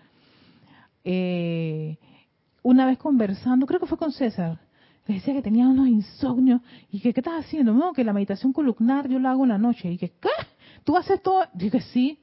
Eh, 1.04 1.96
una 2.62 2.86
vez 2.86 2.98
conversando, 2.98 3.66
creo 3.66 3.78
que 3.78 3.86
fue 3.86 3.98
con 3.98 4.10
César, 4.10 4.58
le 5.06 5.14
decía 5.14 5.34
que 5.34 5.42
tenía 5.42 5.68
unos 5.68 5.86
insomnios 5.86 6.60
y 6.90 7.00
que, 7.00 7.14
¿qué 7.14 7.20
estás 7.20 7.44
haciendo? 7.44 7.72
No, 7.72 7.92
que 7.92 8.02
la 8.02 8.12
meditación 8.12 8.52
columnar 8.52 9.08
yo 9.08 9.20
la 9.20 9.30
hago 9.30 9.44
en 9.44 9.50
la 9.50 9.58
noche. 9.58 9.90
Y 9.90 9.98
que, 9.98 10.10
¿qué? 10.10 10.28
¿Tú 10.82 10.96
haces 10.96 11.22
todo? 11.22 11.44
Dije, 11.54 11.80
sí. 11.80 12.18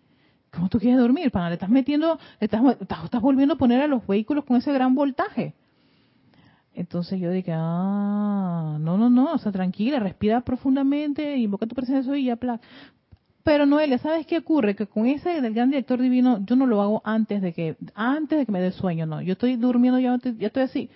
¿Cómo 0.54 0.70
tú 0.70 0.80
quieres 0.80 1.00
dormir? 1.00 1.32
Para 1.32 1.50
le 1.50 1.56
estás 1.56 1.70
metiendo, 1.70 2.20
le 2.40 2.46
estás, 2.46 2.62
estás, 2.80 3.22
volviendo 3.22 3.56
a 3.56 3.58
poner 3.58 3.82
a 3.82 3.88
los 3.88 4.06
vehículos 4.06 4.46
con 4.46 4.58
ese 4.58 4.72
gran 4.72 4.94
voltaje. 4.94 5.54
Entonces 6.76 7.20
yo 7.20 7.32
dije, 7.32 7.52
ah, 7.56 8.78
no, 8.80 8.98
no, 8.98 9.10
no, 9.10 9.34
o 9.34 9.38
sea, 9.38 9.52
tranquila, 9.52 10.00
respira 10.00 10.42
profundamente, 10.42 11.38
invoca 11.38 11.66
tu 11.66 11.76
presencia 11.76 12.16
y 12.18 12.26
ya, 12.26 12.38
Pero 13.44 13.66
Noelia, 13.66 13.98
¿sabes 13.98 14.28
qué 14.28 14.40
ocurre? 14.40 14.76
Que 14.76 14.86
con 14.86 15.08
ese 15.08 15.42
del 15.42 15.54
gran 15.54 15.70
director 15.70 16.00
divino, 16.00 16.44
yo 16.46 16.56
no 16.56 16.68
lo 16.68 16.82
hago 16.82 17.02
antes 17.04 17.42
de 17.42 17.54
que, 17.54 17.76
antes 17.96 18.38
de 18.38 18.46
que 18.46 18.52
me 18.52 18.62
dé 18.62 18.72
sueño, 18.72 19.06
no. 19.06 19.22
Yo 19.22 19.34
estoy 19.34 19.56
durmiendo, 19.56 20.00
ya, 20.00 20.18
ya 20.38 20.48
estoy 20.48 20.64
así. 20.64 20.90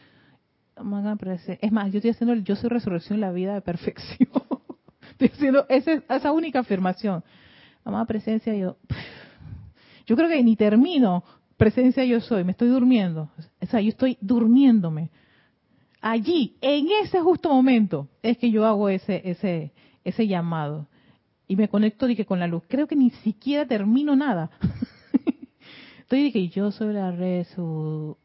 Es 1.62 1.72
más, 1.72 1.92
yo 1.92 1.98
estoy 1.98 2.12
haciendo 2.12 2.34
el 2.34 2.44
yo 2.44 2.56
soy 2.56 2.70
resurrección 2.70 3.20
la 3.20 3.32
vida 3.32 3.56
de 3.56 3.62
perfección. 3.62 4.30
estoy 5.12 5.30
haciendo 5.30 5.66
esa, 5.70 5.94
esa 5.94 6.32
única 6.32 6.60
afirmación. 6.60 7.24
Amada 7.84 8.06
presencia, 8.06 8.54
yo, 8.54 8.78
yo 10.08 10.16
creo 10.16 10.30
que 10.30 10.42
ni 10.42 10.56
termino 10.56 11.24
presencia 11.58 12.06
yo 12.06 12.22
soy, 12.22 12.44
me 12.44 12.52
estoy 12.52 12.70
durmiendo. 12.70 13.30
O 13.62 13.66
sea, 13.66 13.82
yo 13.82 13.90
estoy 13.90 14.18
durmiéndome. 14.22 15.10
Allí, 16.00 16.56
en 16.62 16.88
ese 17.04 17.20
justo 17.20 17.50
momento, 17.50 18.08
es 18.22 18.38
que 18.38 18.50
yo 18.50 18.66
hago 18.66 18.88
ese, 18.90 19.22
ese, 19.30 19.74
ese 20.04 20.28
llamado. 20.28 20.88
Y 21.48 21.56
me 21.56 21.68
conecto 21.68 22.08
dije, 22.08 22.26
con 22.26 22.40
la 22.40 22.48
luz. 22.48 22.64
Creo 22.68 22.88
que 22.88 22.96
ni 22.96 23.10
siquiera 23.10 23.66
termino 23.66 24.16
nada. 24.16 24.50
estoy 26.00 26.32
que 26.32 26.48
yo 26.50 26.72
soy 26.72 26.94
la 26.94 27.12
resu. 27.12 28.18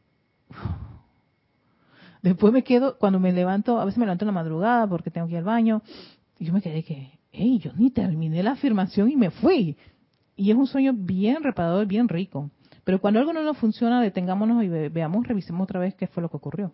Después 2.21 2.53
me 2.53 2.63
quedo, 2.63 2.97
cuando 2.97 3.19
me 3.19 3.33
levanto, 3.33 3.79
a 3.79 3.85
veces 3.85 3.97
me 3.97 4.05
levanto 4.05 4.23
en 4.23 4.27
la 4.27 4.33
madrugada 4.33 4.87
porque 4.87 5.11
tengo 5.11 5.27
que 5.27 5.33
ir 5.33 5.39
al 5.39 5.43
baño. 5.43 5.81
Y 6.39 6.45
yo 6.45 6.53
me 6.53 6.61
quedé 6.61 6.83
que, 6.83 7.19
hey, 7.31 7.59
yo 7.59 7.71
ni 7.75 7.89
terminé 7.89 8.43
la 8.43 8.51
afirmación 8.51 9.09
y 9.09 9.15
me 9.15 9.31
fui. 9.31 9.75
Y 10.43 10.51
es 10.51 10.57
un 10.57 10.67
sueño 10.67 10.91
bien 10.93 11.41
reparador, 11.41 11.85
bien 11.87 12.09
rico. 12.09 12.51
Pero 12.83 12.99
cuando 12.99 13.21
algo 13.21 13.31
no 13.31 13.43
nos 13.43 13.57
funciona, 13.57 14.01
detengámonos 14.01 14.61
y 14.61 14.67
veamos, 14.67 15.25
revisemos 15.25 15.63
otra 15.63 15.79
vez 15.79 15.95
qué 15.95 16.05
fue 16.05 16.21
lo 16.21 16.27
que 16.27 16.35
ocurrió. 16.35 16.73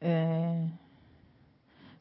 Eh, 0.00 0.70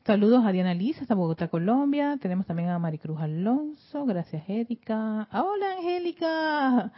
saludos 0.05 0.45
a 0.45 0.51
Diana 0.51 0.75
Liz 0.75 1.01
hasta 1.01 1.15
Bogotá, 1.15 1.47
Colombia. 1.47 2.19
Tenemos 2.21 2.45
también 2.45 2.69
a 2.69 2.77
Maricruz 2.77 3.19
Alonso. 3.19 4.05
Gracias, 4.05 4.47
Erika. 4.47 5.27
Hola, 5.31 5.77
Angélica. 5.79 6.91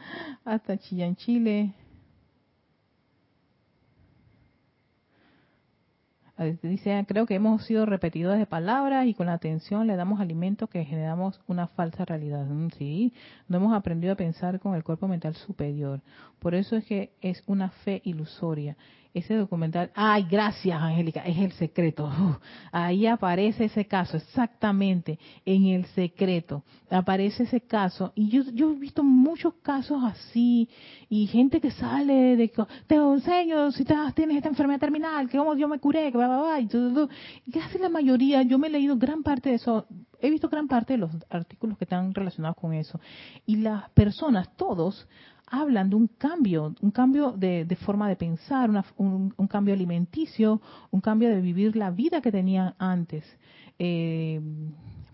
Hasta 0.43 0.78
Chillán, 0.78 1.15
Chile. 1.15 1.74
Dice, 6.64 7.06
creo 7.08 7.28
que 7.28 7.36
hemos 7.36 7.64
sido 7.66 7.86
repetidores 7.86 8.39
de 8.39 8.48
palabras 8.48 9.06
y 9.06 9.14
con 9.14 9.28
la 9.28 9.34
atención 9.34 9.86
le 9.86 9.96
damos 9.96 10.20
alimento 10.20 10.68
que 10.68 10.84
generamos 10.86 11.39
una 11.46 11.68
falsa 11.68 12.04
realidad. 12.04 12.46
Mm, 12.46 12.70
sí, 12.78 13.14
no 13.48 13.58
hemos 13.58 13.76
aprendido 13.76 14.14
a 14.14 14.18
pensar 14.18 14.60
con 14.60 14.74
el 14.74 14.84
cuerpo 14.84 15.08
mental 15.08 15.36
superior. 15.36 16.02
Por 16.39 16.56
eso 16.56 16.76
es 16.76 16.86
que 16.86 17.14
es 17.22 17.44
una 17.46 17.70
fe 17.70 18.02
ilusoria 18.06 18.76
ese 19.14 19.36
documental, 19.36 19.91
ay, 19.93 20.26
gracias 20.30 20.82
Angélica, 20.82 21.22
es 21.22 21.38
el 21.38 21.51
secreto. 21.53 22.09
ahí 22.72 23.05
aparece 23.07 23.66
ese 23.66 23.86
caso, 23.86 24.18
exactamente, 24.18 25.20
en 25.45 25.66
el 25.66 25.86
secreto. 25.88 26.64
Aparece 26.89 27.43
ese 27.43 27.62
caso. 27.62 28.14
Y 28.16 28.30
yo, 28.30 28.43
yo 28.53 28.72
he 28.72 28.76
visto 28.76 29.03
muchos 29.03 29.55
casos 29.55 30.01
así, 30.03 30.70
y 31.09 31.28
gente 31.28 31.59
que 31.59 31.72
sale 31.72 32.36
de, 32.36 32.51
te 32.88 32.95
enseño 32.95 33.72
si 33.72 33.86
tienes 34.16 34.38
esta 34.38 34.49
enfermedad 34.49 34.80
terminal, 34.80 35.30
que 35.30 35.38
como 35.38 35.55
yo 35.55 35.68
me 35.68 35.80
curé, 35.80 36.12
que 36.12 36.18
va, 36.18 36.28
va, 36.28 36.41
va, 36.41 36.59
y 36.59 36.68
casi 37.51 37.78
la 37.80 37.89
mayoría, 37.89 38.43
yo 38.43 38.57
me 38.57 38.68
he 38.68 38.72
leído 38.72 38.97
gran 38.97 39.24
parte 39.24 39.49
de 39.49 39.55
eso, 39.55 39.86
he 40.20 40.30
visto 40.30 40.49
gran 40.49 40.68
parte 40.68 40.93
de 40.93 40.99
los 40.99 41.12
artículos 41.30 41.78
que 41.78 41.86
están 41.86 42.14
relacionados 42.14 42.55
con 42.57 42.74
eso. 42.74 42.99
Y 43.45 43.57
las 43.57 43.89
personas, 43.91 44.55
todos, 44.55 45.07
hablan 45.52 45.89
de 45.89 45.95
un 45.97 46.08
cambio, 46.08 46.74
un 46.82 46.91
cambio 46.91 47.34
de, 47.34 47.78
forma 47.86 48.08
de 48.08 48.16
pensar, 48.16 48.70
un, 48.97 49.47
cambio 49.49 49.74
alimenticio, 49.74 50.62
un 50.89 51.02
cambio 51.02 51.30
de 51.30 51.41
vivir 51.41 51.76
la 51.76 51.91
vida 51.91 52.22
que 52.22 52.32
tenían 52.32 52.74
antes. 52.80 53.26
Eh, 53.78 54.39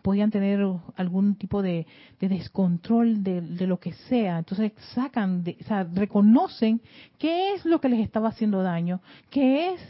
podían 0.08 0.32
tener 0.32 0.66
algún 0.96 1.36
tipo 1.36 1.62
de, 1.62 1.86
descontrol 2.22 3.26
de, 3.26 3.68
lo 3.68 3.78
que 3.78 3.92
sea. 3.92 4.38
Entonces 4.38 4.72
sacan, 4.96 5.44
o 5.46 5.64
sea, 5.66 5.84
reconocen 5.84 6.80
qué 7.20 7.52
es 7.54 7.66
lo 7.66 7.82
que 7.82 7.90
les 7.90 8.00
estaba 8.00 8.30
haciendo 8.30 8.64
daño, 8.64 9.02
qué 9.30 9.74
es 9.74 9.82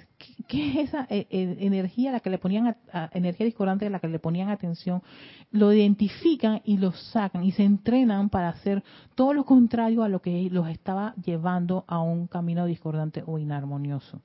¿Qué 0.48 0.70
es 0.70 0.90
esa 0.90 1.06
eh, 1.12 1.28
eh, 1.30 1.58
energía 1.60 2.10
a 2.10 2.14
la 2.14 2.20
que 2.22 2.32
le 2.32 2.40
ponían, 2.40 2.76
energía 3.12 3.46
discordante 3.46 3.86
a 3.86 3.92
la 3.92 4.00
que 4.00 4.08
le 4.08 4.18
ponían 4.18 4.50
atención? 4.50 5.04
Lo 5.52 5.72
identifican 5.72 6.62
y 6.66 6.78
lo 6.78 6.92
sacan 6.92 7.44
y 7.44 7.52
se 7.52 7.64
entrenan 7.64 8.30
para 8.30 8.50
hacer 8.50 8.84
todo 9.14 9.36
lo 9.36 9.46
contrario 9.46 10.02
a 10.02 10.10
lo 10.10 10.20
que 10.20 10.50
los 10.50 10.68
estaba 10.70 11.14
llevando 11.24 11.86
a 11.88 12.00
un 12.00 12.26
camino 12.26 12.66
discordante 12.66 13.24
o 13.28 13.38
inarmonioso. 13.38 14.24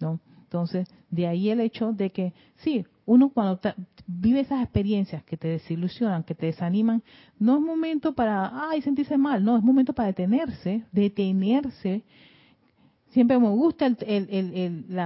¿no? 0.00 0.18
Entonces, 0.52 0.86
de 1.10 1.26
ahí 1.26 1.48
el 1.48 1.60
hecho 1.60 1.92
de 1.92 2.10
que, 2.10 2.34
sí, 2.56 2.84
uno 3.06 3.30
cuando 3.30 3.58
vive 4.06 4.40
esas 4.40 4.62
experiencias 4.62 5.24
que 5.24 5.38
te 5.38 5.48
desilusionan, 5.48 6.24
que 6.24 6.34
te 6.34 6.46
desaniman, 6.46 7.02
no 7.38 7.56
es 7.56 7.62
momento 7.62 8.14
para, 8.14 8.68
ay, 8.68 8.82
sentirse 8.82 9.16
mal, 9.16 9.42
no, 9.42 9.56
es 9.56 9.62
momento 9.62 9.94
para 9.94 10.08
detenerse, 10.08 10.84
detenerse 10.92 12.04
Siempre 13.12 13.38
me 13.38 13.50
gusta 13.50 13.86
el, 13.86 13.96
el, 14.06 14.54
el, 14.54 15.00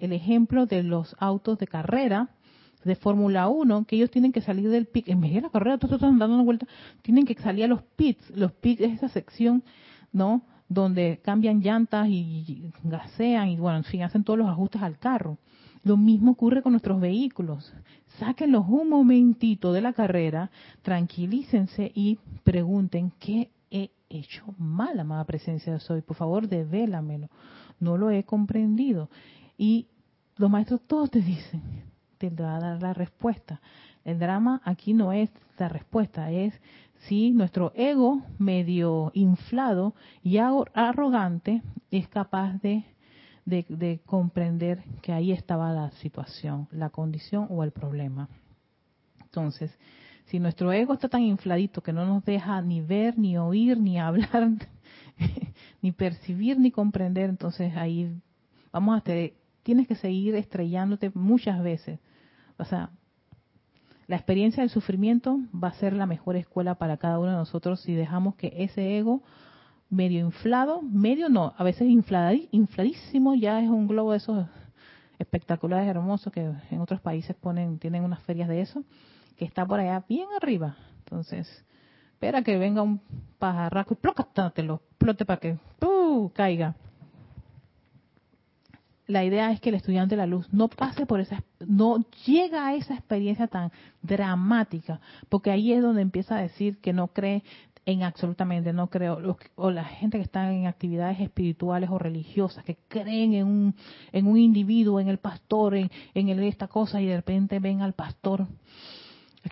el 0.00 0.12
ejemplo 0.12 0.64
de 0.64 0.82
los 0.82 1.14
autos 1.18 1.58
de 1.58 1.66
carrera 1.66 2.30
de 2.82 2.96
Fórmula 2.96 3.48
1, 3.48 3.84
que 3.84 3.96
ellos 3.96 4.10
tienen 4.10 4.32
que 4.32 4.40
salir 4.40 4.70
del 4.70 4.86
pit, 4.86 5.08
en 5.08 5.20
medio 5.20 5.36
de 5.36 5.40
la 5.42 5.50
carrera, 5.50 5.76
todos 5.76 5.96
están 5.96 6.18
dando 6.18 6.36
una 6.36 6.44
vuelta, 6.44 6.66
tienen 7.02 7.26
que 7.26 7.34
salir 7.34 7.64
a 7.64 7.68
los 7.68 7.82
pits. 7.82 8.30
Los 8.30 8.52
pits 8.52 8.80
es 8.80 8.94
esa 8.94 9.08
sección, 9.10 9.62
¿no? 10.12 10.42
Donde 10.68 11.20
cambian 11.22 11.60
llantas 11.60 12.08
y 12.08 12.72
gasean 12.82 13.48
y, 13.48 13.56
bueno, 13.56 13.78
en 13.78 13.84
fin, 13.84 14.02
hacen 14.02 14.24
todos 14.24 14.38
los 14.38 14.48
ajustes 14.48 14.82
al 14.82 14.98
carro. 14.98 15.38
Lo 15.84 15.96
mismo 15.96 16.32
ocurre 16.32 16.62
con 16.62 16.72
nuestros 16.72 17.00
vehículos. 17.00 17.72
Sáquenlos 18.18 18.64
un 18.68 18.88
momentito 18.88 19.72
de 19.72 19.80
la 19.80 19.92
carrera, 19.92 20.50
tranquilícense 20.82 21.92
y 21.94 22.18
pregunten 22.42 23.12
qué 23.20 23.50
he 23.70 23.90
hecho 24.08 24.42
mal, 24.58 24.98
amada 24.98 25.24
presencia 25.24 25.72
de 25.72 25.78
soy. 25.78 26.02
Por 26.02 26.16
favor, 26.16 26.48
devélamelo. 26.48 27.28
No 27.78 27.96
lo 27.96 28.10
he 28.10 28.24
comprendido. 28.24 29.10
Y 29.56 29.86
los 30.36 30.50
maestros 30.50 30.80
todos 30.88 31.10
te 31.10 31.20
dicen, 31.20 31.62
te 32.18 32.30
va 32.30 32.56
a 32.56 32.60
dar 32.60 32.82
la 32.82 32.92
respuesta. 32.92 33.60
El 34.04 34.18
drama 34.18 34.60
aquí 34.64 34.92
no 34.92 35.12
es 35.12 35.30
la 35.58 35.68
respuesta, 35.68 36.30
es 36.30 36.52
si 37.06 37.30
nuestro 37.32 37.72
ego 37.74 38.22
medio 38.38 39.10
inflado 39.14 39.94
y 40.22 40.38
arrogante 40.38 41.62
es 41.90 42.08
capaz 42.08 42.60
de, 42.62 42.84
de, 43.44 44.00
comprender 44.04 44.82
que 45.02 45.12
ahí 45.12 45.32
estaba 45.32 45.72
la 45.72 45.90
situación, 45.92 46.68
la 46.70 46.90
condición 46.90 47.46
o 47.50 47.64
el 47.64 47.72
problema. 47.72 48.28
Entonces, 49.22 49.70
si 50.26 50.40
nuestro 50.40 50.72
ego 50.72 50.94
está 50.94 51.08
tan 51.08 51.22
infladito 51.22 51.82
que 51.82 51.92
no 51.92 52.04
nos 52.06 52.24
deja 52.24 52.60
ni 52.62 52.80
ver, 52.80 53.18
ni 53.18 53.38
oír, 53.38 53.78
ni 53.78 53.98
hablar, 54.00 54.48
ni 55.82 55.92
percibir, 55.92 56.58
ni 56.58 56.70
comprender, 56.70 57.30
entonces 57.30 57.76
ahí 57.76 58.20
vamos 58.72 58.96
a 58.96 59.00
tener, 59.00 59.34
tienes 59.62 59.86
que 59.86 59.94
seguir 59.94 60.34
estrellándote 60.34 61.10
muchas 61.14 61.62
veces 61.62 62.00
o 62.58 62.64
sea, 62.64 62.90
la 64.06 64.16
experiencia 64.16 64.62
del 64.62 64.70
sufrimiento 64.70 65.38
va 65.52 65.68
a 65.68 65.74
ser 65.74 65.92
la 65.92 66.06
mejor 66.06 66.36
escuela 66.36 66.76
para 66.76 66.96
cada 66.96 67.18
uno 67.18 67.30
de 67.30 67.36
nosotros 67.36 67.80
si 67.80 67.94
dejamos 67.94 68.36
que 68.36 68.52
ese 68.56 68.98
ego 68.98 69.22
medio 69.90 70.20
inflado, 70.20 70.82
medio 70.82 71.28
no, 71.28 71.54
a 71.56 71.64
veces 71.64 71.88
infladísimo, 71.88 73.34
ya 73.34 73.60
es 73.60 73.68
un 73.68 73.86
globo 73.86 74.12
de 74.12 74.18
esos 74.18 74.46
espectaculares, 75.18 75.88
hermosos 75.88 76.32
que 76.32 76.52
en 76.70 76.80
otros 76.80 77.00
países 77.00 77.34
ponen, 77.36 77.78
tienen 77.78 78.04
unas 78.04 78.22
ferias 78.22 78.48
de 78.48 78.60
eso, 78.60 78.84
que 79.36 79.44
está 79.44 79.66
por 79.66 79.80
allá 79.80 80.04
bien 80.08 80.26
arriba. 80.40 80.76
Entonces, 80.98 81.64
espera 82.12 82.42
que 82.42 82.58
venga 82.58 82.82
un 82.82 83.00
pajarraco 83.38 83.94
y 83.94 84.50
te 84.54 84.62
lo 84.62 84.74
explote 84.74 85.24
para 85.24 85.40
que 85.40 85.58
caiga 86.32 86.74
la 89.06 89.24
idea 89.24 89.52
es 89.52 89.60
que 89.60 89.68
el 89.68 89.76
estudiante 89.76 90.16
de 90.16 90.20
la 90.20 90.26
luz 90.26 90.52
no 90.52 90.68
pase 90.68 91.06
por 91.06 91.20
esa, 91.20 91.42
no 91.66 92.04
llega 92.26 92.66
a 92.66 92.74
esa 92.74 92.94
experiencia 92.94 93.46
tan 93.46 93.70
dramática, 94.02 95.00
porque 95.28 95.50
ahí 95.50 95.72
es 95.72 95.82
donde 95.82 96.02
empieza 96.02 96.36
a 96.36 96.42
decir 96.42 96.78
que 96.78 96.92
no 96.92 97.08
cree 97.08 97.44
en 97.84 98.02
absolutamente, 98.02 98.72
no 98.72 98.88
creo, 98.88 99.36
o 99.54 99.70
la 99.70 99.84
gente 99.84 100.18
que 100.18 100.24
está 100.24 100.52
en 100.52 100.66
actividades 100.66 101.20
espirituales 101.20 101.88
o 101.88 101.98
religiosas, 101.98 102.64
que 102.64 102.76
creen 102.88 103.34
en 103.34 103.46
un, 103.46 103.74
en 104.10 104.26
un 104.26 104.38
individuo, 104.38 104.98
en 104.98 105.06
el 105.06 105.18
pastor, 105.18 105.76
en, 105.76 105.90
en 106.14 106.42
esta 106.42 106.66
cosa, 106.66 107.00
y 107.00 107.06
de 107.06 107.14
repente 107.14 107.60
ven 107.60 107.82
al 107.82 107.92
pastor. 107.92 108.48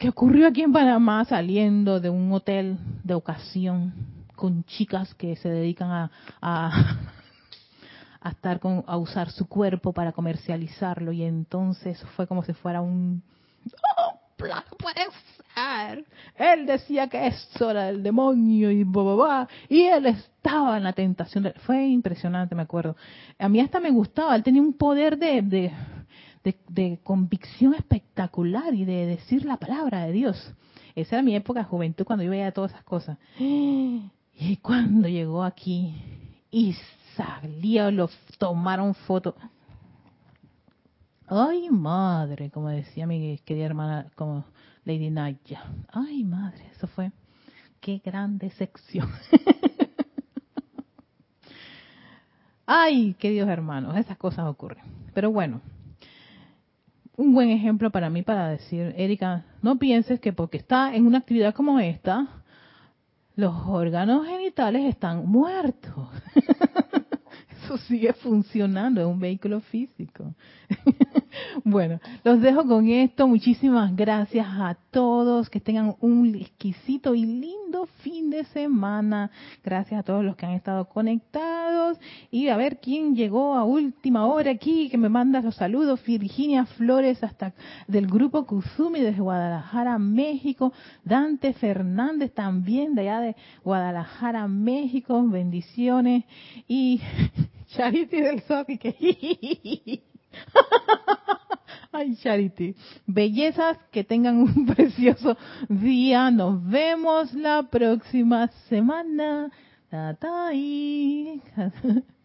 ¿Qué 0.01 0.09
ocurrió 0.09 0.49
aquí 0.49 0.63
en 0.63 0.73
Panamá 0.73 1.25
saliendo 1.25 2.01
de 2.01 2.11
un 2.11 2.33
hotel 2.33 2.77
de 3.05 3.15
ocasión 3.15 3.95
con 4.35 4.65
chicas 4.65 5.15
que 5.15 5.37
se 5.37 5.49
dedican 5.49 6.11
a 6.43 6.91
a 8.25 8.97
usar 8.97 9.31
su 9.31 9.47
cuerpo 9.47 9.93
para 9.93 10.13
comercializarlo 10.13 11.13
y 11.13 11.23
entonces 11.23 12.03
fue 12.17 12.27
como 12.27 12.43
si 12.43 12.55
fuera 12.55 12.81
un 12.81 13.23
oh, 13.99 14.19
puede 14.79 15.07
ser. 15.55 16.05
Él 16.37 16.67
decía 16.67 17.09
que 17.09 17.27
eso 17.27 17.71
era 17.71 17.89
el 17.89 18.03
demonio 18.03 18.71
y 18.71 18.87
y 19.69 19.83
él 19.83 20.07
estaba 20.07 20.77
en 20.77 20.85
la 20.85 20.93
tentación. 20.93 21.53
fue 21.65 21.87
impresionante, 21.87 22.55
me 22.55 22.63
acuerdo. 22.63 22.97
A 23.39 23.49
mí 23.49 23.61
hasta 23.61 23.81
me 23.81 23.91
gustaba, 23.91 24.35
él 24.35 24.43
tenía 24.43 24.63
un 24.63 24.75
poder 24.75 25.17
de, 25.19 25.43
de, 25.43 25.73
de, 26.69 26.99
convicción 27.03 27.75
espectacular 27.75 28.75
y 28.75 28.85
de 28.85 29.07
decir 29.07 29.45
la 29.45 29.57
palabra 29.57 30.07
de 30.07 30.13
Dios. 30.13 30.53
Esa 30.95 31.17
era 31.17 31.23
mi 31.23 31.35
época 31.35 31.61
de 31.61 31.67
juventud 31.67 32.05
cuando 32.05 32.25
yo 32.25 32.31
veía 32.31 32.53
todas 32.53 32.73
esas 32.73 32.85
cosas. 32.85 33.19
Y 34.37 34.57
cuando 34.57 35.07
llegó 35.07 35.45
aquí 35.45 35.95
y 36.51 36.75
salía, 37.17 37.91
lo 37.91 38.09
tomaron 38.39 38.95
foto. 38.95 39.35
Ay, 41.27 41.71
madre, 41.71 42.51
como 42.51 42.69
decía 42.69 43.07
mi 43.07 43.39
querida 43.45 43.67
hermana, 43.67 44.07
como 44.15 44.45
Lady 44.85 45.11
Naya. 45.11 45.65
Ay, 45.91 46.23
madre, 46.25 46.67
eso 46.73 46.87
fue. 46.87 47.13
Qué 47.81 48.01
grande 48.05 48.51
sección. 48.51 49.11
Ay, 52.67 53.15
queridos 53.15 53.49
hermanos, 53.49 53.97
esas 53.97 54.17
cosas 54.17 54.47
ocurren. 54.47 54.85
Pero 55.13 55.31
bueno, 55.31 55.61
un 57.17 57.35
buen 57.35 57.51
ejemplo 57.51 57.91
para 57.91 58.11
mí 58.11 58.23
para 58.23 58.49
decir, 58.49 58.95
Erika, 58.97 59.45
no 59.63 59.79
pienses 59.79 60.21
que 60.21 60.33
porque 60.33 60.57
está 60.59 60.95
en 60.95 61.07
una 61.07 61.19
actividad 61.19 61.55
como 61.55 61.79
esta, 61.79 62.27
los 63.37 63.55
órganos 63.67 64.27
genitales 64.27 64.85
están 64.85 65.27
muertos. 65.27 66.09
eso 67.65 67.79
sigue 67.79 68.13
funcionando, 68.13 69.01
es 69.01 69.07
un 69.07 69.19
vehículo 69.19 69.61
físico. 69.61 70.35
bueno, 71.65 72.01
los 72.23 72.41
dejo 72.41 72.67
con 72.67 72.89
esto. 72.89 73.27
Muchísimas 73.27 73.95
gracias 73.95 74.47
a 74.47 74.77
todos. 74.91 75.49
Que 75.49 75.61
tengan 75.61 75.97
un 76.01 76.35
exquisito 76.35 77.15
y 77.15 77.25
lindo 77.25 77.87
fin 78.03 78.31
de 78.31 78.45
semana. 78.45 79.31
Gracias 79.63 80.01
a 80.01 80.03
todos 80.03 80.25
los 80.25 80.37
que 80.37 80.47
han 80.47 80.53
estado 80.53 80.89
conectados. 80.89 81.99
Y 82.31 82.49
a 82.49 82.57
ver 82.57 82.81
quién 82.81 83.15
llegó 83.15 83.55
a 83.55 83.65
última 83.65 84.27
hora 84.27 84.51
aquí, 84.51 84.89
que 84.91 84.99
me 84.99 85.09
manda 85.09 85.41
los 85.41 85.57
saludos. 85.57 86.01
Virginia 86.05 86.67
Flores, 86.67 87.23
hasta 87.25 87.55
del 87.89 88.07
grupo 88.07 88.47
Kuzumi 88.47 89.01
desde 89.01 89.21
Guadalajara, 89.21 89.99
México. 89.99 90.73
Dante 91.05 91.53
Fernández 91.55 92.33
también 92.33 92.95
de 92.95 93.03
allá 93.03 93.21
de 93.21 93.37
Guadalajara, 93.65 94.47
México. 94.49 95.23
Bendiciones. 95.27 96.25
Y 96.69 97.01
Charity 97.75 98.21
del 98.21 98.43
Sofi, 98.43 98.79
que 98.83 100.03
Ay, 101.93 102.17
Charity. 102.17 102.75
Bellezas, 103.07 103.79
que 103.93 104.03
tengan 104.03 104.39
un 104.39 104.67
precioso 104.75 105.37
día. 105.69 106.31
Nos 106.31 106.65
vemos 106.65 107.33
la 107.35 107.63
próxima 107.63 108.49
semana. 108.69 109.51